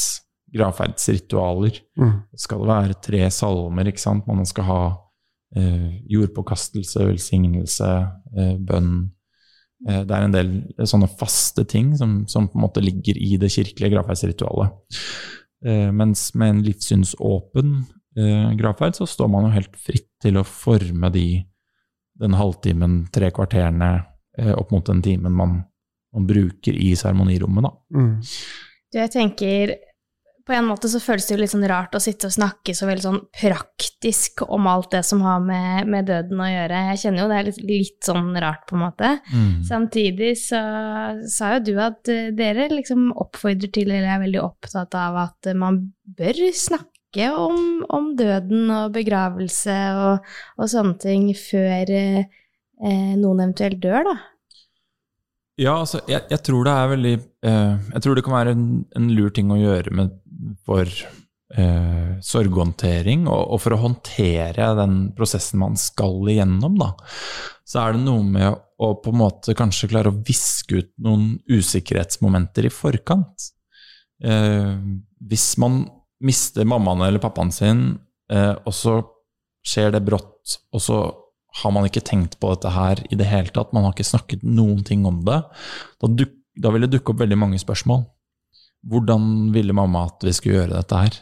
gravferdsritualer. 0.53 1.79
Mm. 1.99 2.13
Skal 2.37 2.59
det 2.61 2.67
være 2.71 2.99
tre 3.01 3.23
salmer, 3.31 3.87
ikke 3.91 4.03
sant? 4.03 4.27
Man 4.27 4.45
skal 4.45 4.67
ha 4.67 4.81
eh, 5.55 5.89
jordpåkastelse, 6.11 7.07
velsignelse, 7.07 7.91
eh, 8.37 8.55
bønn, 8.59 9.09
Eh, 9.89 10.03
Det 10.05 10.13
er 10.13 10.25
en 10.27 10.35
del 10.35 10.49
sånne 10.85 11.09
faste 11.09 11.63
ting 11.65 11.95
som, 11.97 12.27
som 12.29 12.47
på 12.47 12.57
en 12.59 12.65
måte 12.67 12.83
ligger 12.83 13.17
i 13.17 13.37
det 13.41 13.49
kirkelige 13.49 13.95
gravferdsritualet. 13.95 14.75
Eh, 15.65 15.89
Mens 15.91 16.35
med 16.35 16.49
en 16.49 16.63
livssynsåpen 16.67 17.73
eh, 18.17 18.51
gravferd 18.59 18.99
så 18.99 19.07
står 19.09 19.31
man 19.31 19.47
jo 19.47 19.55
helt 19.55 19.75
fritt 19.81 20.09
til 20.21 20.37
å 20.37 20.45
forme 20.45 21.09
de, 21.13 21.25
den 22.21 22.37
halvtimen, 22.37 23.07
tre 23.13 23.31
kvarterene, 23.33 23.91
eh, 24.37 24.53
opp 24.53 24.69
mot 24.71 24.85
den 24.85 25.01
timen 25.01 25.33
man, 25.33 25.63
man 26.13 26.27
bruker 26.29 26.77
i 26.77 26.93
seremonirommet, 26.97 27.65
da. 27.65 27.73
Mm. 27.97 28.13
Du, 28.91 28.99
jeg 28.99 29.13
tenker 29.13 29.73
På 30.47 30.55
en 30.55 30.65
måte 30.65 30.89
så 30.89 30.99
føles 31.03 31.27
det 31.27 31.35
jo 31.35 31.39
litt 31.41 31.51
sånn 31.53 31.67
rart 31.69 31.95
å 31.95 32.01
sitte 32.01 32.29
og 32.29 32.33
snakke 32.33 32.73
så 32.77 32.87
veldig 32.89 33.03
sånn 33.03 33.19
praktisk 33.35 34.43
om 34.47 34.65
alt 34.71 34.91
det 34.95 35.03
som 35.05 35.21
har 35.25 35.41
med, 35.43 35.89
med 35.91 36.07
døden 36.09 36.41
å 36.41 36.49
gjøre. 36.49 36.81
Jeg 36.91 37.01
kjenner 37.03 37.23
jo 37.23 37.27
det 37.29 37.37
er 37.37 37.47
litt, 37.49 37.61
litt 37.67 38.09
sånn 38.09 38.31
rart, 38.41 38.63
på 38.69 38.77
en 38.77 38.83
måte. 38.87 39.11
Samtidig 39.67 40.33
så 40.41 40.61
sa 41.29 41.53
jo 41.55 41.63
du 41.69 41.73
at 41.83 42.09
eh, 42.11 42.31
dere 42.35 42.69
liksom 42.71 43.11
oppfordrer 43.13 43.71
til, 43.73 43.91
eller 43.91 44.15
er 44.15 44.25
veldig 44.25 44.41
opptatt 44.43 44.97
av, 44.97 45.19
at 45.27 45.51
man 45.57 45.83
bør 46.17 46.41
snakke 46.57 47.29
om, 47.35 47.85
om 47.91 48.11
døden 48.17 48.69
og 48.71 48.93
begravelse 48.95 49.77
og, 49.99 50.33
og 50.57 50.71
sånne 50.71 50.97
ting 51.01 51.31
før 51.37 51.91
eh, 51.93 52.21
eh, 52.81 53.13
noen 53.19 53.45
eventuelt 53.45 53.81
dør, 53.83 54.09
da. 54.09 54.19
Ja, 55.59 55.75
altså, 55.75 55.99
jeg, 56.09 56.23
jeg 56.31 56.41
tror 56.45 56.65
det 56.65 56.73
er 56.73 56.89
veldig 56.93 57.13
eh, 57.19 57.73
Jeg 57.93 58.03
tror 58.03 58.15
det 58.17 58.23
kan 58.25 58.33
være 58.33 58.53
en, 58.55 58.67
en 58.97 59.09
lur 59.13 59.33
ting 59.35 59.51
å 59.51 59.59
gjøre 59.59 59.93
med, 59.93 60.13
for 60.65 60.87
eh, 60.87 62.11
sorghåndtering, 62.23 63.27
og, 63.29 63.53
og 63.55 63.63
for 63.63 63.75
å 63.75 63.81
håndtere 63.85 64.73
den 64.79 64.99
prosessen 65.17 65.61
man 65.61 65.77
skal 65.79 66.19
igjennom, 66.31 66.77
da. 66.81 66.93
Så 67.67 67.79
er 67.83 67.95
det 67.95 68.03
noe 68.03 68.25
med 68.27 68.51
å 68.81 68.91
på 68.99 69.13
en 69.13 69.21
måte 69.21 69.55
kanskje 69.57 69.91
klare 69.91 70.11
å 70.11 70.21
viske 70.27 70.81
ut 70.81 70.91
noen 71.05 71.35
usikkerhetsmomenter 71.51 72.67
i 72.67 72.73
forkant. 72.73 73.51
Eh, 74.23 74.77
hvis 75.31 75.53
man 75.61 75.83
mister 76.21 76.67
mammaen 76.67 77.05
eller 77.05 77.21
pappaen 77.23 77.53
sin, 77.53 77.85
eh, 78.31 78.53
og 78.53 78.73
så 78.75 78.99
skjer 79.65 79.93
det 79.95 80.05
brått, 80.05 80.57
og 80.73 80.81
så 80.81 81.01
har 81.61 81.73
man 81.75 81.85
ikke 81.87 82.03
tenkt 82.07 82.37
på 82.39 82.51
dette 82.53 82.71
her 82.71 83.01
i 83.11 83.17
det 83.19 83.27
hele 83.27 83.51
tatt, 83.53 83.73
man 83.75 83.85
har 83.85 83.95
ikke 83.95 84.07
snakket 84.07 84.45
noen 84.47 84.85
ting 84.87 85.03
om 85.07 85.19
det, 85.27 85.41
da, 86.01 86.09
duk, 86.09 86.33
da 86.55 86.71
vil 86.73 86.85
det 86.85 86.93
dukke 86.95 87.13
opp 87.13 87.21
veldig 87.23 87.39
mange 87.39 87.59
spørsmål. 87.61 88.05
Hvordan 88.87 89.51
ville 89.53 89.73
mamma 89.77 90.07
at 90.09 90.23
vi 90.25 90.33
skulle 90.33 90.61
gjøre 90.61 90.77
dette 90.79 91.01
her? 91.03 91.17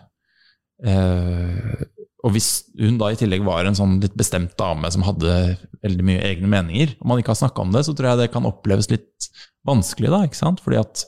Eh, 0.85 1.85
og 2.23 2.33
hvis 2.35 2.49
hun 2.79 2.97
da 2.99 3.09
i 3.13 3.17
tillegg 3.19 3.43
var 3.47 3.67
en 3.67 3.77
sånn 3.77 3.97
litt 4.03 4.15
bestemt 4.19 4.55
dame 4.59 4.89
som 4.91 5.03
hadde 5.07 5.35
veldig 5.83 6.05
mye 6.07 6.23
egne 6.27 6.49
meninger, 6.51 6.93
og 6.99 7.07
man 7.11 7.21
ikke 7.21 7.31
har 7.33 7.39
snakka 7.45 7.63
om 7.63 7.71
det, 7.75 7.85
så 7.87 7.95
tror 7.95 8.11
jeg 8.11 8.21
det 8.23 8.29
kan 8.33 8.47
oppleves 8.47 8.89
litt 8.91 9.29
vanskelig, 9.67 10.11
da, 10.11 10.21
ikke 10.27 10.39
sant? 10.39 10.59
Fordi 10.63 10.79
at 10.81 11.03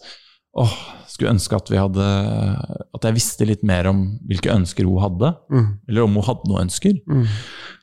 åh, 0.60 0.72
skulle 1.12 1.34
ønske 1.36 1.56
at 1.56 1.70
vi 1.72 1.80
hadde 1.80 2.06
At 2.96 3.06
jeg 3.08 3.16
visste 3.16 3.48
litt 3.48 3.62
mer 3.68 3.88
om 3.92 4.02
hvilke 4.28 4.52
ønsker 4.56 4.88
hun 4.88 5.02
hadde, 5.04 5.34
Mm. 5.52 5.68
eller 5.90 6.04
om 6.08 6.16
hun 6.20 6.28
hadde 6.28 6.48
noen 6.52 6.68
ønsker. 6.68 7.00
Mm. 7.08 7.26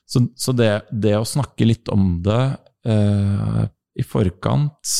Så, 0.08 0.24
så 0.40 0.52
det, 0.56 0.70
det 0.92 1.16
å 1.18 1.24
snakke 1.28 1.66
litt 1.68 1.88
om 1.92 2.22
det 2.24 2.40
eh, 2.88 3.64
i 3.98 4.04
forkant, 4.08 4.94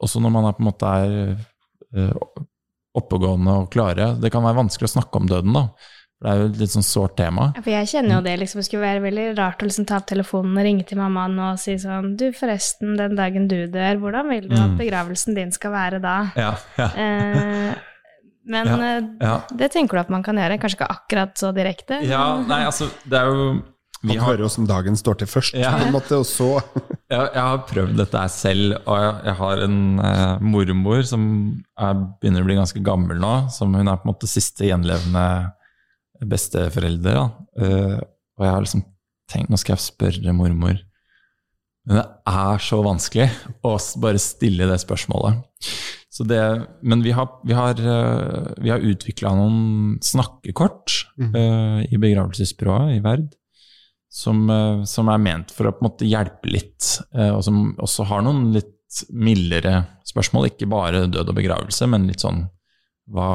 også 0.00 0.22
når 0.22 0.30
man 0.34 0.46
er 0.46 0.54
på 0.54 0.62
en 0.62 0.68
måte 0.70 0.86
er 1.02 1.14
eh, 1.96 2.14
oppegående 2.96 3.52
og 3.62 3.70
klare 3.70 4.14
Det 4.20 4.30
kan 4.32 4.42
være 4.42 4.56
vanskelig 4.64 4.88
å 4.88 4.94
snakke 4.98 5.20
om 5.20 5.26
døden, 5.30 5.52
da. 5.54 5.66
For 6.20 6.26
det 6.26 6.32
er 6.32 6.40
jo 6.42 6.48
et 6.50 6.58
litt 6.60 6.72
sånn 6.74 6.84
sårt 6.84 7.14
tema. 7.16 7.44
Ja, 7.56 7.62
For 7.64 7.70
jeg 7.72 7.86
kjenner 7.88 8.16
jo 8.18 8.24
det, 8.26 8.34
liksom. 8.42 8.58
Det 8.60 8.66
skulle 8.66 8.82
være 8.84 9.00
veldig 9.06 9.26
rart 9.38 9.62
å 9.62 9.68
liksom 9.70 9.86
ta 9.88 9.96
opp 10.02 10.08
telefonen 10.10 10.58
og 10.58 10.66
ringe 10.66 10.84
til 10.84 10.98
mammaen 11.00 11.38
og 11.40 11.58
si 11.62 11.78
sånn 11.80 12.10
Du, 12.20 12.26
forresten, 12.36 12.96
den 12.98 13.14
dagen 13.16 13.46
du 13.48 13.56
dør, 13.72 13.96
hvordan 14.02 14.28
vil 14.28 14.48
du 14.50 14.56
at 14.56 14.68
Mm. 14.74 14.76
begravelsen 14.82 15.34
din 15.34 15.50
skal 15.52 15.72
være 15.72 16.00
da? 16.02 16.16
Ja, 16.36 16.50
ja, 16.76 16.88
Eh, 16.96 17.74
men 18.50 18.66
Ja, 18.66 18.76
eh, 18.98 19.02
ja. 19.20 19.40
det 19.56 19.70
tenker 19.72 19.96
du 19.96 20.00
at 20.00 20.10
man 20.10 20.22
kan 20.22 20.36
gjøre? 20.36 20.58
Kanskje 20.60 20.76
ikke 20.80 20.90
akkurat 20.90 21.34
så 21.38 21.54
direkte? 21.54 22.02
ja 22.04 22.42
nei, 22.42 22.64
altså, 22.66 22.90
det 23.08 23.18
er 23.18 23.26
jo 23.32 23.62
Man 24.00 24.16
har, 24.16 24.30
hører 24.30 24.46
åssen 24.46 24.64
dagen 24.68 24.96
står 24.96 25.18
til 25.20 25.28
først, 25.28 25.56
Ja. 25.58 25.74
på 25.76 25.86
en 25.86 25.92
måte, 25.92 26.16
og 26.16 26.24
så 26.24 26.48
jeg, 27.12 27.20
jeg 27.20 27.42
har 27.42 27.64
prøvd 27.68 27.98
dette 28.00 28.22
selv, 28.32 28.78
og 28.86 28.96
jeg, 28.96 29.14
jeg 29.28 29.36
har 29.42 29.64
en 29.66 29.80
eh, 30.08 30.44
mormor 30.54 31.02
som 31.04 31.24
er, 31.76 31.98
begynner 32.22 32.44
å 32.44 32.48
bli 32.48 32.56
ganske 32.56 32.84
gammel 32.84 33.20
nå. 33.20 33.34
Som 33.52 33.76
hun 33.76 33.90
er 33.90 34.00
på 34.00 34.08
en 34.08 34.12
måte 34.14 34.30
siste 34.30 34.70
gjenlevende 34.70 35.26
besteforelder. 36.30 37.20
Eh, 37.60 37.98
og 38.40 38.46
jeg 38.46 38.54
har 38.54 38.64
liksom 38.64 38.86
tenkt 39.30 39.52
nå 39.52 39.60
skal 39.60 39.76
jeg 39.76 39.90
spørre 39.90 40.36
mormor. 40.36 40.80
Men 41.88 42.00
det 42.00 42.06
er 42.30 42.60
så 42.64 42.80
vanskelig 42.84 43.28
å 43.66 43.74
bare 44.00 44.20
stille 44.20 44.68
det 44.68 44.78
spørsmålet. 44.82 45.44
Så 46.10 46.24
det, 46.26 46.40
men 46.82 47.04
vi 47.04 47.12
har, 47.14 47.28
vi 47.46 47.54
har, 47.56 47.76
eh, 47.78 48.48
vi 48.64 48.72
har 48.72 48.82
utvikla 48.84 49.34
noen 49.36 50.00
snakkekort 50.04 50.96
mm. 51.20 51.30
uh, 51.36 51.78
i 51.86 52.00
begravelsesbyrået 52.00 52.96
i 52.96 53.04
Verd 53.04 53.28
som, 54.10 54.42
eh, 54.50 54.84
som 54.84 55.08
er 55.08 55.22
ment 55.22 55.52
for 55.54 55.68
å 55.68 55.72
på 55.72 55.84
en 55.84 55.88
måte 55.88 56.08
hjelpe 56.08 56.50
litt, 56.50 56.98
eh, 57.14 57.30
og 57.30 57.44
som 57.46 57.76
også 57.78 58.06
har 58.10 58.24
noen 58.26 58.50
litt 58.56 59.04
mildere 59.14 59.84
spørsmål. 60.08 60.50
Ikke 60.50 60.68
bare 60.70 61.06
død 61.06 61.30
og 61.30 61.36
begravelse, 61.38 61.86
men 61.88 62.08
litt 62.10 62.24
sånn 62.24 62.48
hva, 63.10 63.26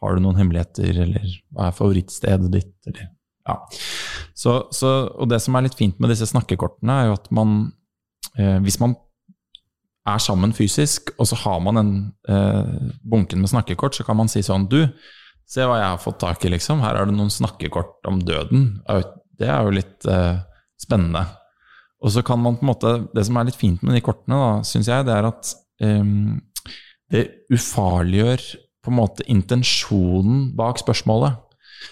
Har 0.00 0.14
du 0.14 0.20
noen 0.22 0.38
hemmeligheter, 0.38 1.00
eller 1.02 1.24
hva 1.50 1.68
er 1.68 1.74
favorittstedet 1.74 2.50
ditt, 2.50 2.74
eller 2.86 3.08
Ja. 3.48 3.56
Så, 4.36 4.68
så, 4.70 5.10
og 5.18 5.28
det 5.30 5.40
som 5.42 5.56
er 5.56 5.62
litt 5.62 5.74
fint 5.74 5.98
med 5.98 6.10
disse 6.12 6.28
snakkekortene, 6.28 6.92
er 6.92 7.06
jo 7.08 7.16
at 7.16 7.30
man 7.34 7.72
eh, 8.36 8.58
Hvis 8.62 8.78
man 8.78 8.94
er 10.06 10.18
sammen 10.18 10.52
fysisk, 10.52 11.10
og 11.18 11.26
så 11.26 11.38
har 11.42 11.58
man 11.60 11.74
den 11.80 11.92
eh, 12.28 12.92
bunken 13.02 13.40
med 13.40 13.50
snakkekort, 13.50 13.94
så 13.94 14.04
kan 14.06 14.16
man 14.16 14.28
si 14.28 14.42
sånn 14.42 14.68
Du, 14.70 14.86
se 15.50 15.66
hva 15.66 15.80
jeg 15.80 15.90
har 15.90 15.98
fått 15.98 16.20
tak 16.22 16.44
i, 16.44 16.52
liksom. 16.54 16.82
Her 16.84 17.00
er 17.00 17.10
det 17.10 17.16
noen 17.16 17.32
snakkekort 17.32 18.06
om 18.06 18.20
døden. 18.22 18.80
Det 19.40 19.48
er 19.48 19.64
jo- 19.64 19.74
litt 19.74 20.06
eh, 20.06 20.40
spennende. 20.80 21.24
Og 22.00 22.12
så 22.14 22.22
kan 22.24 22.40
man 22.40 22.56
på 22.56 22.64
en 22.64 22.70
måte 22.70 22.90
Det 23.12 23.26
som 23.26 23.36
er 23.36 23.44
litt 23.48 23.58
fint 23.60 23.82
med 23.84 23.94
de 23.96 24.00
kortene, 24.04 24.36
da, 24.40 24.62
syns 24.64 24.88
jeg, 24.88 25.04
det 25.08 25.12
er 25.16 25.28
at 25.28 25.54
um, 25.84 26.40
det 27.12 27.26
ufarliggjør 27.52 28.44
på 28.80 28.92
en 28.92 28.96
måte 28.96 29.26
intensjonen 29.28 30.56
bak 30.56 30.78
spørsmålet. 30.80 31.36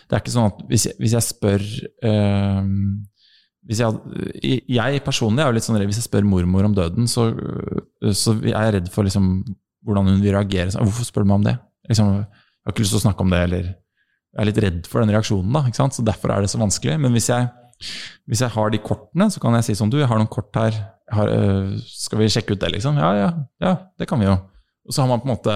Det 0.08 0.16
er 0.16 0.22
ikke 0.22 0.32
sånn 0.32 0.48
at 0.52 0.62
hvis 0.70 0.86
jeg, 0.88 0.96
hvis 1.02 1.16
jeg 1.16 1.26
spør 1.26 1.64
um, 2.08 3.04
hvis 3.68 3.82
jeg, 3.82 4.62
jeg 4.72 5.02
personlig 5.04 5.42
er 5.44 5.50
jo 5.50 5.56
litt 5.58 5.66
sånn 5.66 5.76
redd 5.76 5.90
hvis 5.90 5.98
jeg 6.00 6.06
spør 6.08 6.24
mormor 6.24 6.64
om 6.64 6.76
døden, 6.76 7.08
så, 7.10 7.26
så 8.16 8.32
er 8.38 8.54
jeg 8.54 8.74
redd 8.78 8.88
for 8.94 9.04
liksom, 9.04 9.26
hvordan 9.84 10.08
hun 10.08 10.22
vil 10.22 10.32
reagere. 10.32 10.72
Så, 10.72 10.80
Hvorfor 10.80 11.04
spør 11.04 11.26
du 11.26 11.28
meg 11.28 11.36
om 11.42 11.44
det? 11.50 11.56
Liksom, 11.90 12.14
jeg 12.22 12.64
har 12.64 12.72
ikke 12.72 12.84
lyst 12.86 12.94
til 12.94 13.00
å 13.02 13.04
snakke 13.04 13.26
om 13.26 13.34
det, 13.34 13.42
eller 13.44 13.68
jeg 14.34 14.42
er 14.42 14.48
litt 14.50 14.60
redd 14.62 14.84
for 14.90 15.02
den 15.02 15.14
reaksjonen. 15.14 15.52
da, 15.54 15.64
ikke 15.66 15.80
sant? 15.80 15.96
Så 15.96 16.04
Derfor 16.06 16.34
er 16.34 16.44
det 16.44 16.52
så 16.52 16.60
vanskelig. 16.60 16.98
Men 17.00 17.14
hvis 17.16 17.30
jeg, 17.30 17.48
hvis 18.28 18.42
jeg 18.44 18.54
har 18.54 18.70
de 18.70 18.80
kortene, 18.84 19.30
så 19.32 19.40
kan 19.42 19.56
jeg 19.56 19.68
si 19.68 19.78
sånn 19.78 19.90
Du, 19.90 19.98
jeg 20.00 20.10
har 20.10 20.20
noen 20.20 20.30
kort 20.30 20.54
her. 20.58 20.76
Har, 21.14 21.30
øh, 21.32 21.78
skal 21.88 22.20
vi 22.20 22.28
sjekke 22.32 22.52
ut 22.52 22.60
det, 22.60 22.74
liksom? 22.74 22.98
Ja, 23.00 23.14
ja, 23.16 23.28
ja, 23.64 23.74
det 23.98 24.08
kan 24.10 24.20
vi 24.20 24.28
jo. 24.28 24.36
Og 24.88 24.92
så 24.92 25.02
har 25.02 25.08
man 25.08 25.22
på 25.22 25.28
en 25.28 25.34
måte 25.34 25.54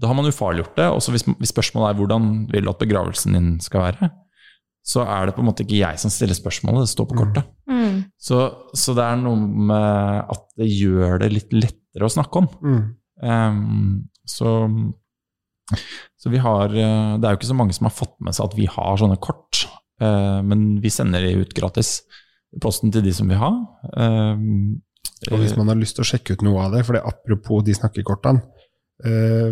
Da 0.00 0.08
har 0.10 0.16
man 0.18 0.28
ufarliggjort 0.28 0.76
det. 0.76 0.90
Og 0.92 1.00
så 1.04 1.14
hvis, 1.14 1.24
hvis 1.24 1.54
spørsmålet 1.54 1.92
er 1.94 1.98
hvordan 2.02 2.28
vil 2.52 2.66
du 2.66 2.72
at 2.74 2.82
begravelsen 2.82 3.38
din 3.38 3.54
skal 3.64 3.88
være, 3.88 4.10
så 4.84 5.00
er 5.08 5.26
det 5.26 5.34
på 5.36 5.40
en 5.40 5.48
måte 5.48 5.64
ikke 5.64 5.80
jeg 5.80 6.00
som 6.00 6.12
stiller 6.12 6.36
spørsmålet, 6.36 6.84
det 6.84 6.92
står 6.92 7.06
på 7.08 7.16
kortet. 7.16 7.46
Mm. 7.70 8.02
Så, 8.20 8.40
så 8.76 8.92
det 8.92 9.06
er 9.06 9.22
noe 9.22 9.38
med 9.70 10.34
at 10.34 10.44
det 10.60 10.68
gjør 10.68 11.22
det 11.22 11.30
litt 11.32 11.56
lettere 11.56 12.04
å 12.04 12.12
snakke 12.12 12.42
om. 12.42 12.50
mm. 12.60 12.84
Um, 13.24 14.10
så, 14.26 14.50
så 16.20 16.30
vi 16.32 16.40
har 16.42 16.72
eh, 16.72 17.14
Det 17.18 17.26
er 17.26 17.34
jo 17.34 17.38
ikke 17.40 17.52
så 17.52 17.56
mange 17.56 17.76
som 17.76 17.88
har 17.88 17.94
fått 17.96 18.14
med 18.24 18.36
seg 18.36 18.50
at 18.50 18.56
vi 18.58 18.66
har 18.70 18.98
sånne 19.00 19.16
kort, 19.22 19.64
eh, 20.02 20.40
men 20.44 20.80
vi 20.84 20.92
sender 20.92 21.24
de 21.24 21.38
ut 21.40 21.54
gratis 21.56 22.02
posten 22.62 22.92
til 22.94 23.02
de 23.02 23.12
som 23.16 23.30
vil 23.30 23.40
ha. 23.40 23.50
Ehm, 23.98 24.82
Og 25.30 25.40
hvis 25.40 25.56
man 25.56 25.72
har 25.72 25.78
lyst 25.80 25.96
til 25.96 26.04
å 26.04 26.06
sjekke 26.06 26.36
ut 26.36 26.42
noe 26.44 26.66
av 26.66 26.74
det, 26.76 26.84
for 26.84 26.94
det 26.94 27.00
er 27.00 27.08
apropos 27.10 27.64
de 27.64 27.74
snakkekortene, 27.74 28.44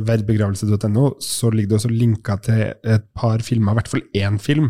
verdbegravelse.no, 0.07 1.17
så 1.19 1.51
ligger 1.51 1.73
det 1.73 1.79
også 1.81 1.91
linka 1.91 2.37
til 2.45 2.61
et 2.87 3.09
par 3.17 3.43
filmer, 3.43 3.73
i 3.75 3.81
hvert 3.81 3.91
fall 3.91 4.05
én 4.15 4.39
film, 4.39 4.69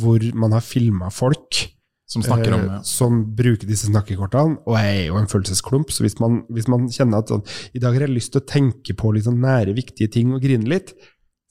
hvor 0.00 0.22
man 0.34 0.54
har 0.56 0.64
filma 0.64 1.10
folk 1.12 1.60
som 2.08 2.24
snakker 2.24 2.54
om 2.56 2.62
ja. 2.64 2.78
som 2.88 3.20
bruker 3.36 3.68
disse 3.68 3.90
snakkekortene, 3.90 4.62
og 4.64 4.78
jeg 4.80 4.94
er 5.02 5.06
jo 5.10 5.18
en 5.20 5.28
følelsesklump, 5.28 5.92
så 5.92 6.06
hvis 6.06 6.16
man, 6.22 6.40
hvis 6.48 6.68
man 6.72 6.86
kjenner 6.92 7.20
at 7.20 7.32
sånn, 7.32 7.44
i 7.76 7.82
dag 7.82 7.96
har 7.96 8.06
jeg 8.06 8.14
lyst 8.14 8.32
til 8.32 8.40
å 8.40 8.48
tenke 8.48 8.96
på 8.96 9.12
sånn 9.24 9.42
nære, 9.44 9.76
viktige 9.76 10.08
ting 10.14 10.32
og 10.32 10.40
grine 10.44 10.70
litt, 10.70 10.94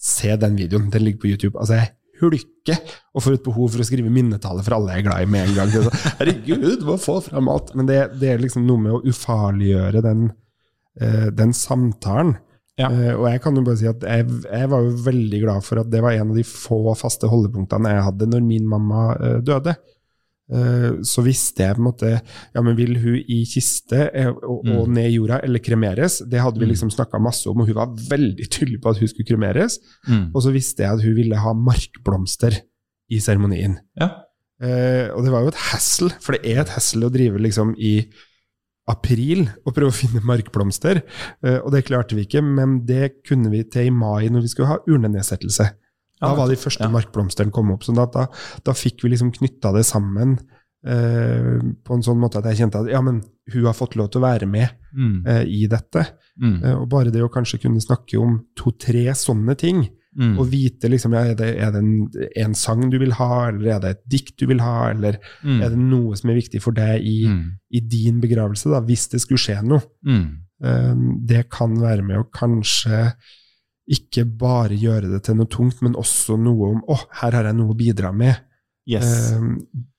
se 0.01 0.33
den 0.37 0.57
videoen. 0.57 0.89
Den 0.93 1.05
ligger 1.05 1.21
på 1.23 1.29
YouTube. 1.31 1.57
Altså, 1.59 1.77
jeg 1.77 1.93
hulker 2.21 2.95
og 3.13 3.23
får 3.23 3.37
et 3.37 3.45
behov 3.45 3.69
for 3.73 3.83
å 3.83 3.87
skrive 3.87 4.13
minnetale 4.13 4.63
for 4.65 4.77
alle 4.77 4.95
jeg 4.95 5.03
er 5.03 5.07
glad 5.09 5.23
i 5.25 5.29
med 5.35 5.45
en 5.45 5.55
gang. 5.57 5.71
Det 5.71 5.79
er 5.79 5.87
sånn, 5.87 6.17
Herregud, 6.21 6.83
må 6.87 6.97
få 7.01 7.19
fram 7.27 7.53
alt! 7.53 7.71
Men 7.77 7.89
det, 7.89 8.01
det 8.21 8.33
er 8.33 8.43
liksom 8.43 8.65
noe 8.67 8.81
med 8.81 8.97
å 8.97 9.01
ufarliggjøre 9.05 10.03
den, 10.05 10.27
eh, 11.01 11.27
den 11.37 11.53
samtalen. 11.57 12.35
Ja. 12.77 12.91
Uh, 12.93 13.13
og 13.15 13.23
jeg 13.31 13.41
kan 13.41 13.55
jo 13.57 13.63
bare 13.65 13.79
si 13.79 13.87
at 13.89 14.03
jeg, 14.05 14.25
jeg 14.45 14.69
var 14.69 14.83
jo 14.85 14.97
veldig 15.01 15.37
glad 15.41 15.65
for 15.65 15.81
at 15.81 15.87
det 15.89 16.01
var 16.05 16.13
en 16.13 16.29
av 16.29 16.37
de 16.37 16.43
få 16.45 16.77
faste 16.97 17.29
holdepunktene 17.29 17.89
jeg 17.95 18.03
hadde 18.05 18.27
når 18.29 18.43
min 18.45 18.67
mamma 18.69 19.05
uh, 19.17 19.37
døde. 19.41 19.73
Eh, 20.49 21.01
så 21.03 21.23
visste 21.25 21.59
jeg 21.65 21.75
på 21.75 21.81
en 21.81 21.87
måte 21.89 22.09
Ja, 22.55 22.61
men 22.63 22.77
vil 22.77 22.93
hun 23.03 23.17
i 23.19 23.41
kiste 23.43 24.05
eh, 24.15 24.29
og, 24.31 24.61
og 24.63 24.87
Mm. 24.87 24.93
ned 24.95 25.09
i 25.09 25.15
jorda, 25.17 25.41
eller 25.43 25.59
kremeres? 25.59 26.21
Det 26.29 26.39
hadde 26.39 26.59
vi 26.59 26.65
Mm. 26.65 26.71
liksom 26.71 26.89
snakka 26.93 27.19
masse 27.19 27.47
om, 27.49 27.59
og 27.59 27.67
hun 27.67 27.75
var 27.75 27.87
veldig 28.09 28.47
tydelig 28.49 28.79
på 28.81 28.89
at 28.89 28.97
hun 29.01 29.07
skulle 29.11 29.27
kremeres. 29.27 29.77
Mm. 30.07 30.31
Og 30.33 30.41
så 30.43 30.53
visste 30.55 30.83
jeg 30.83 30.93
at 30.93 31.03
hun 31.03 31.15
ville 31.15 31.35
ha 31.35 31.51
markblomster 31.53 32.61
i 33.11 33.19
seremonien. 33.19 33.77
Ja. 33.99 34.09
Eh, 34.61 35.09
og 35.13 35.23
det 35.23 35.31
var 35.31 35.41
jo 35.43 35.47
et 35.51 35.61
hassle, 35.71 36.09
for 36.21 36.31
det 36.33 36.45
er 36.55 36.61
et 36.61 36.69
hassle 36.69 37.03
å 37.05 37.11
drive 37.13 37.37
liksom 37.43 37.75
i 37.77 38.07
april 38.87 39.49
og 39.65 39.73
prøve 39.75 39.91
å 39.91 39.97
finne 39.99 40.23
markblomster. 40.23 41.01
Eh, 41.43 41.57
og 41.59 41.73
det 41.73 41.83
klarte 41.89 42.15
vi 42.15 42.23
ikke, 42.25 42.41
men 42.41 42.85
det 42.87 43.21
kunne 43.27 43.51
vi 43.51 43.63
til 43.67 43.87
i 43.89 43.93
mai 43.93 44.29
når 44.31 44.41
vi 44.45 44.47
skulle 44.53 44.71
ha 44.71 44.77
urnenedsettelse. 44.87 45.67
Da 46.21 46.33
var 46.35 46.47
de 46.49 46.55
første 46.55 46.83
ja. 46.83 46.89
markblomstene 46.89 47.51
kom 47.53 47.71
opp. 47.71 47.83
Så 47.83 47.93
da, 47.95 48.05
da, 48.09 48.27
da 48.65 48.73
fikk 48.73 49.03
vi 49.03 49.09
liksom 49.13 49.31
knytta 49.35 49.71
det 49.75 49.85
sammen 49.85 50.37
eh, 50.87 51.57
på 51.85 51.93
en 51.97 52.03
sånn 52.05 52.19
måte 52.21 52.39
at 52.39 52.45
jeg 52.51 52.61
kjente 52.63 52.79
at 52.83 52.89
ja, 52.91 53.01
men 53.05 53.21
hun 53.53 53.65
har 53.67 53.75
fått 53.77 53.95
lov 53.99 54.09
til 54.11 54.21
å 54.21 54.27
være 54.27 54.47
med 54.49 54.69
Mm. 54.97 55.27
eh, 55.27 55.43
i 55.45 55.67
dette. 55.69 56.07
Mm. 56.41 56.63
Eh, 56.63 56.73
og 56.79 56.87
bare 56.89 57.11
det 57.13 57.21
å 57.21 57.29
kanskje 57.29 57.59
kunne 57.61 57.81
snakke 57.83 58.17
om 58.17 58.39
to-tre 58.57 59.05
sånne 59.13 59.55
ting, 59.57 59.89
Mm. 60.17 60.39
og 60.39 60.47
vite 60.49 60.89
liksom, 60.89 61.13
ja, 61.13 61.19
er 61.29 61.35
det, 61.35 61.49
er 61.61 61.69
det 61.71 61.77
en, 61.83 62.09
en 62.41 62.53
sang 62.55 62.89
du 62.89 62.97
vil 62.97 63.11
ha, 63.11 63.49
eller 63.49 63.75
er 63.75 63.79
det 63.83 63.89
et 63.91 64.01
dikt 64.09 64.37
du 64.39 64.47
vil 64.47 64.59
ha, 64.59 64.89
eller 64.89 65.19
Mm. 65.43 65.61
er 65.61 65.69
det 65.69 65.77
noe 65.77 66.15
som 66.17 66.31
er 66.31 66.39
viktig 66.39 66.61
for 66.63 66.71
deg 66.71 67.03
i, 67.05 67.27
Mm. 67.27 67.51
i 67.71 67.79
din 67.79 68.19
begravelse, 68.21 68.71
da, 68.71 68.79
hvis 68.81 69.07
det 69.11 69.21
skulle 69.21 69.37
skje 69.37 69.61
noe. 69.63 69.81
Mm. 70.03 70.37
Eh, 70.63 70.95
det 71.27 71.49
kan 71.51 71.75
være 71.77 72.01
med 72.03 72.17
å 72.17 72.25
kanskje 72.33 73.13
ikke 73.87 74.25
bare 74.39 74.75
gjøre 74.75 75.07
det 75.13 75.21
til 75.23 75.35
noe 75.39 75.47
tungt, 75.47 75.81
men 75.81 75.93
også 75.95 76.35
noe 76.39 76.73
om 76.75 76.81
å, 76.91 76.97
her 77.21 77.31
har 77.37 77.47
jeg 77.47 77.55
noe 77.55 77.71
å 77.73 77.77
bidra 77.79 78.11
med 78.13 78.35
Yes. 78.87 79.33
eh, 79.33 79.41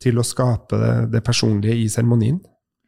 til 0.00 0.16
å 0.16 0.24
skape 0.24 0.78
det, 0.80 0.92
det 1.12 1.20
personlige 1.24 1.76
i 1.76 1.88
seremonien. 1.92 2.38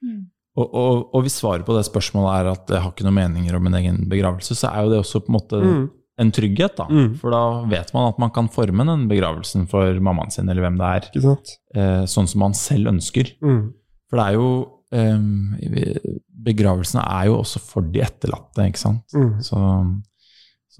Mm. 0.03 0.21
Og, 0.57 0.67
og, 0.75 1.03
og 1.15 1.23
hvis 1.27 1.37
svaret 1.43 1.65
på 1.67 1.75
det 1.77 1.83
spørsmålet 1.89 2.31
er 2.41 2.49
at 2.55 2.73
jeg 2.73 2.81
har 2.85 2.93
ikke 2.95 3.05
noen 3.05 3.19
meninger 3.19 3.57
om 3.59 3.65
min 3.69 3.77
egen 3.81 3.99
begravelse, 4.09 4.57
så 4.57 4.71
er 4.73 4.87
jo 4.87 4.95
det 4.95 5.01
også 5.03 5.21
på 5.25 5.29
en 5.33 5.37
måte 5.37 5.61
Mm. 5.61 5.83
en 6.21 6.31
trygghet, 6.37 6.75
da. 6.77 6.87
Mm. 6.89 7.15
For 7.21 7.33
da 7.33 7.43
vet 7.69 7.93
man 7.97 8.09
at 8.11 8.19
man 8.21 8.31
kan 8.37 8.49
forme 8.53 8.85
den 8.89 9.07
begravelsen 9.09 9.69
for 9.69 10.01
mammaen 10.01 10.33
sin, 10.33 10.49
eller 10.49 10.65
hvem 10.65 10.77
det 10.81 10.89
er, 10.89 11.07
Ikke 11.13 11.23
sant? 11.29 11.53
eh, 11.77 12.03
sånn 12.09 12.29
som 12.29 12.41
man 12.47 12.57
selv 12.57 12.89
ønsker. 12.93 13.31
Mm. 13.45 13.63
For 14.11 14.21
det 14.21 14.27
er 14.27 14.37
jo 14.41 14.51
eh, 14.93 16.11
Begravelsene 16.41 17.03
er 17.05 17.27
jo 17.29 17.39
også 17.43 17.61
for 17.61 17.85
de 17.93 18.01
etterlatte, 18.01 18.65
ikke 18.69 18.81
sant. 18.81 19.05
Mm. 19.13 19.35
Så, 19.45 19.59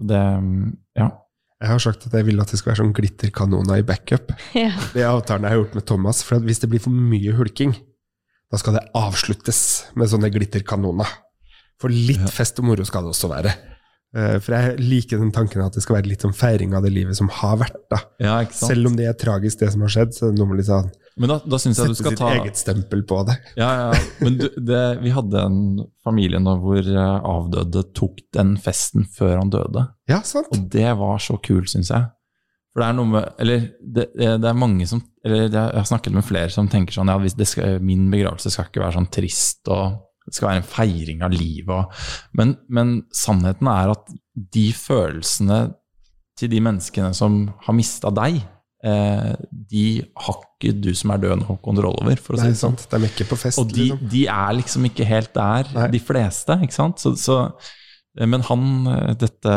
så 0.01 0.07
det 0.09 0.23
Ja. 0.97 1.11
Jeg 1.61 1.69
har 1.69 1.79
sagt 1.85 2.07
at 2.09 2.13
jeg 2.17 2.25
vil 2.25 2.41
at 2.41 2.49
det 2.49 2.57
skal 2.57 2.73
være 2.73 2.81
sånn 2.81 2.95
glitterkanoner 2.97 3.83
i 3.83 3.85
backup. 3.85 4.31
Ja. 4.57 4.71
Det 4.95 5.03
er 5.05 5.11
avtalen 5.13 5.45
jeg 5.45 5.53
har 5.53 5.59
gjort 5.61 5.75
med 5.77 5.85
Thomas. 5.87 6.23
For 6.25 6.37
at 6.41 6.43
hvis 6.49 6.61
det 6.63 6.71
blir 6.73 6.81
for 6.81 6.91
mye 6.91 7.35
hulking, 7.37 7.75
da 8.51 8.57
skal 8.59 8.79
det 8.79 8.87
avsluttes 8.97 9.61
med 9.95 10.09
sånne 10.09 10.31
glitterkanoner. 10.33 11.07
For 11.81 11.93
litt 11.93 12.21
Ja. 12.25 12.33
fest 12.33 12.59
og 12.61 12.65
moro 12.65 12.85
skal 12.89 13.05
det 13.05 13.13
også 13.13 13.29
være. 13.29 13.53
Eh, 14.17 14.39
For 14.41 14.57
jeg 14.57 14.81
liker 14.81 15.19
den 15.21 15.31
tanken 15.37 15.61
at 15.63 15.73
det 15.77 15.83
skal 15.85 15.97
være 16.01 16.09
litt 16.09 16.25
sånn 16.25 16.35
feiring 16.35 16.73
av 16.75 16.83
det 16.83 16.91
livet 16.93 17.15
som 17.17 17.29
har 17.29 17.59
vært. 17.61 17.77
da. 17.91 18.01
ja, 18.19 18.41
ikke 18.41 18.55
sant. 18.57 18.73
Selv 18.73 18.87
om 18.89 18.97
det 18.97 19.07
er 19.07 19.13
tragisk, 19.21 19.59
det 19.61 19.71
som 19.73 19.83
har 19.83 19.89
skjedd, 19.93 20.17
så 20.17 20.27
er 20.27 20.33
det 20.33 20.39
noe 20.41 20.49
med 20.49 20.57
litt 20.63 20.67
sånn 20.73 20.91
Men 21.19 21.33
da, 21.33 21.39
da 21.43 21.59
syns 21.61 21.81
jeg 21.81 21.91
du 21.91 21.95
sette 21.95 22.05
skal 22.05 22.15
sitt 22.15 22.21
ta 22.23 22.31
eget 22.39 22.61
stempel 22.61 23.03
på 23.09 23.19
det. 23.29 23.37
Ja, 23.59 23.71
ja. 23.81 24.03
Men 24.23 24.39
du, 24.39 24.47
det, 24.57 24.83
vi 25.03 25.13
hadde 25.15 25.43
en 25.43 25.61
familie 26.07 26.41
nå 26.43 26.55
hvor 26.63 26.81
eh, 26.81 27.17
avdøde 27.33 27.85
tok 27.97 28.23
den 28.37 28.55
festen 28.63 29.09
før 29.17 29.41
han 29.41 29.53
døde. 29.53 29.85
Ja, 30.11 30.23
sant? 30.27 30.53
Og 30.55 30.71
det 30.73 30.89
var 31.01 31.21
så 31.23 31.37
kult, 31.43 31.71
syns 31.73 31.93
jeg. 31.93 32.09
For 32.71 32.85
det 32.85 32.87
er 32.87 32.95
noe 32.95 33.11
med 33.11 33.41
Eller 33.43 33.65
det, 33.83 34.05
det 34.15 34.47
er 34.47 34.55
mange 34.55 34.87
som 34.87 35.01
Eller 35.27 35.49
jeg 35.49 35.59
har 35.59 35.89
snakket 35.89 36.15
med 36.15 36.23
flere 36.23 36.53
som 36.55 36.69
tenker 36.71 36.95
sånn 36.95 37.11
Ja, 37.11 37.17
skal, 37.43 37.81
min 37.83 38.05
begravelse 38.13 38.53
skal 38.55 38.69
ikke 38.69 38.85
være 38.85 38.95
sånn 38.95 39.11
trist, 39.11 39.65
og 39.67 39.99
det 40.23 40.37
skal 40.37 40.53
være 40.53 40.63
en 40.63 40.69
feiring 40.71 41.25
av 41.27 41.35
livet 41.35 41.73
og 41.75 42.39
men, 42.39 42.55
men 42.71 42.93
sannheten 43.17 43.67
er 43.73 43.91
at 43.97 44.13
de 44.55 44.69
følelsene 44.77 45.59
til 46.39 46.53
de 46.53 46.61
menneskene 46.63 47.11
som 47.17 47.43
har 47.67 47.77
mista 47.77 48.13
deg, 48.15 48.39
de 48.83 49.85
har 50.25 50.39
ikke 50.41 50.71
du 50.81 50.91
som 50.97 51.11
er 51.13 51.19
død 51.21 51.43
nå, 51.43 51.57
kontroll 51.65 51.99
over, 52.01 52.17
for 52.17 52.37
å 52.37 52.41
si 52.41 52.47
det 52.49 52.57
sånn. 52.61 52.79
sant? 52.79 52.87
De 52.91 52.97
er 52.97 53.11
ikke 53.11 53.27
på 53.29 53.37
fest. 53.43 53.59
Og 53.61 53.69
de, 53.69 53.91
liksom. 53.91 54.09
de 54.15 54.23
er 54.33 54.55
liksom 54.57 54.87
ikke 54.89 55.05
helt 55.09 55.35
der, 55.37 55.69
Nei. 55.77 55.89
de 55.93 56.01
fleste, 56.01 56.57
ikke 56.65 56.77
sant? 56.79 57.03
Så, 57.03 57.13
så, 57.21 57.37
men 58.25 58.41
han, 58.49 58.65
eh, 58.95 59.13
dette, 59.21 59.57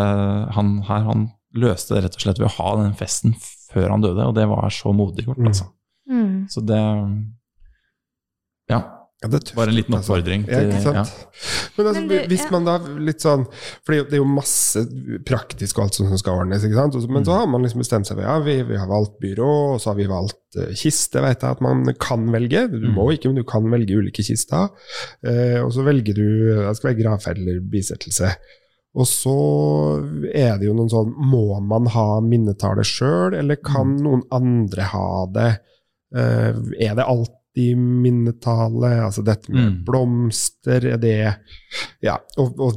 han 0.57 0.74
her, 0.89 1.05
han 1.07 1.24
løste 1.55 1.95
det 1.95 2.03
rett 2.07 2.15
og 2.19 2.26
slett 2.26 2.41
ved 2.41 2.49
å 2.49 2.55
ha 2.57 2.74
den 2.82 2.93
festen 2.99 3.36
før 3.74 3.89
han 3.95 4.03
døde, 4.03 4.26
og 4.28 4.36
det 4.36 4.47
var 4.49 4.67
så 4.74 4.91
modig 4.93 5.26
gjort, 5.28 5.39
Mm. 5.39 5.47
altså. 5.53 5.69
Mm. 6.09 6.36
Så 6.51 6.61
det 6.67 6.82
Ja, 8.69 8.80
Ja, 9.24 9.30
det 9.32 9.39
tøft, 9.45 9.55
bare 9.55 9.71
en 9.71 9.76
liten 9.78 9.95
altså. 9.95 10.17
oppfordring 10.17 10.41
ikke 10.43 10.59
ja. 10.84 11.03
Men, 11.78 11.88
altså, 11.88 11.93
Men 11.95 12.07
det- 12.09 12.28
hvis 12.28 12.43
ja. 12.43 12.49
man 12.51 12.65
da 12.67 12.74
litt 12.99 13.21
sånn 13.24 13.45
For 13.86 13.93
det 13.95 14.11
er 14.13 14.17
jo- 14.19 14.26
masse 14.28 14.84
praktisk 15.26 15.78
og 15.80 15.86
alt 15.86 15.93
som 15.95 16.17
skal 16.19 16.41
ordnes, 16.43 16.63
ikke 16.67 16.76
sant? 16.76 16.95
Og 16.95 17.01
så- 17.05 17.09
Men 17.09 17.24
så 17.24 17.32
Mm. 17.32 17.38
har 17.39 17.47
man 17.47 17.61
liksom 17.63 17.80
bestemt 17.82 18.05
seg 18.05 18.17
for 18.17 18.24
ja, 18.28 18.39
vi, 18.39 18.61
vi 18.63 18.76
har 18.78 18.88
valgt 18.88 19.19
byrå, 19.21 19.74
og 19.76 19.80
så 19.82 19.86
har 19.91 19.95
vi 19.95 20.07
valgt 20.07 20.36
uh, 20.57 20.67
kiste, 20.76 21.21
vet 21.21 21.41
jeg 21.41 21.49
at 21.49 21.61
man 21.61 21.86
kan 21.99 22.28
velge. 22.32 22.67
Du 22.69 22.78
Mm. 22.89 22.93
må 22.95 23.11
ikke, 23.11 23.26
men 23.32 23.36
du 23.36 23.43
kan 23.43 23.63
velge 23.63 23.95
ulike 23.97 24.21
kister. 24.24 24.69
Uh, 25.26 25.63
og 25.65 25.71
så 25.71 25.84
velger 25.84 26.13
du 26.13 26.67
Det 26.67 26.76
skal 26.78 26.93
være 26.93 27.01
gravferd 27.03 27.38
eller 27.39 27.59
bisettelse. 27.61 28.36
Og 28.95 29.05
så 29.07 29.34
er 30.36 30.57
det 30.59 30.67
jo 30.67 30.74
noen 30.76 30.89
sånn 30.91 31.13
Må 31.17 31.59
man 31.65 31.88
ha 31.88 32.19
minnetallet 32.21 32.86
sjøl, 32.86 33.34
eller 33.34 33.55
kan 33.55 33.97
Mm. 33.97 34.01
noen 34.03 34.21
andre 34.32 34.82
ha 34.84 35.26
det? 35.26 35.59
Uh, 36.15 36.53
er 36.80 36.93
det 36.93 37.05
alltid 37.53 37.77
minnetale? 37.77 39.03
Altså 39.05 39.23
dette 39.23 39.49
med 39.51 39.63
Mm. 39.71 39.85
blomster, 39.85 40.85
er 40.93 40.97
det 40.97 41.35
Ja. 42.01 42.17
Og, 42.37 42.59
og 42.59 42.73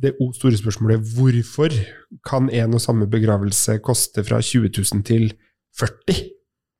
det 0.00 0.14
store 0.34 0.56
spørsmålet 0.56 1.00
hvorfor 1.16 1.70
kan 2.26 2.50
en 2.50 2.74
og 2.74 2.80
samme 2.80 3.06
begravelse 3.08 3.78
koste 3.82 4.24
fra 4.24 4.40
20 4.40 4.68
000 4.68 5.02
til 5.04 5.32
40? 5.78 6.30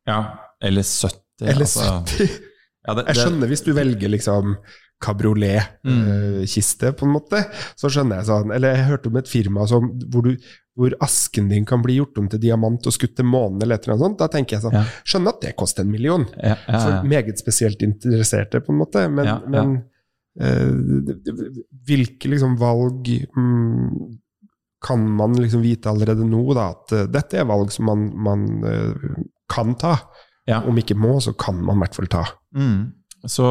ja. 0.07 0.25
Eller 0.61 0.83
70. 0.83 1.15
Eller 1.41 1.61
altså. 1.61 1.81
70? 2.19 2.41
Ja, 2.89 2.95
det, 2.95 3.05
Jeg 3.07 3.17
skjønner 3.17 3.47
hvis 3.49 3.63
du 3.65 3.73
velger 3.73 4.09
liksom 4.09 4.57
Mm. 4.59 5.07
kabriolet-kiste, 5.07 6.93
på 6.99 7.07
en 7.07 7.13
måte. 7.15 7.45
Så 7.79 7.87
skjønner 7.89 8.17
jeg 8.19 8.27
sånn 8.27 8.53
Eller 8.55 8.75
jeg 8.75 8.87
hørte 8.89 9.07
om 9.13 9.17
et 9.21 9.29
firma 9.31 9.67
som, 9.71 9.87
hvor, 10.11 10.23
du, 10.27 10.37
hvor 10.79 10.95
asken 11.03 11.49
din 11.51 11.65
kan 11.67 11.83
bli 11.83 11.97
gjort 11.99 12.19
om 12.23 12.29
til 12.31 12.39
diamant 12.39 12.87
og 12.87 12.95
skutt 12.95 13.17
til 13.19 13.27
månen, 13.27 13.59
eller 13.65 13.75
et 13.81 13.87
eller 13.89 13.97
annet 13.97 14.05
sånt. 14.07 14.19
Da 14.21 14.29
tenker 14.31 14.57
jeg 14.57 14.63
sånn 14.63 14.77
Ja. 14.79 14.85
Skjønner 15.03 15.35
at 15.35 15.41
det 15.43 15.57
koster 15.59 15.83
en 15.83 15.91
million. 15.91 16.27
ja, 16.39 16.55
ja, 16.69 16.79
For 16.85 17.09
meget 17.11 17.41
spesielt 17.43 17.83
interesserte, 17.83 18.61
på 18.63 18.71
en 18.73 18.79
måte. 18.79 19.03
Men, 19.11 19.33
men 19.51 19.73
eh, 20.39 20.71
hvilke 21.89 22.31
liksom 22.31 22.55
valg 22.61 23.09
mm, 23.37 24.19
kan 24.87 25.03
man 25.19 25.35
liksom 25.35 25.65
vite 25.65 25.91
allerede 25.91 26.23
nå, 26.29 26.45
da? 26.55 26.69
At 26.77 26.95
eh, 26.95 27.09
dette 27.11 27.41
er 27.41 27.49
valg 27.51 27.73
som 27.75 27.89
man, 27.91 28.05
man 28.15 28.47
eh, 28.65 29.25
kan 29.51 29.75
ta. 29.81 29.97
Om 30.65 30.79
ikke 30.81 30.95
må, 30.97 31.19
så 31.21 31.35
kan 31.37 31.59
man 31.61 31.77
i 31.77 31.83
hvert 31.83 31.99
fall 31.99 32.07
ta. 32.13 32.23
Mm. 32.57 32.93
Så 33.29 33.45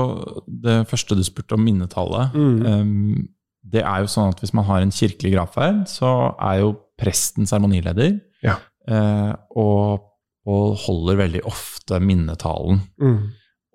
det 0.48 0.80
første 0.90 1.18
du 1.20 1.24
spurte 1.28 1.58
om 1.58 1.66
minnetallet 1.68 2.32
Mm. 2.34 2.66
um, 2.66 3.28
Det 3.68 3.82
er 3.84 4.00
jo 4.00 4.08
sånn 4.08 4.30
at 4.32 4.40
hvis 4.40 4.54
man 4.56 4.64
har 4.64 4.80
en 4.82 4.94
kirkelig 4.96 5.34
gravferd, 5.36 5.82
så 5.92 6.34
er 6.40 6.62
jo 6.62 6.70
presten 7.00 7.50
seremonileder. 7.50 8.20
Ja. 8.46 8.58
eh, 8.90 9.34
og, 9.58 10.08
og 10.48 10.78
holder 10.86 11.22
veldig 11.24 11.44
ofte 11.50 12.00
minnetalen. 12.04 12.82
Mm. 13.02 13.20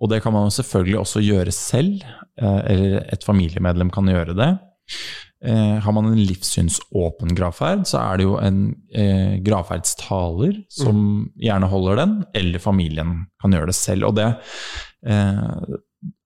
Og 0.03 0.09
det 0.11 0.19
kan 0.23 0.33
man 0.35 0.49
jo 0.49 0.55
selvfølgelig 0.57 0.99
også 0.99 1.23
gjøre 1.23 1.55
selv, 1.55 2.03
eh, 2.41 2.61
eller 2.73 3.03
et 3.13 3.23
familiemedlem 3.23 3.91
kan 3.93 4.09
gjøre 4.11 4.35
det. 4.35 4.51
Eh, 5.43 5.77
har 5.83 5.91
man 5.95 6.07
en 6.07 6.19
livssynsåpen 6.23 7.33
gravferd, 7.35 7.83
så 7.87 7.99
er 7.99 8.19
det 8.19 8.27
jo 8.27 8.37
en 8.39 8.59
eh, 8.95 9.39
gravferdstaler 9.43 10.61
som 10.71 11.25
gjerne 11.39 11.67
holder 11.71 11.99
den, 11.99 12.13
eller 12.39 12.63
familien 12.63 13.17
kan 13.43 13.55
gjøre 13.55 13.71
det 13.71 13.75
selv. 13.75 14.07
Og 14.07 14.15
det, 14.19 14.29
eh, 15.07 15.75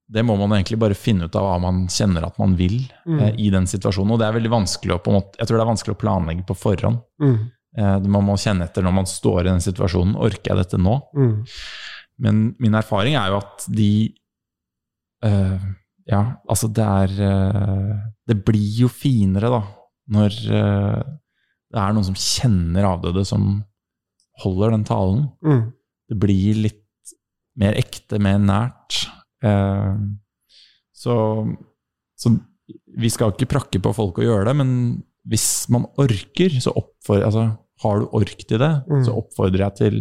det 0.09 0.23
må 0.23 0.37
man 0.39 0.53
egentlig 0.55 0.77
bare 0.79 0.95
finne 0.95 1.25
ut 1.27 1.35
av 1.35 1.43
hva 1.43 1.57
man 1.61 1.81
kjenner 1.91 2.23
at 2.27 2.37
man 2.39 2.53
vil 2.55 2.77
Mm. 3.05 3.19
eh, 3.19 3.33
i 3.43 3.49
den 3.51 3.65
situasjonen. 3.67 4.13
Og 4.13 4.19
det 4.19 4.27
er 4.27 4.37
veldig 4.39 4.51
vanskelig 4.53 4.93
å, 4.95 4.99
på 5.03 5.11
en 5.11 5.17
måte, 5.21 5.35
jeg 5.39 5.47
tror 5.47 5.57
det 5.57 5.63
er 5.65 5.71
vanskelig 5.73 5.95
å 5.95 5.99
planlegge 6.01 6.45
på 6.47 6.55
forhånd. 6.55 7.01
Mm. 7.21 7.51
Eh, 7.77 7.99
man 8.07 8.23
må 8.25 8.37
kjenne 8.39 8.63
etter 8.69 8.81
når 8.83 8.93
man 8.93 9.05
står 9.05 9.41
i 9.41 9.49
den 9.51 9.59
situasjonen. 9.63 10.15
Orker 10.15 10.53
jeg 10.53 10.57
dette 10.63 10.77
nå? 10.79 10.95
Mm. 11.15 11.33
Men 12.19 12.55
min 12.59 12.73
erfaring 12.79 13.15
er 13.19 13.29
jo 13.33 13.37
at 13.43 13.67
de 13.69 13.89
eh, 15.23 15.59
Ja, 16.07 16.21
altså 16.47 16.69
det 16.71 16.83
er 16.87 17.13
eh, 17.27 17.95
Det 18.27 18.37
blir 18.47 18.79
jo 18.85 18.87
finere, 18.87 19.49
da, 19.51 19.61
når 20.15 20.31
eh, 20.47 21.03
det 21.67 21.79
er 21.83 21.93
noen 21.93 22.05
som 22.07 22.15
kjenner 22.15 22.87
avdøde, 22.87 23.25
som 23.27 23.63
holder 24.43 24.71
den 24.71 24.85
talen. 24.87 25.25
Mm. 25.43 25.73
Det 26.07 26.17
blir 26.21 26.61
litt 26.63 26.83
mer 27.59 27.75
ekte, 27.75 28.19
mer 28.23 28.37
nært. 28.39 29.01
Eh, 29.43 29.97
så, 30.97 31.15
så 32.17 32.31
vi 32.97 33.09
skal 33.13 33.31
ikke 33.35 33.49
prakke 33.53 33.79
på 33.83 33.93
folk 33.95 34.17
å 34.19 34.25
gjøre 34.25 34.47
det, 34.49 34.55
men 34.59 34.71
hvis 35.27 35.67
man 35.69 35.85
orker, 35.99 36.53
så 36.63 36.71
oppfordrer 36.75 37.27
altså, 37.29 37.47
Har 37.83 37.99
du 37.99 38.07
ork 38.17 38.39
til 38.47 38.57
det, 38.57 38.71
Mm. 38.89 39.03
så 39.05 39.13
oppfordrer 39.19 39.61
jeg 39.67 39.75
til 39.77 39.97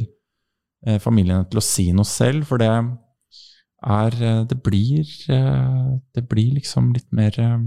eh, 0.87 0.99
familiene 1.03 1.45
til 1.51 1.59
å 1.61 1.65
si 1.67 1.91
noe 1.93 2.07
selv, 2.09 2.47
for 2.49 2.57
det 2.63 2.71
er 2.71 4.15
eh, 4.23 4.45
Det 4.49 4.57
blir 4.65 5.05
eh, 5.29 5.99
Det 6.15 6.23
blir 6.31 6.55
liksom 6.57 6.93
litt 6.95 7.11
mer 7.13 7.37
eh, 7.39 7.59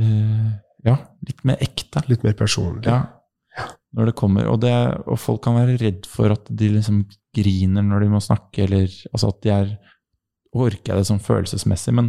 eh, 0.00 0.50
Ja, 0.86 0.96
litt 1.26 1.44
mer 1.46 1.56
ekte. 1.62 2.02
Litt 2.10 2.22
mer 2.26 2.34
personlig. 2.38 2.86
Ja. 2.86 3.04
Når 3.96 4.10
det 4.10 4.16
kommer, 4.18 4.48
og, 4.52 4.60
det, 4.60 4.74
og 5.08 5.16
folk 5.18 5.40
kan 5.46 5.56
være 5.56 5.78
redd 5.80 6.04
for 6.10 6.34
at 6.34 6.44
de 6.50 6.68
liksom 6.76 7.04
griner 7.36 7.84
når 7.86 8.04
de 8.06 8.08
må 8.14 8.20
snakke, 8.24 8.64
eller 8.66 8.88
altså 9.12 9.28
at 9.34 9.42
de 9.46 9.54
er 9.58 9.76
Orker 10.56 10.94
jeg 10.94 10.96
det 11.02 11.08
sånn 11.10 11.20
følelsesmessig? 11.20 11.92
Men, 11.92 12.06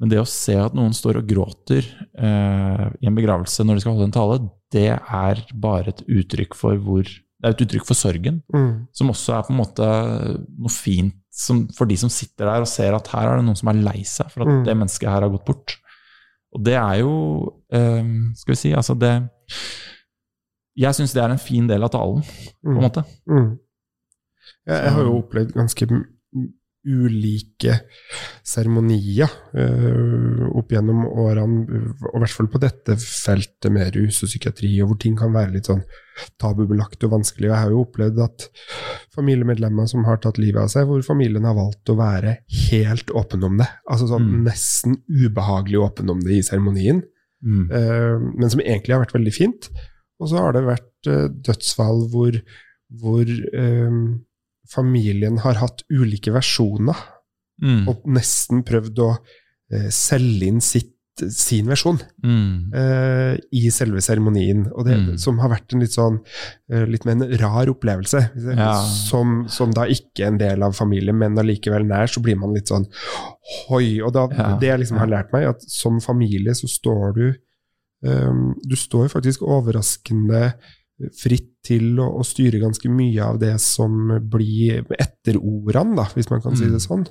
men 0.00 0.10
det 0.10 0.18
å 0.18 0.26
se 0.26 0.56
at 0.58 0.74
noen 0.74 0.90
står 0.96 1.20
og 1.20 1.28
gråter 1.30 1.84
eh, 2.18 2.84
i 2.98 3.06
en 3.06 3.14
begravelse 3.14 3.62
når 3.62 3.78
de 3.78 3.82
skal 3.84 3.94
holde 3.94 4.08
en 4.08 4.14
tale, 4.16 4.38
det 4.74 4.88
er 4.98 5.42
bare 5.54 5.92
et 5.92 6.02
uttrykk 6.10 6.56
for 6.58 6.74
hvor 6.82 7.04
Det 7.06 7.46
er 7.46 7.54
et 7.54 7.60
uttrykk 7.62 7.86
for 7.86 7.94
sorgen, 7.94 8.40
Mm. 8.50 8.88
som 8.92 9.12
også 9.12 9.36
er 9.36 9.44
på 9.46 9.52
en 9.54 9.60
måte 9.60 9.86
noe 10.58 10.72
fint 10.74 11.14
som, 11.30 11.68
for 11.76 11.86
de 11.86 11.94
som 12.00 12.10
sitter 12.10 12.48
der 12.50 12.64
og 12.64 12.66
ser 12.66 12.96
at 12.96 13.06
her 13.14 13.28
er 13.30 13.36
det 13.38 13.44
noen 13.46 13.56
som 13.60 13.68
er 13.70 13.78
lei 13.78 14.00
seg 14.02 14.32
for 14.32 14.42
at 14.42 14.48
Mm. 14.50 14.64
det 14.66 14.74
mennesket 14.80 15.08
her 15.12 15.22
har 15.22 15.30
gått 15.30 15.46
bort. 15.46 15.76
Og 16.56 16.64
det 16.64 16.74
er 16.74 16.98
jo 17.04 17.12
eh, 17.70 18.02
Skal 18.34 18.54
vi 18.56 18.58
si, 18.58 18.72
altså 18.74 18.98
det 18.98 19.12
Jeg 20.78 20.94
syns 20.94 21.12
det 21.14 21.22
er 21.22 21.30
en 21.34 21.38
fin 21.42 21.66
del 21.66 21.82
av 21.82 21.90
talen, 21.94 22.22
på 22.22 22.70
en 22.70 22.76
Mm. 22.76 22.82
måte. 22.82 23.04
Mm. 23.28 23.58
Jeg, 24.68 24.78
jeg 24.84 24.94
har 24.96 25.04
jo 25.08 25.18
opplevd 25.22 25.56
ganske 25.56 25.90
ulike 26.88 27.74
seremonier 28.46 29.28
uh, 29.52 30.44
opp 30.56 30.70
gjennom 30.72 31.02
årene, 31.10 31.80
og 32.06 32.14
i 32.16 32.22
hvert 32.22 32.32
fall 32.32 32.48
på 32.52 32.60
dette 32.62 32.94
feltet 33.02 33.68
med 33.74 33.98
rus 33.98 34.22
og 34.24 34.30
psykiatri, 34.30 34.70
og 34.80 34.92
hvor 34.92 35.00
ting 35.02 35.18
kan 35.18 35.34
være 35.34 35.56
litt 35.56 35.68
sånn 35.68 35.82
tabubelagt 36.40 37.04
og 37.04 37.12
vanskelig. 37.16 37.50
Og 37.50 37.52
jeg 37.52 37.64
har 37.64 37.74
jo 37.74 37.82
opplevd 37.82 38.22
at 38.24 38.46
familiemedlemmer 39.14 39.90
som 39.90 40.06
har 40.08 40.22
tatt 40.22 40.40
livet 40.40 40.62
av 40.64 40.72
seg, 40.72 40.86
hvor 40.88 41.04
familien 41.06 41.46
har 41.46 41.58
valgt 41.58 41.92
å 41.92 41.98
være 41.98 42.38
helt 42.70 43.12
åpen 43.18 43.44
om 43.50 43.60
det. 43.60 43.68
Altså 43.90 44.08
sånn 44.14 44.30
Mm. 44.30 44.40
nesten 44.48 44.96
ubehagelig 45.06 45.82
åpen 45.82 46.10
om 46.14 46.20
det 46.24 46.38
i 46.38 46.46
seremonien. 46.46 47.02
Eh, 47.70 48.16
men 48.18 48.50
som 48.50 48.60
egentlig 48.64 48.96
har 48.96 49.04
vært 49.04 49.14
veldig 49.14 49.34
fint. 49.34 49.68
Og 50.18 50.30
så 50.30 50.40
har 50.42 50.56
det 50.56 50.64
vært 50.66 51.06
uh, 51.06 51.28
dødsfall 51.30 52.08
hvor, 52.10 52.34
hvor 52.90 53.22
eh, 53.22 53.98
familien 54.68 55.38
har 55.44 55.54
hatt 55.62 55.82
ulike 55.90 56.32
versjoner, 56.34 56.96
Mm. 57.60 57.88
og 57.90 58.04
nesten 58.06 58.62
prøvd 58.62 58.98
å 59.02 59.16
eh, 59.72 59.88
selge 59.90 60.46
inn 60.46 60.60
sitt, 60.62 60.94
sin 61.34 61.66
versjon 61.66 61.98
Mm. 62.22 62.72
eh, 62.72 63.32
i 63.52 63.68
selve 63.74 63.98
seremonien. 64.00 64.68
Og 64.72 64.84
det 64.86 64.94
Mm. 64.96 65.18
som 65.18 65.38
har 65.40 65.50
vært 65.50 65.74
en 65.74 65.80
litt 65.80 65.90
sånn 65.90 66.20
eh, 66.70 66.84
litt 66.86 67.04
mer 67.04 67.16
en 67.16 67.36
rar 67.40 67.66
opplevelse. 67.66 68.30
Ja. 68.56 68.76
Som, 68.86 69.48
som 69.48 69.72
da 69.72 69.82
ikke 69.90 70.22
er 70.22 70.26
en 70.28 70.38
del 70.38 70.62
av 70.62 70.72
familien, 70.78 71.18
men 71.18 71.34
allikevel 71.36 71.84
nær, 71.84 72.06
så 72.06 72.22
blir 72.22 72.36
man 72.38 72.54
litt 72.54 72.68
sånn 72.70 72.86
hoi. 73.68 74.00
Og 74.00 74.12
da, 74.12 74.28
Ja, 74.30 74.56
det 74.60 74.68
jeg 74.68 74.78
liksom 74.84 74.98
har 74.98 75.08
lært 75.08 75.32
meg, 75.32 75.48
at 75.48 75.60
som 75.66 75.98
familie 76.00 76.54
så 76.54 76.68
står 76.70 77.14
du 77.14 77.34
um, 78.08 78.54
Du 78.68 78.76
står 78.76 79.08
faktisk 79.10 79.42
overraskende 79.42 80.54
fritt 81.14 81.50
til 81.62 81.98
å, 82.00 82.08
å 82.18 82.24
styre 82.26 82.58
ganske 82.62 82.88
mye 82.90 83.22
av 83.22 83.38
det 83.38 83.52
som 83.60 84.08
blir 84.30 84.84
etterordene, 84.98 85.94
da, 85.96 86.04
hvis 86.14 86.30
man 86.30 86.40
kan 86.42 86.56
si 86.56 86.64
Mm. 86.64 86.72
det 86.72 86.80
sånn. 86.82 87.06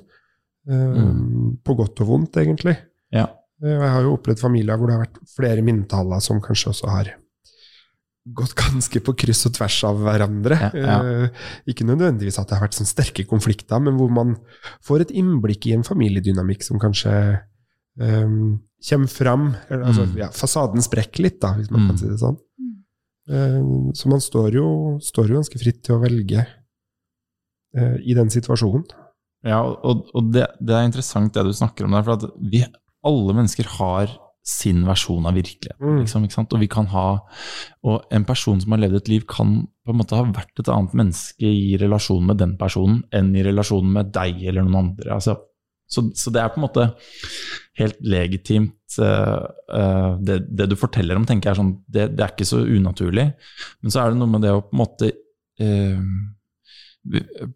Um, 0.68 1.58
På 1.64 1.74
godt 1.78 2.00
og 2.04 2.06
vondt, 2.10 2.36
egentlig. 2.36 2.76
Ja. 3.14 3.26
Eh, 3.62 3.70
jeg 3.72 3.90
har 3.94 4.02
jo 4.04 4.16
opplevd 4.18 4.38
familier 4.42 4.76
hvor 4.76 4.86
det 4.90 4.96
har 4.98 5.06
vært 5.06 5.22
flere 5.34 5.62
minnetaller 5.64 6.20
som 6.20 6.40
kanskje 6.44 6.68
også 6.74 6.88
har 6.92 7.14
gått 8.28 8.52
ganske 8.58 9.00
på 9.00 9.14
kryss 9.16 9.46
og 9.48 9.54
tvers 9.56 9.78
av 9.88 10.02
hverandre. 10.04 10.58
Ja, 10.60 10.70
ja. 10.76 10.98
Eh, 11.24 11.28
Ikke 11.72 11.86
nødvendigvis 11.88 12.36
at 12.38 12.48
det 12.50 12.58
har 12.58 12.66
vært 12.66 12.76
sånn 12.76 12.86
sterke 12.90 13.24
konflikter, 13.26 13.80
men 13.80 13.96
hvor 13.96 14.10
man 14.12 14.36
får 14.84 15.06
et 15.06 15.14
innblikk 15.16 15.66
i 15.70 15.72
en 15.78 15.86
familiedynamikk 15.86 16.62
som 16.66 16.78
kanskje 16.82 17.14
um, 17.98 18.60
kommer 18.84 19.08
fram. 19.10 19.46
Eller, 19.70 19.86
altså, 19.88 20.04
Mm. 20.06 20.16
ja, 20.20 20.28
fasaden 20.28 20.82
sprekker 20.84 21.22
litt, 21.24 21.40
da, 21.40 21.54
hvis 21.54 21.70
man 21.70 21.80
Mm. 21.82 21.88
kan 21.88 21.98
si 21.98 22.06
det 22.06 22.18
sånn. 22.20 22.36
Eh, 23.28 23.58
så 23.94 24.12
man 24.12 24.22
står 24.24 24.56
jo, 24.56 24.68
står 25.04 25.30
jo 25.30 25.40
ganske 25.40 25.60
fritt 25.60 25.82
til 25.86 25.96
å 25.96 26.02
velge 26.02 26.44
eh, 27.76 27.96
i 28.02 28.16
den 28.18 28.32
situasjonen. 28.32 28.86
Ja, 29.46 29.62
og, 29.62 30.08
og 30.16 30.32
det, 30.34 30.48
det 30.58 30.74
er 30.74 30.88
interessant 30.88 31.34
det 31.36 31.44
du 31.46 31.52
snakker 31.54 31.86
om 31.86 31.94
der, 31.94 32.06
for 32.06 32.18
at 32.18 32.40
vi, 32.40 32.64
alle 33.06 33.36
mennesker 33.36 33.68
har 33.78 34.16
sin 34.48 34.80
versjon 34.88 35.26
av 35.28 35.36
virkeligheten. 35.36 35.82
Mm. 35.84 35.98
Liksom, 36.02 36.24
ikke 36.24 36.38
sant? 36.38 36.54
Og 36.56 36.62
vi 36.62 36.70
kan 36.72 36.86
ha 36.88 37.08
Og 37.84 38.14
en 38.14 38.24
person 38.24 38.60
som 38.62 38.72
har 38.72 38.80
levd 38.80 39.02
et 39.02 39.10
liv, 39.12 39.26
kan 39.28 39.60
på 39.84 39.92
en 39.92 40.00
måte 40.00 40.16
ha 40.16 40.24
vært 40.24 40.62
et 40.62 40.70
annet 40.72 40.94
menneske 40.96 41.48
i 41.48 41.76
relasjon 41.80 42.24
med 42.30 42.40
den 42.40 42.56
personen 42.60 43.02
enn 43.14 43.34
i 43.36 43.44
relasjon 43.44 43.92
med 43.92 44.12
deg 44.14 44.40
eller 44.48 44.64
noen 44.64 44.80
andre. 44.80 45.12
Altså, 45.18 45.36
så, 45.88 46.04
så 46.16 46.32
det 46.34 46.42
er 46.42 46.50
på 46.52 46.60
en 46.60 46.66
måte 46.66 46.88
helt 47.78 48.00
legitimt 48.04 48.98
uh, 49.00 49.46
eh, 49.72 50.10
det, 50.20 50.40
det 50.58 50.66
du 50.70 50.76
forteller 50.78 51.16
om, 51.16 51.24
tenker 51.28 51.48
jeg 51.48 51.56
er 51.56 51.60
sånn, 51.62 51.76
det, 51.88 52.08
det 52.18 52.24
er 52.24 52.34
ikke 52.34 52.48
så 52.48 52.60
unaturlig. 52.66 53.28
Men 53.82 53.94
så 53.94 54.02
er 54.02 54.12
det 54.12 54.20
noe 54.20 54.32
med 54.34 54.44
det 54.44 54.52
å 54.52 54.64
på 54.66 54.74
en 54.76 54.82
måte 54.82 55.12
uh, 55.62 56.02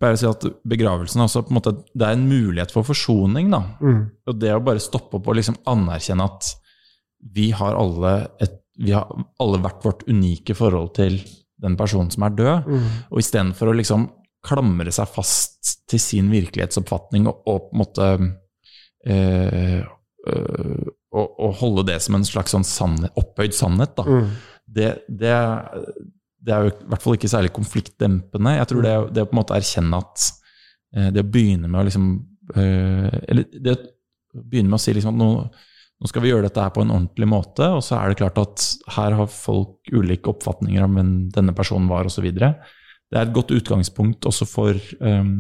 bare 0.00 0.16
å 0.16 0.20
si 0.20 0.28
at 0.28 0.46
begravelsen 0.68 1.24
også 1.24 1.42
på 1.44 1.52
en 1.52 1.58
måte, 1.58 1.74
det 1.92 2.08
er 2.08 2.16
en 2.16 2.24
mulighet 2.28 2.72
for 2.72 2.86
forsoning. 2.88 3.50
da. 3.52 3.62
Mm. 3.82 4.02
Og 4.30 4.40
det 4.40 4.54
å 4.54 4.64
bare 4.64 4.82
stoppe 4.82 5.18
opp 5.18 5.28
og 5.28 5.38
liksom 5.38 5.58
anerkjenne 5.68 6.24
at 6.30 6.54
vi 7.36 7.50
har 7.54 7.76
alle, 7.78 8.14
et, 8.42 8.56
vi 8.80 8.94
har 8.96 9.10
alle 9.42 9.60
hvert 9.62 9.84
vårt 9.84 10.06
unike 10.08 10.56
forhold 10.58 10.94
til 10.98 11.20
den 11.62 11.76
personen 11.78 12.10
som 12.10 12.24
er 12.26 12.34
død, 12.38 12.70
Mm. 12.72 12.86
og 13.10 13.18
istedenfor 13.20 13.70
å 13.70 13.76
liksom 13.78 14.08
klamre 14.42 14.92
seg 14.94 15.10
fast 15.10 15.76
til 15.90 16.00
sin 16.02 16.30
virkelighetsoppfatning 16.32 17.28
og, 17.30 17.42
og 17.46 17.68
på 17.68 17.76
en 17.76 17.82
måte 17.82 18.08
eh, 19.06 19.82
øh, 20.28 20.88
og, 21.12 21.26
og 21.44 21.54
holde 21.60 21.86
det 21.90 21.98
som 22.02 22.16
en 22.16 22.24
slags 22.26 22.54
sånn 22.54 22.64
sannhet, 22.66 23.12
opphøyd 23.20 23.54
sannhet, 23.56 23.94
da 23.98 24.04
Mm. 24.08 24.28
det, 24.66 24.90
det, 25.08 25.32
det 26.42 26.54
er 26.54 26.64
jo 26.64 26.70
i 26.72 26.86
hvert 26.90 27.02
fall 27.04 27.18
ikke 27.18 27.30
særlig 27.30 27.52
konfliktdempende. 27.54 28.56
Jeg 28.56 28.68
tror 28.70 28.86
det, 28.86 28.94
det 29.14 29.24
å 29.24 29.28
på 29.28 29.36
en 29.36 29.40
måte 29.42 29.58
erkjenne 29.58 30.00
at 30.00 30.28
eh, 30.96 31.10
det 31.12 31.22
å 31.22 31.28
begynne 31.34 31.68
med 31.68 31.82
å 31.82 31.84
liksom 31.90 32.08
eh, 32.56 33.18
Eller 33.28 33.44
det 33.52 33.76
å 33.76 33.82
begynne 34.40 34.72
med 34.72 34.78
å 34.78 34.82
si 34.82 34.94
liksom 34.96 35.12
at 35.14 35.20
nå, 35.20 35.30
nå 36.02 36.10
skal 36.10 36.24
vi 36.24 36.32
gjøre 36.32 36.48
dette 36.48 36.64
her 36.64 36.72
på 36.74 36.82
en 36.82 36.94
ordentlig 36.94 37.28
måte, 37.28 37.68
og 37.76 37.82
så 37.84 37.98
er 38.00 38.10
det 38.10 38.18
klart 38.22 38.40
at 38.40 38.64
her 38.96 39.18
har 39.20 39.28
folk 39.30 39.92
ulike 39.92 40.32
oppfatninger 40.32 40.82
om 40.86 40.96
hvem 40.96 41.12
denne 41.36 41.54
personen 41.54 41.90
var, 41.92 42.08
osv. 42.08 42.26
Det 43.12 43.18
er 43.20 43.26
et 43.28 43.34
godt 43.36 43.52
utgangspunkt 43.52 44.24
også 44.24 44.46
for, 44.48 44.78
um, 45.04 45.32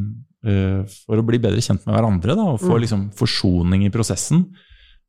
uh, 0.44 0.82
for 1.06 1.16
å 1.16 1.24
bli 1.24 1.38
bedre 1.40 1.62
kjent 1.64 1.86
med 1.88 1.94
hverandre, 1.96 2.36
da, 2.36 2.44
og 2.52 2.60
få 2.60 2.74
Mm. 2.76 2.80
liksom 2.84 3.04
forsoning 3.16 3.86
i 3.86 3.90
prosessen. 3.94 4.42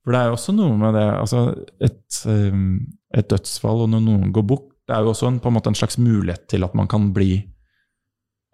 For 0.04 0.12
det 0.16 0.20
er 0.22 0.30
jo 0.32 0.38
også 0.38 0.56
noe 0.56 0.78
med 0.80 0.94
det 0.96 1.04
altså 1.20 1.42
et, 1.84 2.22
um, 2.26 2.80
et 3.14 3.28
dødsfall, 3.28 3.84
og 3.84 3.90
når 3.92 4.02
noen 4.06 4.32
går 4.36 4.48
bort, 4.48 4.70
det 4.88 4.96
er 4.96 5.04
jo 5.04 5.12
også 5.14 5.28
en, 5.28 5.40
på 5.40 5.48
en 5.52 5.60
en 5.68 5.76
slags 5.76 5.98
mulighet 5.98 6.48
til 6.48 6.64
at 6.64 6.74
man 6.76 6.88
kan 6.88 7.12
bli 7.14 7.44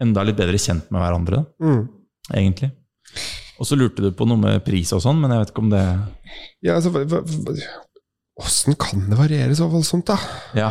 enda 0.01 0.23
litt 0.23 0.37
bedre 0.37 0.57
kjent 0.57 0.89
med 0.91 1.01
hverandre, 1.01 1.45
Mm. 1.61 1.87
egentlig. 2.33 2.71
Og 3.59 3.65
så 3.67 3.75
lurte 3.75 4.01
du 4.01 4.11
på 4.11 4.25
noe 4.27 4.37
med 4.37 4.63
pris 4.63 4.91
og 4.93 5.01
sånn, 5.01 5.19
men 5.19 5.31
jeg 5.31 5.39
vet 5.39 5.49
ikke 5.53 5.63
om 5.65 5.69
det 5.69 5.85
Ja, 6.63 6.75
altså, 6.75 6.91
Åssen 8.39 8.75
kan 8.79 9.09
det 9.09 9.17
variere 9.19 9.51
så 9.57 9.67
voldsomt, 9.69 10.05
da? 10.07 10.15
Ja. 10.55 10.69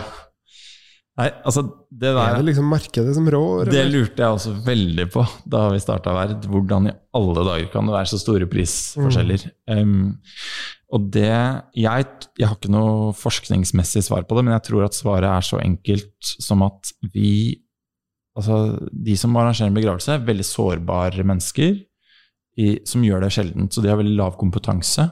Nei, 1.18 1.28
altså, 1.42 1.64
det 1.90 2.12
Er 2.12 2.16
der 2.16 2.36
det 2.38 2.46
liksom 2.52 2.68
markedet 2.70 3.12
som 3.16 3.26
rår? 3.26 3.70
Det 3.72 3.84
lurte 3.90 4.22
jeg 4.22 4.36
også 4.36 4.52
veldig 4.62 5.06
på 5.10 5.24
da 5.50 5.64
vi 5.72 5.80
starta 5.82 6.14
Verd. 6.14 6.46
Hvordan 6.46 6.90
i 6.90 6.96
alle 7.18 7.46
dager 7.48 7.70
kan 7.72 7.88
det 7.88 7.96
være 7.96 8.10
så 8.12 8.20
store 8.22 8.46
prisforskjeller? 8.50 9.48
Um, 9.66 10.12
og 10.94 11.08
det 11.12 11.26
jeg, 11.26 12.06
jeg 12.38 12.46
har 12.46 12.54
ikke 12.54 12.70
noe 12.72 13.10
forskningsmessig 13.18 14.04
svar 14.06 14.28
på 14.28 14.38
det, 14.38 14.46
men 14.46 14.54
jeg 14.54 14.68
tror 14.70 14.86
at 14.86 14.96
svaret 14.96 15.26
er 15.28 15.44
så 15.44 15.58
enkelt 15.62 16.34
som 16.38 16.62
at 16.66 16.94
vi 17.14 17.64
Altså, 18.38 18.78
de 18.94 19.16
som 19.18 19.34
arrangerer 19.34 19.66
en 19.66 19.74
begravelse, 19.74 20.12
er 20.14 20.22
veldig 20.22 20.44
sårbare 20.46 21.24
mennesker 21.26 21.72
i, 22.54 22.68
som 22.86 23.02
gjør 23.02 23.24
det 23.24 23.32
sjeldent. 23.34 23.74
Så 23.74 23.82
de 23.82 23.90
har 23.90 23.98
veldig 23.98 24.14
lav 24.14 24.36
kompetanse 24.38 25.08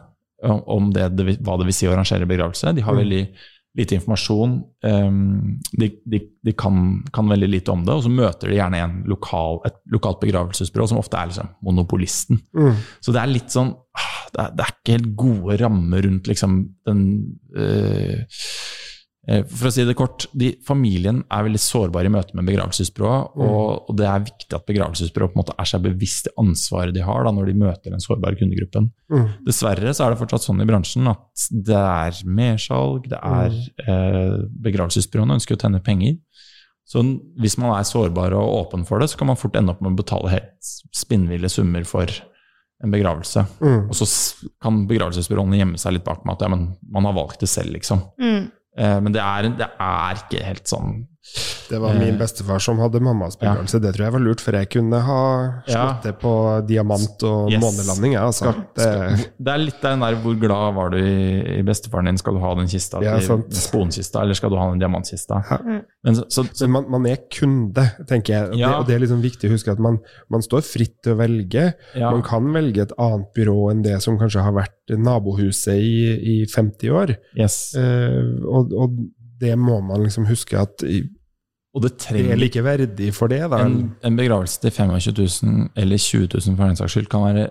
om, 0.46 0.92
det, 0.94 1.08
det, 1.18 1.34
hva 1.42 1.56
det 1.58 1.66
vil 1.66 1.74
si 1.74 1.88
å 1.88 1.94
arrangere 1.96 2.28
begravelse. 2.30 2.70
De 2.76 2.84
har 2.86 2.94
Mm. 2.94 3.00
Lite 3.76 3.96
informasjon. 3.98 4.56
Um, 4.86 5.58
de 5.76 5.90
de, 6.04 6.20
de 6.46 6.54
kan, 6.56 7.02
kan 7.12 7.28
veldig 7.28 7.48
lite 7.50 7.74
om 7.74 7.84
det, 7.86 7.94
og 7.94 8.04
så 8.06 8.12
møter 8.12 8.50
de 8.50 8.58
gjerne 8.58 8.80
en 8.82 8.96
lokal, 9.10 9.60
et 9.68 9.76
lokalt 9.92 10.22
begravelsesbyrå, 10.24 10.88
som 10.90 11.00
ofte 11.00 11.18
er 11.20 11.30
liksom 11.32 11.52
monopolisten. 11.66 12.40
Mm. 12.56 12.80
Så 13.04 13.14
det 13.14 13.22
er 13.22 13.32
litt 13.32 13.52
sånn 13.54 13.74
ah, 13.74 14.14
Det 14.32 14.42
er, 14.42 14.54
det 14.56 14.64
er 14.64 14.74
ikke 14.74 14.96
helt 14.96 15.12
gode 15.18 15.58
rammer 15.62 16.06
rundt 16.08 16.30
liksom 16.30 16.58
den 16.88 17.04
eh, 17.56 18.24
For 19.26 19.66
å 19.66 19.70
si 19.74 19.82
det 19.82 19.96
kort, 19.98 20.28
de, 20.38 20.52
familien 20.62 21.24
er 21.34 21.46
veldig 21.48 21.58
sårbar 21.58 22.06
i 22.06 22.10
møte 22.14 22.36
med 22.38 22.46
begravelsesbyrået, 22.46 23.32
og, 23.42 23.88
og 23.90 23.96
det 23.98 24.06
er 24.06 24.22
viktig 24.22 24.54
at 24.54 24.66
begravelsesbyrået 24.68 25.32
på 25.32 25.38
en 25.38 25.42
måte 25.42 25.56
er 25.58 25.66
seg 25.66 25.82
bevisst 25.82 26.28
det 26.28 26.34
ansvaret 26.38 26.94
de 26.94 27.02
har 27.02 27.26
da, 27.26 27.32
når 27.34 27.50
de 27.50 27.56
møter 27.58 27.90
den 27.90 28.04
sårbare 28.04 28.38
kundegruppen. 28.38 28.86
Mm. 29.10 29.24
Dessverre 29.48 29.94
så 29.96 30.06
er 30.06 30.14
det 30.14 30.20
fortsatt 30.20 30.46
sånn 30.46 30.62
i 30.62 30.68
bransjen 30.68 31.10
at 31.10 31.48
det 31.50 31.80
er 31.80 32.20
mersalg, 32.38 33.08
det 33.10 33.18
er 33.18 33.58
eh, 33.86 34.36
Begravelsesbyråene 34.66 35.40
ønsker 35.40 35.58
å 35.58 35.60
tjene 35.64 35.82
penger. 35.82 36.20
Så 36.86 37.02
hvis 37.42 37.56
man 37.58 37.74
er 37.74 37.86
sårbar 37.86 38.34
og 38.38 38.52
åpen 38.60 38.86
for 38.86 39.02
det, 39.02 39.10
så 39.10 39.18
kan 39.18 39.32
man 39.32 39.38
fort 39.40 39.58
ende 39.58 39.74
opp 39.74 39.82
med 39.82 39.96
å 39.96 39.98
betale 40.04 40.36
helt 40.36 40.70
spinnville 40.94 41.50
summer 41.50 41.86
for 41.88 42.06
en 42.84 42.92
begravelse. 42.92 43.42
Mm. 43.58 43.88
Og 43.90 43.98
så 43.98 44.06
kan 44.62 44.84
begravelsesbyråene 44.86 45.58
gjemme 45.58 45.80
seg 45.82 45.96
litt 45.96 46.06
bak 46.06 46.22
med 46.22 46.36
at 46.36 46.46
ja, 46.46 46.52
men 46.52 46.68
man 46.94 47.08
har 47.08 47.16
valgt 47.16 47.42
det 47.42 47.50
selv, 47.50 47.74
liksom. 47.74 48.04
Eh, 48.76 48.98
men 49.00 49.14
det 49.14 49.22
er, 49.22 49.50
det 49.56 49.68
er 49.80 50.22
ikke 50.24 50.44
helt 50.44 50.68
sånn 50.68 50.98
Det 51.68 51.78
var 51.82 51.94
min 51.98 52.14
Eh, 52.14 52.18
bestefar 52.18 52.60
som 52.62 52.78
hadde 52.78 53.00
mammas 53.02 53.34
begravelse. 53.36 53.80
Det 53.82 53.90
tror 53.96 54.04
jeg 54.06 54.12
var 54.14 54.20
lurt, 54.22 54.40
for 54.40 54.52
jeg 54.54 54.68
kunne 54.70 55.00
ha 55.02 55.62
Ja. 55.66 55.74
slått 55.74 56.02
det 56.04 56.12
på 56.20 56.32
diamant 56.66 57.22
og 57.26 57.50
Yes. 57.50 57.60
månelanding. 57.60 58.12
jeg, 58.12 58.22
Altså. 58.22 58.52
Skal- 58.52 58.64
Det, 58.76 59.30
Det 59.42 59.48
er 59.52 59.58
litt 59.58 59.80
den 59.82 60.00
der 60.00 60.14
hvor 60.14 60.38
glad 60.38 60.74
var 60.74 60.90
du 60.90 60.96
i, 60.98 61.58
i 61.58 61.62
bestefaren 61.62 62.04
din? 62.06 62.16
Skal 62.18 62.34
du 62.34 62.40
ha 62.40 62.54
den 62.54 62.66
kista 62.68 63.02
Ja, 63.02 63.18
til 63.18 63.42
sponkista, 63.50 64.20
eller 64.22 64.34
skal 64.34 64.50
du 64.50 64.56
ha 64.56 64.70
den 64.70 64.78
diamantkista? 64.78 65.42
Ja. 65.50 65.56
Mm. 65.58 65.82
Men 66.04 66.14
så, 66.14 66.24
så, 66.30 66.44
så 66.54 66.68
men 66.68 66.72
man, 66.84 66.90
man 67.02 67.06
er 67.06 67.16
kunde, 67.30 67.90
tenker 68.06 68.26
jeg. 68.32 68.58
Ja. 68.58 68.68
Det, 68.68 68.76
og 68.78 68.86
det 68.86 68.94
er 68.94 69.00
liksom 69.00 69.22
viktig 69.22 69.50
å 69.50 69.52
huske 69.52 69.72
at 69.72 69.78
man, 69.80 69.98
man 70.30 70.40
står 70.42 70.62
fritt 70.62 71.02
til 71.02 71.14
å 71.14 71.18
velge. 71.18 71.74
ja, 71.96 72.10
Man 72.10 72.22
kan 72.22 72.44
velge 72.52 72.82
et 72.82 72.92
annet 72.98 73.26
byrå 73.34 73.70
enn 73.72 73.82
det 73.82 74.00
som 74.02 74.16
kanskje 74.18 74.42
har 74.42 74.52
vært 74.52 74.96
nabohuset 74.96 75.74
i, 75.74 76.42
i 76.42 76.46
50 76.46 76.90
år. 76.90 77.16
yes. 77.36 77.74
Eh, 77.74 78.22
og, 78.46 78.72
og 78.72 78.96
det 79.40 79.56
må 79.58 79.82
man 79.84 80.00
liksom 80.04 80.26
huske 80.26 80.58
at 80.58 80.82
i- 80.84 81.08
Og 81.76 81.82
det 81.84 81.92
det 82.08 82.30
er 82.32 82.38
like 82.40 82.62
verdig 82.64 83.10
for 83.14 83.28
det. 83.28 83.42
Da. 83.52 83.58
en, 83.66 83.94
en 84.02 84.16
begravelse 84.16 84.60
til 84.62 84.70
25 84.72 85.12
000 85.44 85.70
eller 85.76 86.00
20 86.00 86.28
000 86.32 86.56
for 86.56 86.64
den 86.70 86.76
saks 86.80 86.94
skyld 86.96 87.08
kan 87.12 87.26
være 87.28 87.50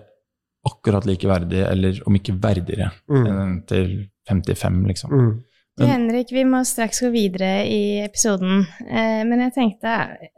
akkurat 0.66 1.06
like 1.06 1.28
verdig, 1.30 1.60
eller 1.70 2.00
om 2.06 2.14
ikke 2.18 2.34
verdigere, 2.42 2.90
Mm. 3.08 3.26
enn 3.30 3.52
til 3.70 4.08
55, 4.28 4.86
liksom. 4.90 5.12
Mm. 5.12 5.42
Men- 5.78 5.88
Henrik, 5.90 6.30
vi 6.32 6.42
må 6.48 6.62
straks 6.64 7.02
gå 7.04 7.10
videre 7.12 7.66
i 7.68 8.00
episoden. 8.02 8.64
Eh, 8.88 9.22
men 9.28 9.40
jeg 9.44 9.52
tenkte 9.54 9.92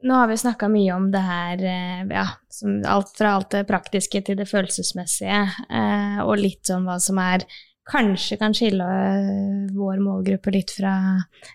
Nå 0.04 0.14
har 0.18 0.26
vi 0.28 0.34
snakka 0.36 0.68
mye 0.68 0.92
om 0.96 1.10
det 1.12 1.22
her, 1.22 1.52
eh, 1.62 2.04
ja, 2.10 2.24
som 2.50 2.82
alt 2.84 3.12
fra 3.16 3.36
alt 3.36 3.50
det 3.50 3.66
praktiske 3.68 4.20
til 4.26 4.36
det 4.36 4.48
følelsesmessige, 4.50 5.40
eh, 5.70 6.18
og 6.26 6.36
litt 6.38 6.68
om 6.74 6.84
hva 6.90 6.98
som 7.00 7.18
er 7.18 7.46
Kanskje 7.88 8.36
kan 8.36 8.52
skille 8.56 8.84
eh, 8.84 9.68
vår 9.72 10.00
målgruppe 10.04 10.52
litt 10.52 10.72
fra 10.76 10.92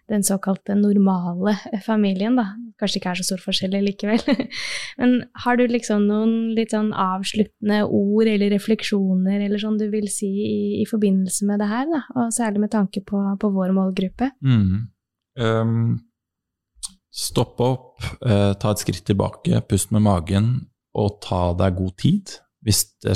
den 0.09 0.23
såkalte 0.25 0.73
normale 0.77 1.53
familien, 1.85 2.39
da. 2.39 2.47
Kanskje 2.81 2.99
ikke 2.99 3.11
er 3.11 3.19
så 3.19 3.25
stor 3.27 3.43
forskjell 3.43 3.75
likevel. 3.85 4.23
Men 4.99 5.19
har 5.43 5.59
du 5.59 5.67
liksom 5.69 6.07
noen 6.09 6.33
litt 6.57 6.73
sånn 6.73 6.89
avsluttende 6.97 7.83
ord 7.85 8.31
eller 8.31 8.53
refleksjoner 8.55 9.45
eller 9.45 9.61
sånn 9.61 9.77
du 9.81 9.85
vil 9.93 10.09
si 10.11 10.31
i, 10.47 10.55
i 10.81 10.87
forbindelse 10.89 11.49
med 11.49 11.61
det 11.61 11.69
her, 11.69 11.85
da? 11.91 12.01
Og 12.17 12.33
særlig 12.33 12.65
med 12.65 12.73
tanke 12.73 13.03
på, 13.05 13.21
på 13.37 13.53
vår 13.53 13.75
målgruppe? 13.77 14.31
Mm. 14.41 14.89
Um, 15.37 15.77
stopp 17.13 17.61
opp, 17.61 17.91
uh, 18.25 18.53
ta 18.57 18.73
et 18.73 18.81
skritt 18.81 19.05
tilbake, 19.05 19.61
pust 19.69 19.93
med 19.93 20.05
magen, 20.09 20.53
og 20.97 21.19
ta 21.25 21.51
deg 21.57 21.77
god 21.77 21.93
tid 22.01 22.39
hvis 22.63 22.83
det, 23.03 23.15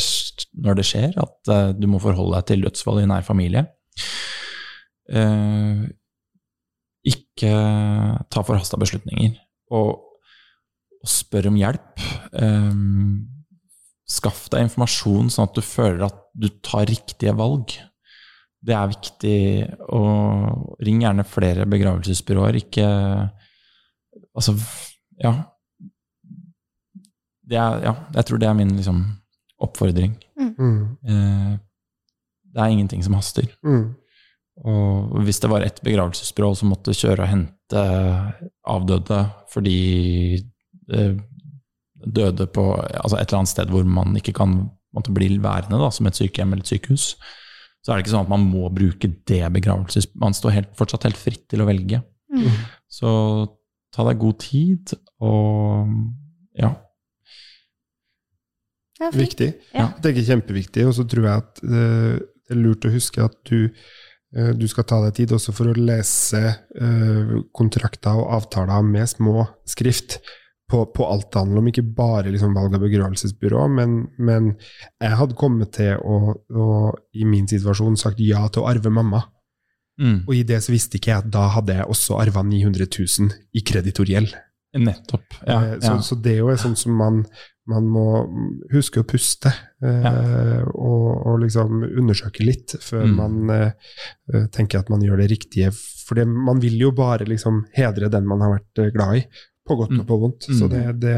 når 0.59 0.79
det 0.79 0.85
skjer 0.87 1.15
at 1.21 1.51
eh, 1.53 1.69
du 1.77 1.87
må 1.89 2.01
forholde 2.03 2.35
deg 2.37 2.49
til 2.49 2.65
dødsfall 2.65 3.01
i 3.03 3.07
nær 3.09 3.25
familie. 3.27 3.63
Eh, 5.07 5.87
ikke 7.07 7.51
ta 8.27 8.43
forhasta 8.43 8.79
beslutninger, 8.79 9.37
og, 9.71 9.93
og 10.99 11.11
spør 11.11 11.49
om 11.53 11.59
hjelp. 11.59 12.03
Um, 12.35 13.27
skaff 14.07 14.47
deg 14.51 14.65
informasjon 14.65 15.31
sånn 15.31 15.47
at 15.47 15.55
du 15.55 15.63
føler 15.63 16.07
at 16.09 16.19
du 16.35 16.49
tar 16.65 16.87
riktige 16.89 17.35
valg. 17.37 17.77
Det 18.67 18.75
er 18.75 18.91
viktig 18.91 19.39
å 19.95 20.01
ringe 20.83 21.05
gjerne 21.05 21.27
flere 21.27 21.67
begravelsesbyråer, 21.69 22.63
ikke 22.65 22.87
Altså, 24.37 24.53
ja. 25.17 25.31
Er, 27.49 27.77
ja, 27.81 27.93
jeg 28.13 28.25
tror 28.27 28.41
det 28.41 28.47
er 28.49 28.57
min 28.57 28.75
liksom, 28.77 28.99
oppfordring. 29.63 30.15
Mm. 30.37 30.97
Eh, 31.07 31.53
det 32.53 32.61
er 32.63 32.73
ingenting 32.73 33.03
som 33.05 33.17
haster. 33.17 33.49
Mm. 33.65 33.95
Og 34.67 35.17
hvis 35.25 35.39
det 35.43 35.49
var 35.51 35.65
ett 35.65 35.81
begravelsesbyrå 35.85 36.53
som 36.57 36.71
måtte 36.73 36.95
kjøre 36.97 37.25
og 37.25 37.29
hente 37.29 37.83
avdøde 38.65 39.19
fordi 39.53 39.77
døde 40.87 42.47
på 42.55 42.63
altså 42.79 43.19
et 43.19 43.27
eller 43.27 43.41
annet 43.41 43.51
sted 43.51 43.73
hvor 43.73 43.85
man 43.85 44.15
ikke 44.17 44.33
kan 44.37 44.55
måtte 44.95 45.13
bli 45.13 45.29
værende, 45.43 45.77
da, 45.81 45.91
som 45.93 46.07
et 46.09 46.17
sykehjem 46.17 46.53
eller 46.53 46.65
et 46.65 46.71
sykehus, 46.71 47.11
så 47.83 47.91
er 47.91 47.97
det 47.97 48.05
ikke 48.05 48.15
sånn 48.15 48.25
at 48.25 48.31
man 48.33 48.45
må 48.49 48.69
bruke 48.73 49.09
det 49.29 49.43
begravelses... 49.53 50.09
Man 50.19 50.35
står 50.35 50.55
helt, 50.55 50.71
fortsatt 50.79 51.05
helt 51.07 51.19
fritt 51.19 51.45
til 51.51 51.61
å 51.63 51.67
velge. 51.69 52.01
Mm. 52.33 52.47
Så 52.91 53.09
ta 53.95 54.05
deg 54.07 54.19
god 54.21 54.39
tid, 54.43 54.93
og 55.23 55.91
ja. 56.57 56.73
Ja. 59.01 59.11
Viktig. 59.13 59.51
Ja. 59.73 59.91
Jeg 59.97 60.03
tenker 60.05 60.27
kjempeviktig, 60.31 60.87
og 60.89 60.95
så 60.97 61.05
tror 61.09 61.29
jeg 61.29 61.45
at 61.45 61.63
eh, 61.63 62.17
det 62.47 62.55
er 62.55 62.61
lurt 62.63 62.87
å 62.87 62.93
huske 62.93 63.21
at 63.23 63.37
du, 63.49 63.69
eh, 64.35 64.51
du 64.57 64.65
skal 64.71 64.87
ta 64.89 65.01
deg 65.03 65.15
tid 65.19 65.35
også 65.37 65.53
for 65.55 65.69
å 65.69 65.77
lese 65.77 66.41
eh, 66.47 67.37
kontrakter 67.55 68.17
og 68.17 68.33
avtaler 68.39 68.85
med 68.87 69.09
små 69.11 69.45
skrift 69.67 70.19
på, 70.67 70.81
på 70.91 71.05
alt 71.07 71.29
det 71.31 71.39
handler 71.39 71.61
om, 71.61 71.69
ikke 71.71 71.85
bare 71.95 72.31
liksom 72.33 72.55
valg 72.57 72.75
av 72.75 72.83
begravelsesbyrå, 72.83 73.67
men, 73.71 74.01
men 74.19 74.49
jeg 74.99 75.19
hadde 75.21 75.37
kommet 75.39 75.71
til 75.77 75.95
å, 76.01 76.33
å, 76.35 76.67
i 77.15 77.27
min 77.27 77.47
situasjon, 77.47 77.95
sagt 77.99 78.19
ja 78.23 78.43
til 78.51 78.65
å 78.65 78.71
arve 78.71 78.91
mamma. 78.91 79.23
Mm. 79.97 80.25
Og 80.27 80.33
i 80.35 80.43
det 80.45 80.59
så 80.61 80.73
visste 80.73 80.99
ikke 80.99 81.13
jeg 81.13 81.23
at 81.23 81.29
da 81.33 81.47
hadde 81.55 81.77
jeg 81.79 81.87
også 81.89 82.19
arva 82.21 82.43
900 82.45 82.85
000 82.85 83.31
i 83.57 83.63
kreditorgjeld. 83.65 84.35
Nettopp. 84.77 85.39
Ja, 85.47 85.61
ja. 85.71 85.77
Så, 85.81 85.95
så 86.05 86.17
det 86.21 86.35
er 86.35 86.43
jo 86.43 86.57
sånn 86.59 86.75
som 86.77 86.99
man, 86.99 87.23
man 87.67 87.83
må 87.91 88.03
huske 88.71 89.01
å 89.01 89.07
puste, 89.07 89.51
eh, 89.83 90.63
og, 90.73 91.27
og 91.27 91.39
liksom 91.43 91.83
undersøke 91.83 92.45
litt 92.47 92.75
før 92.81 93.05
Mm. 93.05 93.15
man 93.15 93.49
eh, 93.57 94.47
tenker 94.55 94.79
at 94.79 94.89
man 94.89 95.01
gjør 95.03 95.17
det 95.21 95.29
riktige. 95.33 95.71
For 96.07 96.15
det, 96.15 96.27
man 96.27 96.59
vil 96.63 96.77
jo 96.79 96.91
bare 96.95 97.25
liksom 97.27 97.65
hedre 97.75 98.09
den 98.09 98.25
man 98.27 98.41
har 98.41 98.55
vært 98.57 98.83
eh, 98.85 98.91
glad 98.95 99.17
i, 99.17 99.23
på 99.67 99.75
godt 99.81 99.91
Mm. 99.91 99.99
og 100.01 100.07
på 100.07 100.19
vondt. 100.21 100.43
Så 100.47 100.67
Mm. 100.67 100.69
det, 100.69 100.99
det 100.99 101.17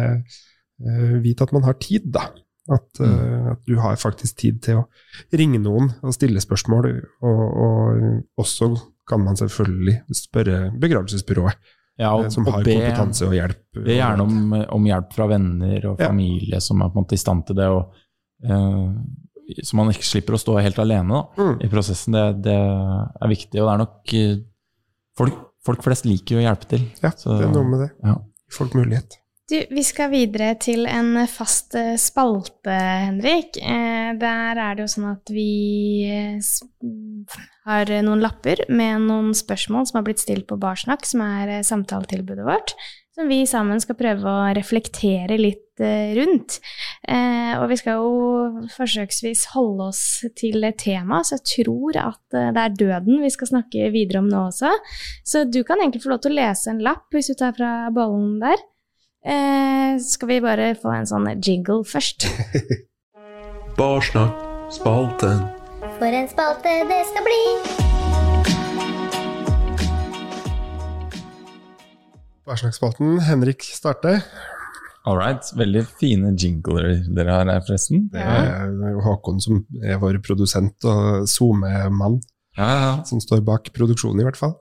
eh, 0.85 1.19
Vit 1.21 1.41
at 1.41 1.51
man 1.53 1.63
har 1.63 1.73
tid, 1.73 2.11
da. 2.11 2.29
At, 2.71 2.99
Mm. 2.99 3.05
eh, 3.09 3.51
at 3.51 3.61
du 3.67 3.75
har 3.81 3.95
faktisk 3.95 4.37
tid 4.37 4.61
til 4.61 4.75
å 4.81 4.87
ringe 5.33 5.59
noen 5.59 5.93
og 6.03 6.13
stille 6.13 6.39
spørsmål. 6.39 7.01
Og, 7.21 7.41
og 7.65 8.23
også 8.37 8.75
kan 9.09 9.23
man 9.25 9.35
selvfølgelig 9.35 10.01
spørre 10.13 10.71
begravelsesbyrået, 10.79 11.55
ja, 11.99 12.09
eh, 12.09 12.25
og, 12.25 12.31
som 12.33 12.47
og 12.47 12.53
har 12.55 12.63
be, 12.63 12.73
kompetanse 12.79 13.27
og 13.27 13.33
hjelp. 13.35 13.59
be 13.85 13.95
gjerne 13.99 14.23
om, 14.25 14.53
om 14.79 14.85
hjelp 14.89 15.13
fra 15.13 15.27
venner 15.27 15.85
og 15.91 15.99
Ja. 15.99 16.07
familie 16.07 16.61
som 16.63 16.81
er 16.81 16.89
på 16.89 16.97
en 16.97 17.03
måte 17.05 17.17
i 17.19 17.21
stand 17.21 17.45
til 17.49 17.55
det, 17.59 17.67
og, 17.67 17.93
uh, 18.49 18.93
så 19.65 19.73
man 19.75 19.89
ikke 19.91 20.05
slipper 20.05 20.33
å 20.37 20.39
stå 20.41 20.59
helt 20.61 20.77
alene 20.79 21.09
da, 21.09 21.21
Mm. 21.43 21.55
i 21.65 21.69
prosessen. 21.71 22.13
Det, 22.13 22.25
det 22.45 22.57
er 22.57 23.27
viktig, 23.31 23.59
og 23.61 23.65
det 23.67 23.73
er 23.73 23.81
nok 23.83 24.13
eh, 24.13 24.35
folk, 25.17 25.39
folk 25.65 25.81
flest 25.83 26.05
liker 26.05 26.35
jo 26.37 26.41
å 26.43 26.45
hjelpe 26.47 26.67
til. 26.69 26.85
Ja, 27.03 27.09
Så- 27.11 27.37
det 27.39 27.47
er 27.49 27.53
noe 27.53 27.65
med 27.67 27.79
det. 27.87 27.91
Ja. 28.05 28.15
Folk 28.51 28.73
mulighet. 28.77 29.17
Du, 29.49 29.55
vi 29.73 29.81
skal 29.81 30.11
videre 30.11 30.51
til 30.61 30.85
en 30.85 31.25
fast 31.25 31.73
eh, 31.73 31.95
spalte, 31.97 32.69
Henrik. 32.69 33.57
Eh, 33.57 34.13
Der 34.21 34.57
er 34.61 34.75
det 34.77 34.85
jo 34.85 34.91
sånn 35.01 35.11
at 35.11 35.25
vi 35.33 36.05
eh, 36.05 36.37
har 37.69 37.91
noen 38.05 38.21
lapper 38.23 38.65
med 38.73 39.05
noen 39.07 39.33
spørsmål 39.37 39.85
som 39.89 39.99
har 39.99 40.07
blitt 40.07 40.21
stilt 40.23 40.47
på 40.49 40.57
Barsnakk, 40.59 41.05
som 41.07 41.21
er 41.25 41.59
eh, 41.59 41.65
samtaletilbudet 41.65 42.47
vårt, 42.47 42.73
som 43.15 43.27
vi 43.29 43.41
sammen 43.49 43.81
skal 43.83 43.97
prøve 43.99 44.23
å 44.31 44.47
reflektere 44.55 45.37
litt 45.39 45.81
eh, 45.83 46.13
rundt. 46.17 46.57
Eh, 47.07 47.53
Og 47.59 47.67
vi 47.71 47.77
skal 47.81 47.99
jo 47.99 48.65
forsøksvis 48.73 49.47
holde 49.53 49.89
oss 49.91 50.01
til 50.39 50.63
et 50.67 50.79
tema, 50.81 51.21
så 51.25 51.37
jeg 51.37 51.45
tror 51.53 51.99
at 52.01 52.37
det 52.55 52.63
er 52.65 52.75
døden 52.77 53.21
vi 53.23 53.31
skal 53.33 53.51
snakke 53.53 53.89
videre 53.95 54.21
om 54.23 54.29
nå 54.31 54.45
også. 54.49 54.71
Så 55.27 55.45
du 55.49 55.61
kan 55.67 55.81
egentlig 55.81 56.03
få 56.05 56.13
lov 56.13 56.23
til 56.25 56.33
å 56.35 56.39
lese 56.41 56.71
en 56.73 56.83
lapp 56.85 57.09
hvis 57.13 57.31
du 57.31 57.37
tar 57.39 57.55
fra 57.57 57.73
bollen 57.95 58.37
der. 58.43 58.61
Eh, 59.19 59.97
skal 59.99 60.31
vi 60.31 60.41
bare 60.45 60.73
få 60.79 60.93
en 60.95 61.09
sånn 61.09 61.27
jingle 61.43 61.83
først? 61.83 62.29
Barsnakk, 63.79 64.35
spalten. 64.71 65.58
For 65.99 66.15
en 66.15 66.27
spalte 66.31 66.71
det 66.89 66.99
skal 67.09 67.25
bli. 67.25 67.39
Værsnakkspalten. 72.49 73.19
Henrik 73.27 73.63
starter. 73.67 74.21
All 75.07 75.17
right. 75.19 75.43
Veldig 75.57 75.83
fine 75.99 76.31
jingler 76.39 76.89
dere 77.15 77.35
har 77.35 77.51
her, 77.51 77.61
forresten. 77.67 78.07
Det 78.13 78.23
er 78.23 78.71
jo 78.93 79.03
Håkon 79.05 79.39
som 79.43 79.61
er 79.83 79.99
vår 80.01 80.19
produsent 80.25 80.85
og 80.89 81.27
SoMe-mann, 81.29 82.19
Ja, 82.57 82.67
ja. 82.69 82.91
som 83.07 83.21
står 83.23 83.43
bak 83.47 83.69
produksjonen, 83.75 84.19
i 84.23 84.27
hvert 84.27 84.39
fall. 84.39 84.55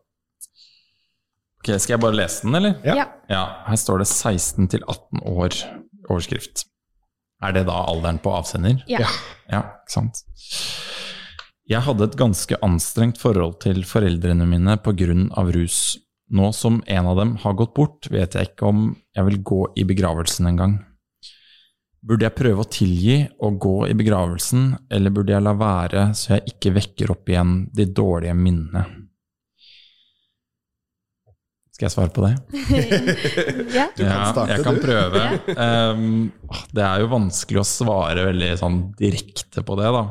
Ok, 1.59 1.73
Skal 1.81 1.97
jeg 1.97 2.01
bare 2.05 2.15
lese 2.15 2.45
den, 2.47 2.55
eller? 2.55 2.77
Ja. 2.85 2.95
Ja. 3.01 3.07
Ja, 3.31 3.45
Her 3.67 3.77
står 3.81 3.99
det 4.05 4.09
16 4.11 4.69
til 4.71 4.85
18 4.87 5.23
år 5.27 5.57
overskrift. 6.09 6.67
Er 7.43 7.53
det 7.55 7.67
da 7.69 7.81
alderen 7.87 8.19
på 8.23 8.31
avsender? 8.35 8.79
Ja. 8.91 9.07
Ja, 9.51 9.63
ikke 9.83 9.95
sant. 9.95 10.23
Jeg 11.69 11.85
hadde 11.85 12.07
et 12.09 12.17
ganske 12.17 12.57
anstrengt 12.65 13.19
forhold 13.21 13.59
til 13.61 13.83
foreldrene 13.85 14.47
mine 14.49 14.79
pga. 14.81 15.15
rus. 15.53 15.99
nå 16.31 16.53
som 16.53 16.83
en 16.87 17.07
av 17.07 17.17
dem 17.17 17.37
har 17.37 17.55
gått 17.55 17.75
bort, 17.75 18.07
vet 18.11 18.35
jeg 18.35 18.51
ikke 18.51 18.67
om 18.69 18.97
jeg 19.17 19.25
vil 19.25 19.43
gå 19.43 19.61
i 19.77 19.85
begravelsen 19.85 20.47
engang. 20.47 20.79
Burde 22.05 22.25
jeg 22.25 22.37
prøve 22.37 22.65
å 22.65 22.69
tilgi 22.69 23.17
og 23.41 23.59
gå 23.59 23.89
i 23.89 23.95
begravelsen, 23.97 24.77
eller 24.91 25.11
burde 25.11 25.33
jeg 25.33 25.43
la 25.43 25.55
være 25.57 26.15
så 26.15 26.37
jeg 26.37 26.53
ikke 26.53 26.75
vekker 26.77 27.13
opp 27.13 27.29
igjen 27.29 27.55
de 27.73 27.87
dårlige 27.89 28.37
minnene? 28.37 28.85
Skal 31.73 31.87
jeg 31.87 31.95
svare 31.95 32.13
på 32.13 32.25
det? 32.27 32.33
ja. 33.79 33.89
Du 33.97 34.03
kan 34.03 34.35
ja, 34.35 34.47
jeg 34.53 34.65
kan 34.67 34.81
prøve. 34.83 35.27
Um, 35.55 36.33
det 36.75 36.83
er 36.83 37.05
jo 37.05 37.13
vanskelig 37.13 37.63
å 37.63 37.69
svare 37.69 38.25
veldig 38.33 38.51
sånn 38.59 38.81
direkte 38.99 39.65
på 39.65 39.77
det, 39.79 39.93
da. 39.95 40.03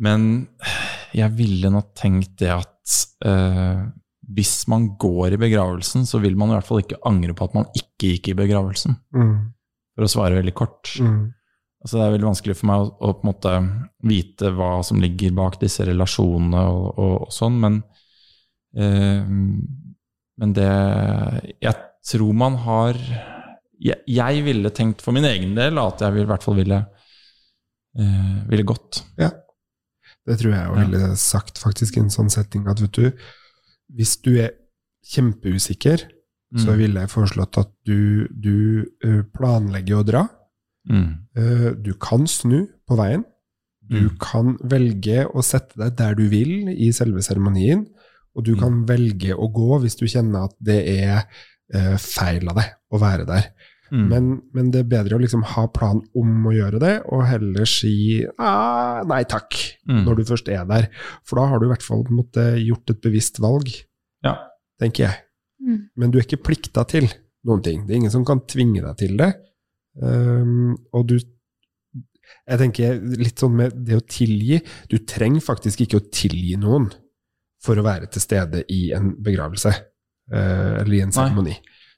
Men 0.00 0.48
jeg 1.16 1.34
ville 1.36 1.70
nok 1.72 1.90
tenkt 1.98 2.36
det 2.40 2.50
at 2.54 2.94
eh, 3.26 3.82
hvis 4.30 4.54
man 4.70 4.86
går 5.00 5.34
i 5.34 5.40
begravelsen, 5.42 6.06
så 6.08 6.20
vil 6.22 6.36
man 6.38 6.52
i 6.52 6.56
hvert 6.56 6.68
fall 6.68 6.80
ikke 6.84 7.00
angre 7.10 7.34
på 7.36 7.48
at 7.48 7.56
man 7.58 7.66
ikke 7.76 8.14
gikk 8.14 8.30
i 8.32 8.38
begravelsen, 8.38 8.96
Mm, 9.12 9.34
for 9.96 10.06
å 10.06 10.10
svare 10.12 10.38
veldig 10.38 10.54
kort. 10.56 10.94
mm, 11.00 11.20
Altså, 11.82 11.96
det 11.96 12.04
er 12.04 12.12
veldig 12.12 12.28
vanskelig 12.28 12.54
for 12.58 12.68
meg 12.68 12.82
å, 12.84 12.88
å 13.08 13.12
på 13.16 13.24
en 13.24 13.28
måte 13.30 13.52
vite 14.04 14.50
hva 14.52 14.70
som 14.84 15.00
ligger 15.00 15.32
bak 15.32 15.54
disse 15.62 15.84
relasjonene 15.88 16.60
og, 16.68 16.86
og, 17.00 17.14
og 17.24 17.30
sånn, 17.32 17.56
men 17.60 17.78
eh, 18.76 19.24
Men 20.40 20.52
det 20.56 20.68
Jeg 21.60 21.74
tror 22.12 22.32
man 22.36 22.54
har 22.64 22.96
jeg, 23.80 23.96
jeg 24.08 24.42
ville 24.44 24.70
tenkt 24.76 25.00
for 25.00 25.12
min 25.16 25.24
egen 25.24 25.54
del 25.56 25.78
at 25.80 26.00
jeg 26.04 26.12
vil, 26.12 26.26
i 26.26 26.28
hvert 26.28 26.44
fall 26.44 26.58
ville, 26.60 26.82
eh, 27.96 28.34
ville 28.48 28.66
gått. 28.68 29.02
Det 30.26 30.38
tror 30.38 30.52
jeg 30.52 30.66
jeg 30.66 30.88
ville 30.90 31.16
sagt 31.16 31.58
faktisk 31.58 31.96
i 31.96 32.00
en 32.00 32.10
sånn 32.12 32.30
setting 32.30 32.66
at 32.68 32.80
vet 32.80 32.92
du, 32.92 33.12
hvis 33.96 34.16
du 34.22 34.36
er 34.38 34.50
kjempeusikker, 35.14 36.04
så 36.58 36.72
Mm. 36.72 36.78
ville 36.78 37.00
jeg 37.00 37.10
foreslått 37.10 37.58
at 37.58 37.70
du, 37.86 38.26
du 38.34 38.84
planlegger 39.36 40.00
å 40.00 40.04
dra. 40.06 40.28
Mm. 40.90 41.82
Du 41.82 41.92
kan 41.94 42.26
snu 42.26 42.66
på 42.88 42.96
veien. 42.98 43.24
Du 43.88 44.08
Mm. 44.08 44.18
kan 44.18 44.56
velge 44.62 45.26
å 45.30 45.42
sette 45.42 45.76
deg 45.78 45.96
der 45.96 46.14
du 46.14 46.28
vil 46.28 46.68
i 46.68 46.90
selve 46.92 47.22
seremonien, 47.22 47.86
og 48.36 48.44
du 48.44 48.54
Mm. 48.54 48.58
kan 48.60 48.86
velge 48.86 49.32
å 49.34 49.46
gå 49.52 49.80
hvis 49.82 49.96
du 49.98 50.06
kjenner 50.06 50.44
at 50.44 50.54
det 50.60 50.88
er 50.88 51.24
feil 51.98 52.48
av 52.48 52.56
deg 52.56 52.70
å 52.92 52.98
være 52.98 53.26
der. 53.26 53.52
Mm. 53.90 54.04
Men, 54.08 54.26
men 54.54 54.70
det 54.70 54.80
er 54.84 54.90
bedre 54.92 55.16
å 55.16 55.20
liksom 55.22 55.42
ha 55.56 55.64
plan 55.74 56.00
om 56.14 56.46
å 56.46 56.52
gjøre 56.54 56.78
det, 56.82 56.92
og 57.10 57.24
heller 57.26 57.66
si 57.66 58.24
ah, 58.38 59.02
nei 59.08 59.22
takk 59.24 59.56
Mm. 59.90 60.04
når 60.06 60.16
du 60.20 60.22
først 60.28 60.48
er 60.48 60.64
der. 60.68 60.84
For 61.26 61.40
da 61.40 61.46
har 61.50 61.58
du 61.58 61.64
i 61.66 61.70
hvert 61.72 61.82
fall 61.82 62.04
måte, 62.14 62.44
gjort 62.62 62.90
et 62.92 63.00
bevisst 63.02 63.40
valg, 63.42 63.66
Ja. 64.22 64.36
tenker 64.80 65.08
jeg. 65.08 65.16
Mm. 65.60 65.80
Men 65.96 66.10
du 66.12 66.18
er 66.18 66.22
ikke 66.28 66.42
plikta 66.46 66.84
til 66.86 67.08
noen 67.44 67.62
ting. 67.64 67.86
Det 67.86 67.94
er 67.94 67.98
ingen 68.04 68.10
som 68.14 68.24
kan 68.24 68.40
tvinge 68.46 68.80
deg 68.84 68.96
til 69.00 69.16
det. 69.18 69.32
Um, 70.00 70.76
og 70.94 71.08
du 71.08 71.16
Jeg 72.46 72.58
tenker 72.60 73.00
litt 73.18 73.40
sånn 73.42 73.56
med 73.58 73.72
det 73.74 73.96
å 73.98 74.04
tilgi 74.06 74.60
Du 74.88 74.98
trenger 75.02 75.42
faktisk 75.42 75.80
ikke 75.82 75.98
å 75.98 76.04
tilgi 76.14 76.54
noen 76.62 76.86
for 77.60 77.74
å 77.74 77.82
være 77.82 78.06
til 78.14 78.22
stede 78.22 78.62
i 78.70 78.92
en 78.94 79.16
begravelse 79.18 79.74
Uh, 80.30 80.78
eller 80.78 80.94
i 80.94 81.00
en 81.02 81.08
Nei. 81.10 81.16
seremoni. 81.16 81.56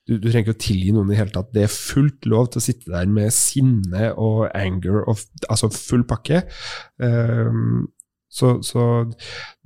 Du, 0.09 0.17
du 0.19 0.27
trenger 0.31 0.49
ikke 0.49 0.57
å 0.57 0.63
tilgi 0.65 0.93
noen 0.95 1.11
i 1.11 1.15
det 1.15 1.21
hele 1.21 1.35
tatt. 1.35 1.53
Det 1.55 1.63
er 1.67 1.71
fullt 1.71 2.27
lov 2.27 2.49
til 2.51 2.59
å 2.59 2.65
sitte 2.65 2.91
der 2.91 3.07
med 3.07 3.31
sinne 3.37 4.09
og 4.19 4.49
anger, 4.51 5.05
og, 5.09 5.21
altså 5.49 5.69
full 5.71 6.03
pakke. 6.11 6.41
Um, 6.99 7.85
så, 8.33 8.57
så 8.67 8.87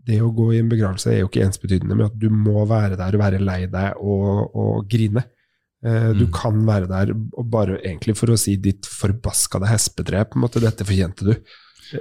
det 0.06 0.18
å 0.22 0.28
gå 0.34 0.50
i 0.54 0.58
en 0.60 0.68
begravelse 0.70 1.08
er 1.14 1.22
jo 1.22 1.30
ikke 1.30 1.44
ensbetydende 1.46 1.96
med 1.96 2.10
at 2.10 2.18
du 2.20 2.28
må 2.30 2.66
være 2.68 2.98
der 3.00 3.16
og 3.16 3.22
være 3.24 3.40
lei 3.42 3.62
deg 3.70 3.96
og, 4.02 4.52
og 4.54 4.84
grine. 4.92 5.24
Du 5.86 6.24
Mm. 6.26 6.32
kan 6.34 6.56
være 6.66 6.86
der 6.90 7.10
og 7.14 7.44
bare 7.52 7.76
egentlig 7.84 8.16
for 8.18 8.32
å 8.32 8.36
si 8.40 8.56
ditt 8.58 8.88
forbaskede 8.90 9.68
hespetre, 9.70 10.24
på 10.26 10.38
en 10.38 10.42
måte, 10.42 10.58
dette 10.64 10.82
fortjente 10.88 11.26
du. 11.28 11.34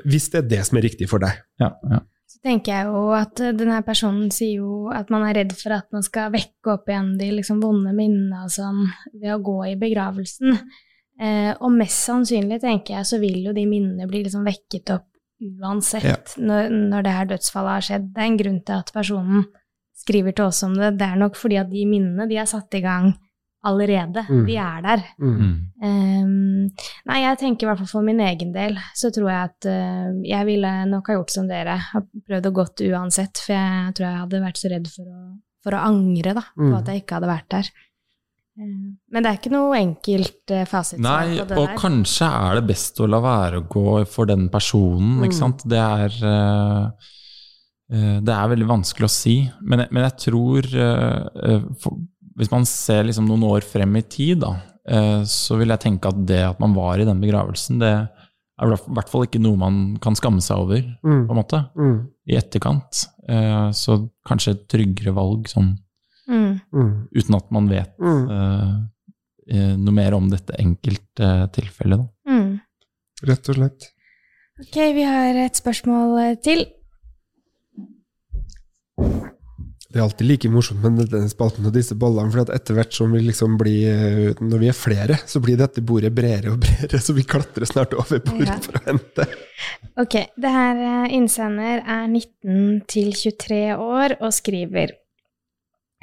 Hvis 0.10 0.32
det 0.34 0.40
er 0.40 0.48
det 0.56 0.62
som 0.66 0.80
er 0.80 0.86
riktig 0.88 1.06
for 1.12 1.22
deg. 1.22 1.38
Ja, 1.62 1.68
ja. 1.92 2.00
Så 2.26 2.40
tenker 2.42 2.74
jeg 2.74 2.90
jo 2.90 3.02
at 3.16 3.40
eh, 3.44 3.54
denne 3.58 3.78
personen 3.86 4.32
sier 4.34 4.64
jo 4.64 4.90
at 4.94 5.12
man 5.14 5.28
er 5.28 5.38
redd 5.40 5.54
for 5.58 5.76
at 5.76 5.86
man 5.94 6.04
skal 6.06 6.32
vekke 6.34 6.74
opp 6.74 6.90
igjen 6.90 7.14
de 7.20 7.30
liksom 7.38 7.62
vonde 7.64 7.94
minnene 7.96 8.46
og 8.46 8.54
sånn 8.54 8.82
ved 9.14 9.36
å 9.36 9.42
gå 9.46 9.58
i 9.72 9.76
begravelsen. 9.80 10.58
Eh, 11.22 11.52
og 11.64 11.72
mest 11.72 12.02
sannsynlig, 12.10 12.58
tenker 12.60 12.98
jeg, 12.98 13.08
så 13.08 13.20
vil 13.22 13.38
jo 13.46 13.54
de 13.56 13.68
minnene 13.70 14.08
bli 14.10 14.24
liksom 14.26 14.44
vekket 14.44 14.90
opp 14.98 15.06
uansett 15.62 16.04
Ja. 16.08 16.18
når, 16.42 16.74
når 16.92 17.06
det 17.06 17.14
her 17.16 17.30
dødsfallet 17.30 17.72
har 17.78 17.86
skjedd. 17.88 18.10
Det 18.16 18.22
er 18.24 18.28
en 18.32 18.38
grunn 18.42 18.60
til 18.68 18.76
at 18.82 18.92
personen 18.96 19.46
skriver 19.96 20.36
til 20.36 20.50
oss 20.50 20.64
om 20.68 20.74
det. 20.76 20.98
Det 21.00 21.08
er 21.08 21.22
nok 21.22 21.38
fordi 21.40 21.60
at 21.62 21.70
de 21.72 21.86
minnene 21.88 22.28
de 22.28 22.40
er 22.42 22.50
satt 22.50 22.74
i 22.76 22.82
gang 22.84 23.14
allerede. 23.66 24.24
Mm. 24.30 24.44
Vi 24.48 24.56
er 24.62 24.84
der. 24.86 25.02
Mm. 25.22 25.56
Ehm, 25.86 26.68
nei, 27.10 27.18
jeg 27.24 27.40
tenker 27.42 27.66
i 27.66 27.70
hvert 27.72 27.82
fall 27.82 27.92
for 27.92 28.06
min 28.06 28.22
egen 28.26 28.54
del, 28.56 28.78
så 28.98 29.12
tror 29.14 29.30
jeg 29.32 29.50
at 29.50 29.68
uh, 29.70 30.14
jeg 30.26 30.48
ville 30.48 30.72
nok 30.92 31.10
ha 31.12 31.18
gjort 31.18 31.34
som 31.34 31.50
dere, 31.50 31.76
Har 31.92 32.06
prøvd 32.30 32.50
å 32.50 32.54
gått 32.62 32.86
uansett, 32.88 33.42
for 33.46 33.56
jeg 33.58 33.96
tror 33.98 34.08
jeg 34.08 34.22
hadde 34.22 34.44
vært 34.46 34.62
så 34.62 34.72
redd 34.72 34.88
for 34.94 35.10
å, 35.10 35.20
for 35.66 35.78
å 35.78 35.84
angre 35.90 36.36
da, 36.38 36.46
på 36.56 36.70
Mm. 36.70 36.78
at 36.80 36.88
jeg 36.94 37.04
ikke 37.04 37.20
hadde 37.20 37.32
vært 37.34 37.50
der. 37.58 37.70
Ehm, 38.62 38.96
men 39.12 39.24
det 39.26 39.32
er 39.34 39.40
ikke 39.42 39.52
noe 39.56 39.76
enkelt 39.82 40.54
uh, 40.56 40.64
fasit. 40.70 41.02
Nei, 41.04 41.36
på 41.42 41.50
det 41.50 41.58
og 41.60 41.68
der. 41.68 41.78
kanskje 41.82 42.32
er 42.32 42.62
det 42.62 42.68
best 42.72 43.02
å 43.04 43.10
la 43.12 43.20
være 43.26 43.60
å 43.62 43.68
gå 43.68 44.06
for 44.08 44.26
den 44.32 44.48
personen, 44.54 45.18
Mm. 45.20 45.24
ikke 45.28 45.42
sant. 45.42 45.66
Det 45.68 45.82
er 45.82 46.18
uh, 46.24 46.90
eh, 47.92 48.20
Det 48.26 48.34
er 48.34 48.48
veldig 48.56 48.68
vanskelig 48.70 49.06
å 49.10 49.14
si, 49.14 49.36
men, 49.62 49.86
men 49.92 50.08
jeg 50.08 50.16
tror 50.24 50.70
for, 51.84 52.00
Hvis 52.38 52.52
man 52.52 52.66
ser 52.68 53.04
liksom 53.08 53.28
noen 53.30 53.44
år 53.48 53.64
frem 53.64 53.96
i 53.96 54.02
tid, 54.02 54.40
da, 54.44 54.56
eh, 54.88 55.22
så 55.24 55.58
vil 55.58 55.70
jeg 55.72 55.80
tenke 55.86 56.10
at 56.12 56.26
det 56.28 56.42
at 56.50 56.60
man 56.60 56.74
var 56.76 57.00
i 57.00 57.06
den 57.08 57.22
begravelsen, 57.22 57.80
det 57.80 57.92
er 57.94 58.10
i 58.66 58.78
hvert 58.96 59.10
fall 59.12 59.24
ikke 59.26 59.40
noe 59.44 59.58
man 59.60 59.98
kan 60.04 60.16
skamme 60.16 60.42
seg 60.44 60.58
over, 60.58 60.82
Mm. 61.04 61.28
på 61.28 61.32
en 61.32 61.40
måte, 61.42 61.70
Mm. 61.76 62.08
i 62.28 62.36
etterkant. 62.36 63.08
Eh, 63.28 63.70
Så 63.72 64.10
kanskje 64.28 64.52
et 64.52 64.68
tryggere 64.68 65.14
valg, 65.14 65.48
sånn 65.48 65.78
Mm. 66.28 66.62
Mm. 66.74 67.08
uten 67.16 67.36
at 67.36 67.52
man 67.52 67.68
vet 67.70 67.98
Mm. 68.00 68.90
eh, 69.48 69.76
noe 69.78 69.92
mer 69.94 70.14
om 70.14 70.30
dette 70.30 70.56
enkelte 70.58 71.52
tilfellet. 71.54 72.00
Da. 72.26 72.32
Mm. 72.32 72.62
Rett 73.24 73.50
og 73.50 73.56
slett. 73.56 73.92
Ok, 74.60 74.76
vi 74.94 75.04
har 75.04 75.36
et 75.36 75.54
spørsmål 75.54 76.42
til. 76.42 76.66
Det 79.96 80.02
er 80.02 80.10
alltid 80.10 80.28
like 80.28 80.50
morsomt 80.52 80.82
med 80.84 81.06
denne 81.08 81.30
spalten 81.32 81.64
og 81.70 81.72
disse 81.72 81.96
bollene, 81.96 82.28
for 82.34 82.50
etter 82.52 82.76
hvert 82.76 82.92
som 82.98 83.14
vi 83.16 83.22
liksom 83.24 83.54
blir 83.56 83.86
eh, 83.88 84.42
Når 84.44 84.60
vi 84.60 84.68
er 84.68 84.76
flere, 84.76 85.16
så 85.24 85.40
blir 85.40 85.56
dette 85.56 85.80
bordet 85.88 86.12
bredere 86.12 86.52
og 86.52 86.58
bredere, 86.66 87.00
så 87.00 87.16
vi 87.16 87.24
klatrer 87.24 87.64
snart 87.70 87.96
over 87.96 88.20
bordet 88.26 88.50
Ja. 88.50 88.58
for 88.60 88.76
å 88.76 88.82
hente. 88.90 89.28
Ok, 90.04 90.18
det 90.36 90.52
her 90.52 90.82
eh, 90.84 91.16
innsender 91.16 91.80
er 91.80 92.10
19 92.12 92.84
til 92.92 93.16
23 93.16 93.62
år 93.80 94.18
og 94.20 94.36
skriver 94.36 94.98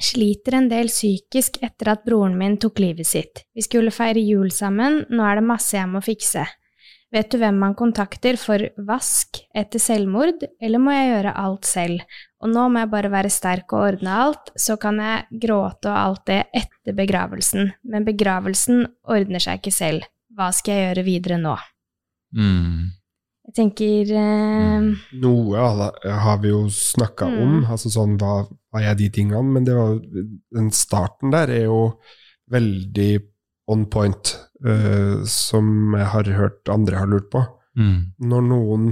Sliter 0.02 0.56
en 0.56 0.70
del 0.72 0.88
psykisk 0.88 1.60
etter 1.62 1.92
at 1.92 2.08
broren 2.08 2.32
min 2.40 2.56
tok 2.56 2.80
livet 2.80 3.06
sitt. 3.06 3.44
Vi 3.52 3.60
skulle 3.68 3.92
feire 3.92 4.24
jul 4.24 4.48
sammen, 4.56 5.02
nå 5.12 5.28
er 5.28 5.38
det 5.38 5.46
masse 5.52 5.76
jeg 5.76 5.92
må 5.92 6.00
fikse. 6.02 6.48
Vet 7.12 7.28
du 7.28 7.36
hvem 7.42 7.58
man 7.60 7.76
kontakter 7.76 8.38
for 8.40 8.64
vask 8.88 9.42
etter 9.54 9.82
selvmord, 9.84 10.46
eller 10.64 10.80
må 10.80 10.96
jeg 10.96 11.10
gjøre 11.12 11.36
alt 11.44 11.68
selv? 11.68 12.20
Og 12.42 12.50
nå 12.50 12.64
må 12.74 12.80
jeg 12.82 12.90
bare 12.90 13.10
være 13.12 13.30
sterk 13.30 13.70
og 13.76 13.84
ordne 13.92 14.14
alt, 14.24 14.50
så 14.58 14.74
kan 14.80 14.96
jeg 14.98 15.40
gråte 15.44 15.90
og 15.92 15.98
alt 15.98 16.24
det 16.26 16.40
etter 16.58 16.96
begravelsen, 16.98 17.68
men 17.86 18.06
begravelsen 18.08 18.82
ordner 19.06 19.42
seg 19.44 19.60
ikke 19.60 19.74
selv. 19.74 20.08
Hva 20.34 20.48
skal 20.56 20.74
jeg 20.74 20.88
gjøre 20.88 21.04
videre 21.06 21.38
nå? 21.38 21.52
Mm. 22.34 22.90
Jeg 23.42 23.54
tenker 23.58 24.10
eh, 24.16 24.84
Noe 25.20 25.64
har 26.24 26.38
vi 26.42 26.52
jo 26.52 26.64
snakka 26.72 27.26
Mm. 27.28 27.38
om, 27.42 27.54
altså 27.74 27.90
sånn 27.92 28.16
hva, 28.18 28.46
hva 28.72 28.82
er 28.82 28.94
de 28.98 29.08
tingene, 29.12 29.42
men 29.54 29.64
det 29.66 29.74
var, 29.76 29.98
den 30.56 30.70
starten 30.74 31.30
der 31.34 31.50
er 31.50 31.64
jo 31.66 31.80
veldig 32.50 33.10
on 33.70 33.86
point, 33.90 34.34
eh, 34.66 35.22
som 35.28 35.94
jeg 35.98 36.06
har 36.14 36.32
hørt 36.38 36.68
andre 36.72 36.96
har 37.02 37.06
lurt 37.10 37.30
på. 37.30 37.44
Mm. 37.78 37.98
Når 38.18 38.46
noen 38.48 38.88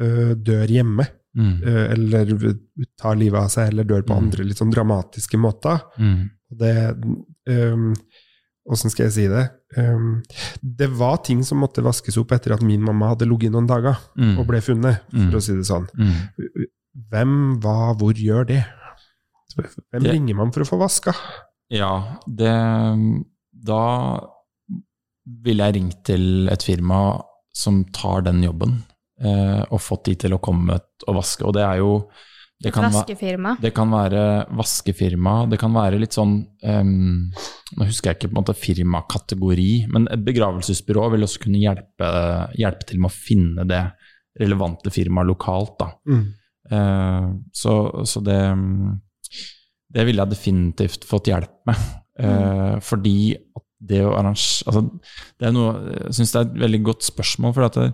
eh, 0.00 0.32
dør 0.36 0.66
hjemme, 0.72 1.08
Mm. 1.36 1.62
eh, 1.62 1.92
eller 1.92 2.54
tar 2.98 3.14
livet 3.16 3.40
av 3.42 3.48
seg, 3.52 3.68
eller 3.68 3.84
dør 3.84 4.02
på 4.02 4.14
Mm. 4.16 4.22
andre 4.24 4.44
litt 4.44 4.56
sånn 4.58 4.72
dramatiske 4.72 5.38
måter, 5.38 5.80
Mm. 5.98 6.30
Det 6.50 6.96
um, 7.48 7.94
Åssen 8.70 8.90
skal 8.90 9.06
jeg 9.06 9.12
si 9.12 9.26
det? 9.28 9.50
Um, 9.78 10.22
det 10.62 10.88
var 10.90 11.16
ting 11.24 11.42
som 11.42 11.58
måtte 11.60 11.82
vaskes 11.84 12.16
opp 12.18 12.32
etter 12.32 12.52
at 12.52 12.62
min 12.62 12.82
mamma 12.82 13.08
hadde 13.14 13.24
ligget 13.28 13.50
noen 13.52 13.66
dager 13.66 13.96
Mm. 14.16 14.38
og 14.38 14.46
ble 14.46 14.60
funnet, 14.60 15.00
Mm. 15.12 15.30
for 15.30 15.38
å 15.38 15.42
si 15.42 15.52
det 15.54 15.64
sånn. 15.64 15.86
Mm. 15.96 16.66
Hvem, 17.10 17.60
hva, 17.60 17.94
hvor 17.96 18.12
gjør 18.14 18.46
det? 18.46 18.64
Hvem 19.56 20.02
Det- 20.02 20.12
ringer 20.12 20.34
man 20.36 20.50
for 20.52 20.60
å 20.62 20.68
få 20.68 20.78
vaska? 20.78 21.14
Ja, 21.70 22.16
det 22.26 23.24
Da 23.64 24.20
ville 25.44 25.64
jeg 25.64 25.74
ringt 25.74 26.04
til 26.04 26.48
et 26.48 26.62
firma 26.62 27.22
som 27.52 27.84
tar 27.84 28.22
den 28.22 28.42
jobben, 28.42 28.84
og 29.18 29.80
fått 29.82 30.04
de 30.06 30.12
til 30.22 30.34
å 30.36 30.38
komme 30.42 30.76
og 30.78 31.16
vaske. 31.16 31.42
Og 31.42 31.54
det 31.56 31.64
er 31.66 31.80
jo 31.80 31.92
Det 32.62 32.70
kan, 32.74 32.86
vaskefirma. 32.90 33.56
det 33.62 33.72
kan 33.74 33.90
være 33.90 34.22
vaskefirma, 34.58 35.34
det 35.50 35.58
kan 35.58 35.74
være 35.74 35.98
litt 35.98 36.14
sånn 36.14 36.36
um, 36.62 37.28
Nå 37.76 37.86
husker 37.86 38.10
jeg 38.10 38.18
ikke 38.18 38.30
på 38.30 38.34
en 38.34 38.40
måte 38.40 38.54
firmakategori, 38.58 39.72
men 39.94 40.08
et 40.10 40.22
begravelsesbyrå 40.26 41.08
vil 41.14 41.26
også 41.26 41.42
kunne 41.44 41.60
hjelpe, 41.62 42.08
hjelpe 42.58 42.88
til 42.88 43.02
med 43.02 43.10
å 43.10 43.14
finne 43.14 43.66
det 43.68 43.82
relevante 44.38 44.90
firmaet 44.94 45.28
lokalt. 45.28 45.74
Da. 45.82 45.90
Mm. 46.06 46.24
Uh, 46.70 47.28
så, 47.54 48.04
så 48.06 48.22
det 48.22 48.40
Det 49.88 50.04
ville 50.04 50.22
jeg 50.22 50.34
definitivt 50.34 51.06
fått 51.08 51.30
hjelp 51.30 51.54
med. 51.66 51.88
Eh, 52.18 52.78
fordi 52.82 53.36
det 53.78 54.00
å 54.02 54.14
arrangere 54.18 54.66
altså, 54.66 54.80
det 55.38 55.46
er 55.46 55.52
noe, 55.54 55.74
Jeg 56.08 56.16
syns 56.16 56.32
det 56.34 56.40
er 56.40 56.48
et 56.48 56.56
veldig 56.64 56.80
godt 56.88 57.06
spørsmål, 57.06 57.52
for 57.54 57.66
at 57.68 57.78
det, 57.78 57.92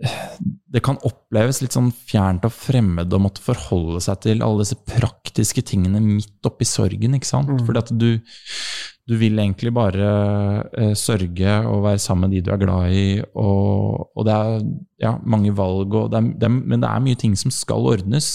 det 0.00 0.80
kan 0.84 0.98
oppleves 1.04 1.60
litt 1.60 1.74
sånn 1.74 1.90
fjernt 1.92 2.46
og 2.48 2.54
fremmed 2.54 3.12
å 3.12 3.20
måtte 3.20 3.42
forholde 3.44 4.00
seg 4.04 4.22
til 4.24 4.44
alle 4.44 4.62
disse 4.62 4.78
praktiske 4.88 5.64
tingene 5.66 6.00
midt 6.02 6.46
oppi 6.48 6.68
sorgen. 6.68 7.16
ikke 7.18 7.28
sant? 7.28 7.50
Mm. 7.50 7.64
Fordi 7.66 7.82
at 7.82 7.92
du, 7.92 8.08
du 9.10 9.16
vil 9.20 9.38
egentlig 9.42 9.72
bare 9.76 10.12
eh, 10.70 10.94
sørge 10.98 11.56
og 11.68 11.84
være 11.88 12.02
sammen 12.02 12.28
med 12.28 12.36
de 12.36 12.44
du 12.46 12.52
er 12.54 12.62
glad 12.62 12.94
i, 12.96 13.04
og, 13.34 14.12
og 14.14 14.28
det 14.28 14.36
er 14.36 14.54
ja, 15.04 15.14
mange 15.20 15.52
valg, 15.56 15.96
og 15.98 16.12
det 16.12 16.20
er, 16.20 16.30
det 16.38 16.48
er, 16.48 16.56
men 16.56 16.84
det 16.84 16.92
er 16.92 17.04
mye 17.08 17.20
ting 17.20 17.36
som 17.38 17.52
skal 17.54 17.90
ordnes. 17.92 18.32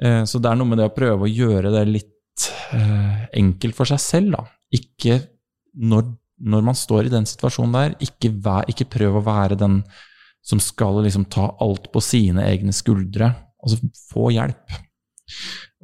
Eh, 0.00 0.22
så 0.24 0.40
det 0.40 0.52
er 0.52 0.60
noe 0.60 0.70
med 0.70 0.80
det 0.80 0.88
å 0.88 0.96
prøve 0.96 1.26
å 1.26 1.34
gjøre 1.34 1.74
det 1.76 1.84
litt 1.90 2.48
eh, 2.72 3.26
enkelt 3.42 3.76
for 3.76 3.90
seg 3.90 4.00
selv. 4.06 4.38
Da. 4.38 4.46
Ikke 4.80 5.18
når, 5.76 6.08
når 6.40 6.70
man 6.70 6.78
står 6.78 7.08
i 7.08 7.12
den 7.18 7.28
situasjonen 7.28 7.76
der, 7.76 7.98
ikke, 8.06 8.32
vær, 8.40 8.70
ikke 8.70 8.88
prøv 8.96 9.20
å 9.20 9.26
være 9.26 9.60
den 9.60 9.82
som 10.42 10.60
skal 10.62 11.02
liksom 11.04 11.26
ta 11.30 11.48
alt 11.60 11.90
på 11.92 12.02
sine 12.04 12.44
egne 12.48 12.74
skuldre. 12.74 13.32
Altså, 13.60 13.80
få 14.10 14.30
hjelp. 14.34 14.78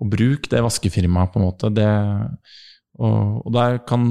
Og 0.00 0.10
bruk 0.12 0.48
det 0.52 0.62
vaskefirmaet, 0.64 1.32
på 1.32 1.40
en 1.40 1.46
måte. 1.46 1.70
Det, 1.76 1.88
og, 3.00 3.42
og 3.46 3.52
der 3.54 3.78
kan, 3.88 4.08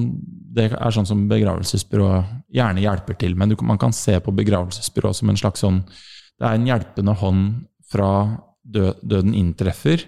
det 0.55 0.69
er 0.71 0.95
sånn 0.95 1.09
som 1.09 1.25
begravelsesbyrået 1.29 2.35
gjerne 2.55 2.83
hjelper 2.83 3.17
til 3.21 3.33
Men 3.37 3.51
Du, 3.51 3.57
man 3.65 3.81
kan 3.81 3.93
se 3.95 4.19
på 4.21 4.33
begravelsesbyrået 4.35 5.17
som 5.17 5.31
en 5.31 5.39
slags 5.39 5.63
sånn 5.65 5.79
Det 6.37 6.45
er 6.45 6.57
en 6.57 6.67
hjelpende 6.69 7.15
hånd 7.17 7.47
fra 7.89 8.09
dø, 8.61 8.91
døden 9.01 9.33
inntreffer 9.37 10.03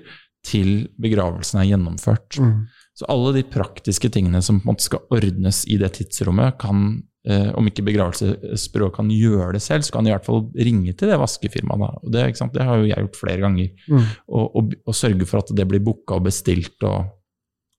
til 0.47 0.87
begravelsen 1.01 1.61
er 1.61 1.71
gjennomført. 1.71 2.37
Mm. 2.39 2.67
Så 2.97 3.05
alle 3.11 3.33
de 3.35 3.43
praktiske 3.45 4.09
tingene 4.13 4.41
som 4.41 4.61
på 4.61 4.65
en 4.65 4.71
måte 4.71 4.85
skal 4.87 5.03
ordnes 5.13 5.63
i 5.69 5.77
det 5.81 5.91
tidsrommet, 5.99 6.55
kan, 6.61 7.01
eh, 7.27 7.49
om 7.59 7.67
ikke 7.69 7.85
begravelsesbyrået 7.87 8.95
kan 8.95 9.11
gjøre 9.11 9.53
det 9.57 9.63
selv, 9.65 9.85
så 9.85 9.93
kan 9.95 10.05
de 10.07 10.11
i 10.11 10.15
hvert 10.15 10.27
fall 10.27 10.45
ringe 10.55 10.95
til 10.97 11.11
det 11.11 11.19
vaskefirmaet. 11.21 11.83
Da. 11.83 11.91
Og 12.01 12.15
det, 12.15 12.25
ikke 12.31 12.43
sant? 12.43 12.55
det 12.55 12.65
har 12.67 12.79
jo 12.79 12.89
jeg 12.89 13.05
gjort 13.05 13.21
flere 13.21 13.43
ganger. 13.43 13.85
Mm. 13.91 14.09
Og, 14.27 14.45
og, 14.47 14.75
og 14.87 14.97
sørge 14.97 15.29
for 15.29 15.43
at 15.43 15.53
det 15.57 15.67
blir 15.69 15.83
booka 15.83 16.19
og 16.19 16.27
bestilt. 16.29 16.77
Og, 16.87 17.13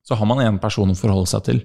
så 0.08 0.16
har 0.16 0.28
man 0.28 0.40
én 0.40 0.56
person 0.60 0.88
å 0.88 0.96
forholde 0.96 1.28
seg 1.28 1.44
til, 1.44 1.58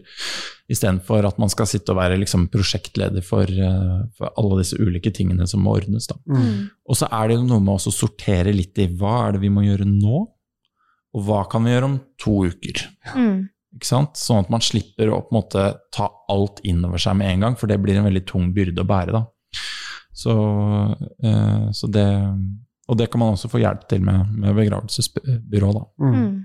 istedenfor 0.71 1.23
at 1.27 1.37
man 1.39 1.51
skal 1.51 1.67
sitte 1.69 1.93
og 1.93 1.99
være 2.01 2.17
liksom, 2.19 2.49
prosjektleder 2.51 3.23
for, 3.23 3.47
eh, 3.47 4.01
for 4.17 4.35
alle 4.39 4.59
disse 4.59 4.79
ulike 4.79 5.13
tingene 5.15 5.47
som 5.47 5.63
må 5.63 5.77
ordnes. 5.77 6.09
Da. 6.09 6.17
Mm. 6.27 6.67
Og 6.89 6.99
så 6.99 7.07
er 7.07 7.29
det 7.29 7.37
jo 7.37 7.47
noe 7.47 7.63
med 7.63 7.77
å 7.77 7.93
sortere 7.93 8.55
litt 8.55 8.79
i 8.83 8.89
hva 8.91 9.27
er 9.27 9.35
det 9.35 9.45
vi 9.45 9.51
må 9.53 9.63
gjøre 9.63 9.87
nå, 9.87 10.25
og 11.13 11.27
hva 11.27 11.43
kan 11.47 11.63
vi 11.63 11.75
gjøre 11.75 11.91
om 11.91 11.97
to 12.19 12.35
uker. 12.49 12.83
Mm. 13.13 13.37
Ikke 13.73 13.89
sant? 13.89 14.19
Sånn 14.19 14.43
at 14.43 14.51
man 14.53 14.63
slipper 14.63 15.09
å 15.09 15.21
på 15.25 15.33
en 15.33 15.39
måte 15.39 15.63
ta 15.95 16.09
alt 16.31 16.61
inn 16.67 16.83
over 16.85 17.01
seg 17.01 17.17
med 17.19 17.31
en 17.31 17.47
gang, 17.47 17.55
for 17.59 17.71
det 17.71 17.79
blir 17.81 17.97
en 17.99 18.07
veldig 18.07 18.25
tung 18.29 18.51
byrde 18.55 18.83
å 18.83 18.89
bære. 18.89 19.15
da. 19.15 19.23
Så, 20.13 20.33
eh, 21.25 21.71
så 21.73 21.89
det, 21.89 22.05
og 22.87 22.99
det 22.99 23.09
kan 23.11 23.23
man 23.23 23.33
også 23.33 23.49
få 23.49 23.63
hjelp 23.63 23.87
til 23.89 24.03
med, 24.05 24.29
med 24.37 24.55
begravelsesbyrå. 24.59 25.73
da. 25.73 25.83
Mm. 26.03 26.13
Mm. 26.13 26.37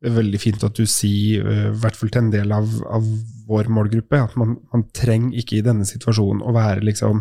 Det 0.00 0.08
er 0.08 0.16
veldig 0.16 0.40
fint 0.40 0.62
at 0.64 0.78
du 0.78 0.86
sier, 0.88 1.44
øh, 1.44 1.66
i 1.74 1.78
hvert 1.82 1.98
fall 1.98 2.12
til 2.12 2.22
en 2.22 2.32
del 2.32 2.54
av, 2.56 2.70
av 2.88 3.04
vår 3.50 3.68
målgruppe, 3.68 4.22
at 4.22 4.36
man, 4.40 4.56
man 4.72 4.86
trenger 4.96 5.36
ikke 5.42 5.58
i 5.58 5.64
denne 5.66 5.84
situasjonen 5.88 6.40
å 6.46 6.54
være 6.56 6.86
liksom 6.86 7.20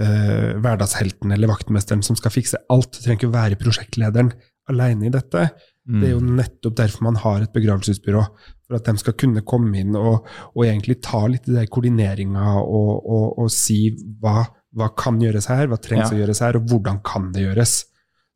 eh, 0.00 0.54
hverdagshelten 0.62 1.34
eller 1.34 1.50
vaktmesteren 1.50 2.04
som 2.06 2.16
skal 2.16 2.32
fikse 2.32 2.62
alt. 2.72 2.94
Du 2.94 3.02
trenger 3.02 3.20
ikke 3.20 3.32
å 3.32 3.36
være 3.36 3.60
prosjektlederen 3.60 4.32
alene 4.72 5.10
i 5.10 5.12
dette. 5.12 5.50
Mm. 5.86 6.00
Det 6.02 6.08
er 6.08 6.14
jo 6.16 6.20
nettopp 6.40 6.76
derfor 6.80 7.04
man 7.06 7.18
har 7.22 7.42
et 7.44 7.52
begravelsesbyrå. 7.54 8.22
For 8.66 8.74
at 8.80 8.88
de 8.88 8.96
skal 8.98 9.14
kunne 9.14 9.42
komme 9.46 9.78
inn 9.78 9.94
og, 9.94 10.26
og 10.56 10.64
egentlig 10.66 10.96
ta 11.06 11.20
litt 11.30 11.46
i 11.46 11.54
den 11.54 11.68
koordineringa 11.70 12.56
og, 12.58 12.88
og, 13.06 13.26
og 13.44 13.50
si 13.54 13.92
hva, 14.22 14.42
hva 14.74 14.88
kan 14.98 15.20
gjøres 15.22 15.46
her, 15.52 15.68
hva 15.70 15.78
trengs 15.78 16.10
Ja. 16.10 16.16
å 16.16 16.18
gjøres 16.24 16.42
her, 16.42 16.58
og 16.58 16.66
hvordan 16.72 16.98
kan 17.06 17.30
det 17.32 17.44
gjøres. 17.46 17.76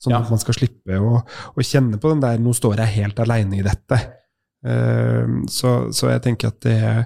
Sånn 0.01 0.15
Ja. 0.15 0.21
at 0.23 0.31
man 0.31 0.39
skal 0.39 0.55
slippe 0.55 0.97
å, 1.03 1.19
å 1.27 1.61
kjenne 1.67 1.99
på 2.01 2.13
den 2.15 2.23
der 2.23 2.39
'nå 2.39 2.55
står 2.55 2.77
jeg 2.85 2.95
helt 3.03 3.19
alene 3.21 3.59
i 3.59 3.67
dette'. 3.67 4.01
Eh, 4.65 5.27
så, 5.49 5.91
så 5.93 6.11
jeg 6.13 6.23
tenker 6.23 6.49
at 6.55 6.61
det 6.65 6.77
er, 6.79 7.05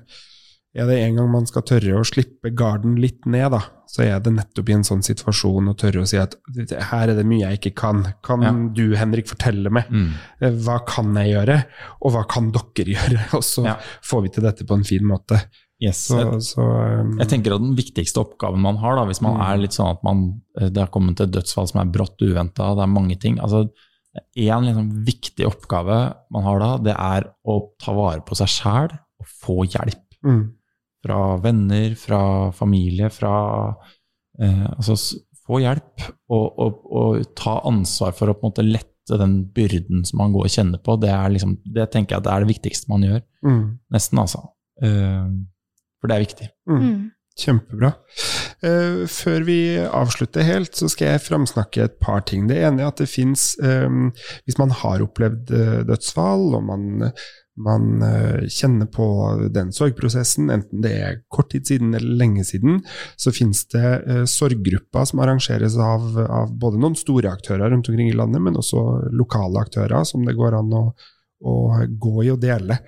er 0.75 0.87
det 0.91 0.99
en 1.07 1.17
gang 1.17 1.31
man 1.31 1.47
skal 1.47 1.63
tørre 1.63 1.97
å 2.01 2.05
slippe 2.07 2.51
garden 2.55 2.97
litt 3.01 3.25
ned, 3.27 3.51
da, 3.55 3.61
så 3.95 4.03
er 4.03 4.19
det 4.25 4.33
nettopp 4.35 4.71
i 4.73 4.75
en 4.75 4.83
sånn 4.87 5.05
situasjon 5.07 5.69
å 5.71 5.75
tørre 5.79 6.03
å 6.03 6.07
si 6.11 6.19
at 6.19 6.35
her 6.91 7.13
er 7.13 7.15
det 7.21 7.27
mye 7.31 7.45
jeg 7.47 7.61
ikke 7.61 7.75
kan. 7.79 8.01
Kan 8.27 8.43
Ja. 8.43 8.51
du, 8.75 8.97
Henrik, 8.99 9.29
fortelle 9.31 9.71
meg 9.71 9.87
Mm. 9.93 10.09
Eh, 10.43 10.51
hva 10.65 10.81
kan 10.89 11.13
jeg 11.21 11.31
gjøre, 11.37 11.61
og 12.03 12.13
hva 12.17 12.25
kan 12.27 12.51
dere 12.51 12.91
gjøre? 12.97 13.29
Og 13.39 13.45
så 13.47 13.65
Ja. 13.69 13.77
får 14.03 14.23
vi 14.25 14.29
til 14.35 14.43
dette 14.49 14.67
på 14.67 14.75
en 14.75 14.83
fin 14.89 15.05
måte. 15.07 15.39
Yes. 15.81 16.07
Så, 16.09 16.19
Jeg, 16.19 16.41
så 16.47 16.65
um, 17.03 17.19
jeg 17.19 17.29
tenker 17.29 17.55
at 17.55 17.61
den 17.61 17.75
viktigste 17.77 18.21
oppgaven 18.23 18.59
man 18.63 18.77
har, 18.79 18.97
da, 18.97 19.05
hvis 19.07 19.21
man 19.23 19.35
Mm. 19.37 19.43
er 19.47 19.57
litt 19.59 19.73
sånn 19.77 19.91
at 19.91 20.03
man, 20.07 20.41
eh, 20.59 20.69
det 20.71 20.81
har 20.81 20.89
kommet 20.95 21.21
et 21.21 21.31
dødsfall 21.35 21.69
som 21.71 21.81
er 21.83 21.91
brått 21.93 22.19
uventa, 22.23 22.75
det 22.75 22.83
er 22.83 22.93
mange 22.99 23.19
ting 23.21 23.39
altså 23.39 23.69
En 24.39 24.63
liksom 24.63 24.91
viktig 25.05 25.45
oppgave 25.45 26.15
man 26.31 26.43
har 26.45 26.59
da, 26.61 26.69
det 26.79 26.95
er 26.97 27.25
å 27.45 27.57
ta 27.83 27.93
vare 27.93 28.21
på 28.25 28.37
seg 28.39 28.47
sjæl 28.47 28.93
og 28.95 29.27
få 29.27 29.57
hjelp. 29.67 30.05
mm, 30.25 30.45
fra 31.05 31.21
venner, 31.45 31.95
fra 32.01 32.23
familie, 32.57 33.11
fra 33.13 33.37
eh, 34.41 34.67
Altså 34.75 34.97
få 35.45 35.61
hjelp 35.61 36.07
og, 36.33 36.45
og, 36.59 36.85
og 36.89 37.25
ta 37.37 37.59
ansvar 37.69 38.15
for 38.17 38.33
å 38.33 38.37
på 38.37 38.47
en 38.47 38.53
måte 38.53 38.65
lette 38.65 39.19
den 39.21 39.43
byrden 39.53 40.07
som 40.09 40.23
man 40.23 40.33
går 40.33 40.47
og 40.47 40.55
kjenner 40.55 40.81
på. 40.81 40.97
Det, 41.03 41.11
er 41.13 41.35
liksom, 41.35 41.59
det 41.75 41.91
tenker 41.93 42.17
jeg 42.17 42.23
at 42.23 42.29
det 42.29 42.33
er 42.33 42.45
det 42.47 42.55
viktigste 42.55 42.93
man 42.93 43.05
gjør. 43.05 43.21
mm, 43.45 43.67
Nesten, 43.93 44.23
altså. 44.23 44.41
Eh, 44.81 45.27
for 46.01 46.09
det 46.09 46.17
er 46.17 46.25
viktig. 46.25 46.49
mm. 46.71 46.81
Mm. 46.87 47.03
Kjempebra. 47.35 47.89
Uh, 48.63 49.09
før 49.11 49.43
vi 49.43 49.57
avslutter 49.83 50.47
helt, 50.47 50.77
så 50.79 50.87
skal 50.87 51.09
jeg 51.09 51.23
framsnakke 51.25 51.83
et 51.83 51.97
par 51.99 52.23
ting. 52.31 52.45
Det 52.47 52.61
ene 52.63 52.85
er 52.85 52.93
at 52.93 53.01
det 53.03 53.09
fins 53.11 53.57
Hvis 53.59 54.61
man 54.61 54.71
har 54.71 55.03
opplevd 55.03 55.51
uh, 55.51 55.81
dødsfall, 55.89 56.55
og 56.55 56.63
man, 56.69 57.11
man 57.57 58.03
eh, 58.03 58.47
kjenner 58.51 58.89
på 58.91 59.07
den 59.55 59.71
sorgprosessen, 59.75 60.51
enten 60.51 60.83
det 60.83 60.93
er 60.99 61.21
kort 61.33 61.53
tid 61.53 61.69
siden 61.69 61.95
eller 61.95 62.19
lenge 62.19 62.45
siden, 62.47 62.81
så 63.21 63.33
finnes 63.35 63.63
det 63.75 63.91
uh, 64.09 64.23
sorggrupper 64.29 65.07
som 65.07 65.23
arrangeres 65.23 65.79
av, 65.79 66.19
av 66.25 66.55
både 66.59 66.81
noen 66.83 66.99
store 66.99 67.31
aktører 67.31 67.71
rundt 67.71 67.91
omkring 67.91 68.11
i 68.11 68.17
landet, 68.17 68.43
men 68.43 68.59
også 68.59 68.85
lokale 69.15 69.63
aktører 69.63 70.07
som 70.09 70.27
det 70.27 70.37
går 70.39 70.59
an 70.59 70.75
å 70.75 70.87
å 71.45 71.55
gå 72.01 72.25
i 72.25 72.31
og 72.33 72.41
dele 72.43 72.79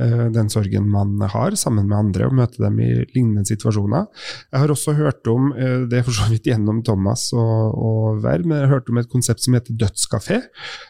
eh, 0.00 0.26
den 0.34 0.50
sorgen 0.52 0.88
man 0.90 1.16
har, 1.32 1.56
sammen 1.58 1.88
med 1.88 1.98
andre, 1.98 2.28
og 2.28 2.36
møte 2.38 2.62
dem 2.62 2.78
i 2.82 2.90
lignende 3.14 3.46
situasjoner. 3.48 4.06
Jeg 4.52 4.62
har 4.62 4.72
også 4.72 4.94
hørt 4.98 5.26
om, 5.32 5.50
eh, 5.56 5.86
det 5.90 6.04
for 6.06 6.14
så 6.16 6.28
vidt 6.30 6.46
gjennom 6.50 6.82
Thomas 6.86 7.28
og, 7.36 7.74
og 7.74 8.22
Verv, 8.24 8.46
men 8.46 8.60
jeg 8.60 8.68
har 8.68 8.76
hørt 8.78 8.92
om 8.92 9.02
et 9.02 9.10
konsept 9.12 9.44
som 9.44 9.58
heter 9.58 9.76
Dødskafé, 9.80 10.42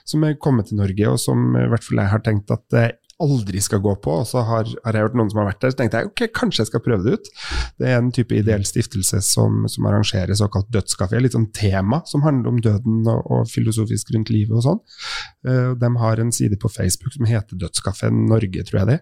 som 0.05 0.27
er 0.27 0.39
kommet 0.43 0.71
til 0.71 0.81
Norge, 0.83 1.09
og 1.13 1.21
som 1.23 1.49
i 1.57 1.67
hvert 1.73 1.87
fall 1.87 2.05
jeg 2.05 2.13
har 2.13 2.25
tenkt 2.27 2.53
at 2.55 2.81
jeg 2.81 2.97
aldri 3.23 3.61
skal 3.65 3.81
gå 3.85 3.95
på. 4.05 4.13
Og 4.21 4.27
så 4.29 4.43
har, 4.45 4.69
har 4.85 4.97
jeg 4.97 5.07
hørt 5.07 5.17
noen 5.19 5.31
som 5.33 5.41
har 5.41 5.49
vært 5.49 5.63
der, 5.65 5.73
så 5.73 5.79
tenkte 5.81 6.01
jeg 6.03 6.11
ok, 6.11 6.23
kanskje 6.37 6.63
jeg 6.63 6.71
skal 6.71 6.83
prøve 6.85 7.07
det 7.07 7.17
ut. 7.17 7.31
Det 7.81 7.89
er 7.89 7.99
en 8.01 8.11
type 8.15 8.37
ideell 8.37 8.67
stiftelse 8.69 9.23
som, 9.25 9.65
som 9.73 9.89
arrangerer 9.89 10.37
såkalt 10.37 10.69
dødskafé, 10.75 11.21
litt 11.23 11.37
sånn 11.37 11.49
tema 11.57 12.03
som 12.09 12.25
handler 12.27 12.53
om 12.53 12.61
døden 12.65 13.09
og, 13.13 13.23
og 13.33 13.49
filosofisk 13.53 14.13
rundt 14.17 14.33
livet 14.35 14.57
og 14.59 14.67
sånn. 14.67 14.83
Eh, 15.49 15.71
De 15.81 15.93
har 16.03 16.23
en 16.23 16.33
side 16.35 16.59
på 16.61 16.71
Facebook 16.73 17.17
som 17.17 17.29
heter 17.29 17.61
Dødskafeen 17.61 18.27
Norge, 18.29 18.67
tror 18.69 18.83
jeg 18.83 18.91
det. 18.93 18.99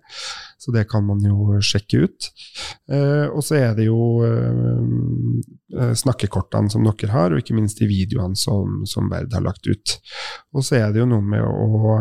Så 0.62 0.72
det 0.74 0.86
kan 0.88 1.04
man 1.06 1.20
jo 1.24 1.58
sjekke 1.64 2.04
ut. 2.06 2.30
Eh, 2.88 3.26
og 3.28 3.42
så 3.44 3.58
er 3.58 3.74
det 3.78 3.88
jo 3.88 3.98
eh, 4.24 5.90
snakkekortene 5.98 6.70
som 6.72 6.86
dere 6.86 7.10
har, 7.12 7.34
og 7.34 7.42
ikke 7.42 7.56
minst 7.56 7.82
de 7.82 7.90
videoene 7.90 8.38
som, 8.38 8.84
som 8.88 9.10
Verd 9.10 9.34
har 9.34 9.42
lagt 9.44 9.66
ut. 9.66 9.98
Og 10.54 10.64
så 10.64 10.78
er 10.78 10.94
det 10.94 11.02
jo 11.02 11.10
noe 11.10 11.24
med 11.24 11.42
å 11.42 11.98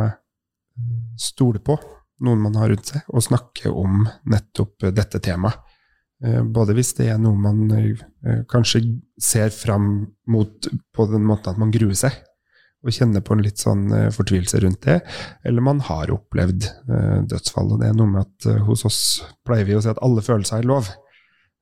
stole 1.20 1.62
på 1.62 1.76
noen 2.24 2.42
man 2.44 2.56
har 2.60 2.72
rundt 2.72 2.90
seg, 2.94 3.06
og 3.12 3.26
snakke 3.26 3.72
om 3.72 4.06
nettopp 4.32 4.90
dette 4.96 5.20
temaet. 5.24 5.60
Eh, 6.24 6.42
Både 6.44 6.76
hvis 6.78 6.94
det 6.98 7.10
er 7.12 7.20
noe 7.22 7.36
man 7.36 7.66
eh, 7.76 8.44
kanskje 8.52 8.84
ser 9.22 9.50
fram 9.54 9.90
mot 10.32 10.70
på 10.96 11.08
den 11.12 11.26
måten 11.28 11.52
at 11.54 11.60
man 11.62 11.74
gruer 11.74 11.98
seg, 12.00 12.16
og 12.84 12.92
kjenner 12.92 13.24
på 13.24 13.36
en 13.36 13.44
litt 13.46 13.62
sånn 13.64 13.86
eh, 13.96 14.10
fortvilelse 14.12 14.60
rundt 14.64 14.82
det, 14.88 14.98
eller 15.48 15.64
man 15.64 15.80
har 15.88 16.12
opplevd 16.12 16.66
eh, 16.68 17.20
dødsfall. 17.32 17.76
Og 17.76 17.80
det 17.84 17.92
er 17.92 17.96
noe 17.96 18.12
med 18.12 18.26
at 18.26 18.48
eh, 18.52 18.64
hos 18.68 18.84
oss 18.88 19.00
pleier 19.48 19.68
vi 19.68 19.78
å 19.78 19.84
si 19.84 19.92
at 19.92 20.02
alle 20.04 20.24
følelser 20.24 20.60
er 20.60 20.68
lov. 20.68 20.90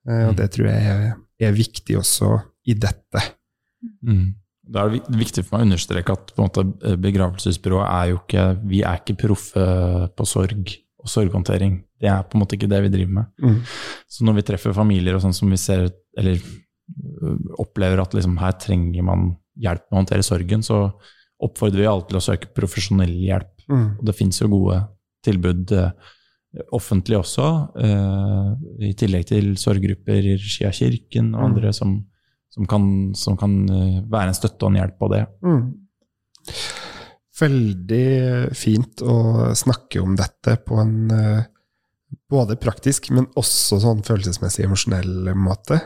Eh, 0.10 0.24
og 0.32 0.38
det 0.40 0.50
tror 0.56 0.72
jeg 0.72 0.94
er, 0.96 1.12
er 1.46 1.58
viktig 1.58 2.00
også 2.00 2.32
i 2.70 2.78
dette. 2.78 3.22
Mm. 4.06 4.32
Da 4.72 4.86
er 4.86 4.96
det 4.96 5.20
viktig 5.20 5.44
for 5.46 5.58
meg 5.58 5.66
å 5.66 5.70
understreke 5.70 6.16
at 6.16 6.34
måte, 6.40 6.64
eh, 6.86 6.96
begravelsesbyrået 7.02 7.88
er 7.88 8.10
jo 8.12 8.22
ikke 8.22 8.46
Vi 8.72 8.82
er 8.88 9.02
ikke 9.02 9.20
proffe 9.28 9.66
på 10.16 10.28
sorg 10.30 10.74
og 11.02 11.10
sorghåndtering. 11.10 11.82
Det 12.00 12.10
er 12.10 12.24
på 12.24 12.38
en 12.38 12.44
måte 12.44 12.58
ikke 12.58 12.70
det 12.70 12.82
vi 12.86 12.94
driver 12.94 13.16
med. 13.20 13.26
Mm. 13.42 13.62
Så 14.08 14.26
når 14.26 14.38
vi 14.38 14.48
treffer 14.52 14.76
familier 14.78 15.18
og 15.18 15.24
sånn 15.24 15.34
som 15.34 15.50
vi 15.50 15.58
ser, 15.58 15.88
eller 16.18 16.38
øh, 16.38 17.38
opplever 17.64 18.02
at 18.04 18.14
liksom, 18.14 18.38
her 18.42 18.54
trenger 18.62 19.06
man 19.08 19.32
hjelp 19.58 19.88
med 19.90 19.98
å 19.98 20.02
håndtere 20.04 20.26
sorgen, 20.26 20.64
så 20.66 20.84
oppfordrer 21.42 21.84
vi 21.84 21.90
alle 21.90 22.06
til 22.10 22.20
å 22.20 22.24
søke 22.24 22.52
profesjonell 22.56 23.14
hjelp. 23.26 23.66
Mm. 23.68 23.88
Og 23.98 24.06
det 24.08 24.18
finnes 24.18 24.40
jo 24.42 24.50
gode 24.52 24.78
tilbud 25.26 25.74
eh, 25.78 25.92
offentlig 26.76 27.18
også, 27.22 27.48
eh, 27.82 28.48
i 28.90 28.94
tillegg 28.98 29.28
til 29.30 29.54
sorggrupper 29.60 30.20
i 30.20 30.36
regi 30.36 30.68
av 30.68 30.76
kirken 30.76 31.34
og 31.34 31.42
Mm. 31.42 31.48
andre 31.48 31.74
som, 31.74 31.96
som 32.52 32.68
kan, 32.70 32.86
som 33.16 33.38
kan 33.40 33.56
eh, 33.70 34.02
være 34.12 34.32
en 34.32 34.38
støtte 34.38 34.66
og 34.66 34.74
en 34.74 34.82
hjelp 34.82 34.98
på 35.00 35.10
det. 35.14 35.24
Mm. 35.46 35.64
Veldig 37.42 38.10
fint 38.58 39.02
å 39.02 39.16
snakke 39.58 40.04
om 40.04 40.18
dette 40.20 40.58
på 40.66 40.78
en 40.82 40.98
eh, 41.16 41.48
både 42.32 42.60
praktisk, 42.60 43.10
men 43.16 43.30
også 43.40 43.80
sånn 43.84 44.04
følelsesmessig 44.08 44.68
emosjonell 44.68 45.32
måte. 45.40 45.80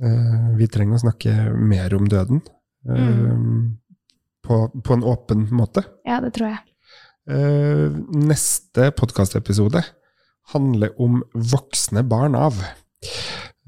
Eh, 0.00 0.48
vi 0.56 0.70
trenger 0.72 0.96
å 0.96 1.04
snakke 1.04 1.36
mer 1.54 1.94
om 1.96 2.08
døden. 2.08 2.42
Mm. 2.80 3.76
på, 4.40 4.56
på 4.72 4.94
en 4.96 5.02
åpen 5.04 5.42
måte. 5.52 5.82
Ja, 6.08 6.16
det 6.24 6.30
tror 6.32 6.54
jeg. 6.54 6.62
Eh, 7.28 7.92
neste 8.16 8.88
podkastepisode 8.96 9.82
handler 10.54 10.94
om 10.96 11.20
voksne 11.34 12.02
barn 12.08 12.34
av. 12.34 12.56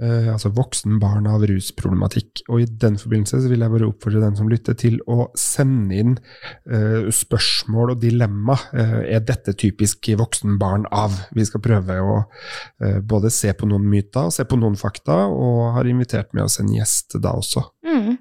Eh, 0.00 0.28
altså 0.32 0.48
voksen 0.56 0.96
barn 1.02 1.26
av 1.28 1.44
rusproblematikk. 1.46 2.42
Og 2.48 2.62
i 2.62 2.66
den 2.66 2.96
forbindelse 2.98 3.42
så 3.44 3.50
vil 3.50 3.62
jeg 3.62 3.74
bare 3.74 3.90
oppfordre 3.90 4.22
den 4.24 4.38
som 4.38 4.48
lytter, 4.50 4.76
til 4.78 4.98
å 5.10 5.28
sende 5.38 5.98
inn 6.00 6.14
eh, 6.16 7.10
spørsmål 7.12 7.94
og 7.94 8.02
dilemma. 8.02 8.56
Eh, 8.72 8.96
er 9.18 9.24
dette 9.28 9.54
typisk 9.58 10.08
voksen 10.18 10.56
barn 10.60 10.88
av? 10.90 11.14
Vi 11.36 11.46
skal 11.46 11.62
prøve 11.64 12.00
å 12.00 12.18
eh, 12.82 12.98
både 13.04 13.30
se 13.34 13.52
på 13.54 13.68
noen 13.68 13.86
myter 13.92 14.30
og 14.30 14.34
se 14.34 14.48
på 14.48 14.58
noen 14.58 14.78
fakta, 14.80 15.24
og 15.28 15.76
har 15.76 15.88
invitert 15.88 16.32
med 16.32 16.48
oss 16.48 16.58
en 16.62 16.72
gjest 16.72 17.18
da 17.22 17.36
også. 17.38 17.66
Mm. 17.86 18.16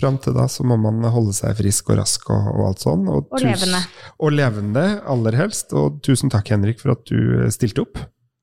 Fram 0.00 0.16
til 0.22 0.32
da 0.32 0.46
så 0.48 0.64
må 0.64 0.78
man 0.80 1.02
holde 1.12 1.34
seg 1.36 1.58
frisk 1.58 1.90
og 1.92 2.00
rask 2.00 2.30
og, 2.32 2.48
og 2.54 2.70
alt 2.70 2.86
sånn. 2.86 3.04
Og 3.10 3.28
og 3.28 3.44
levende. 3.44 3.82
Og 4.22 4.32
levende, 4.32 4.86
aller 5.10 5.36
helst. 5.42 5.74
Og 5.76 6.00
tusen 6.06 6.32
takk, 6.32 6.54
Henrik, 6.54 6.80
for 6.80 6.94
at 6.94 7.04
du 7.10 7.50
stilte 7.52 7.84
opp. 7.84 8.00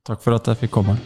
Takk 0.07 0.21
for 0.23 0.37
at 0.37 0.51
jeg 0.51 0.67
fikk 0.67 0.77
komme. 0.77 0.99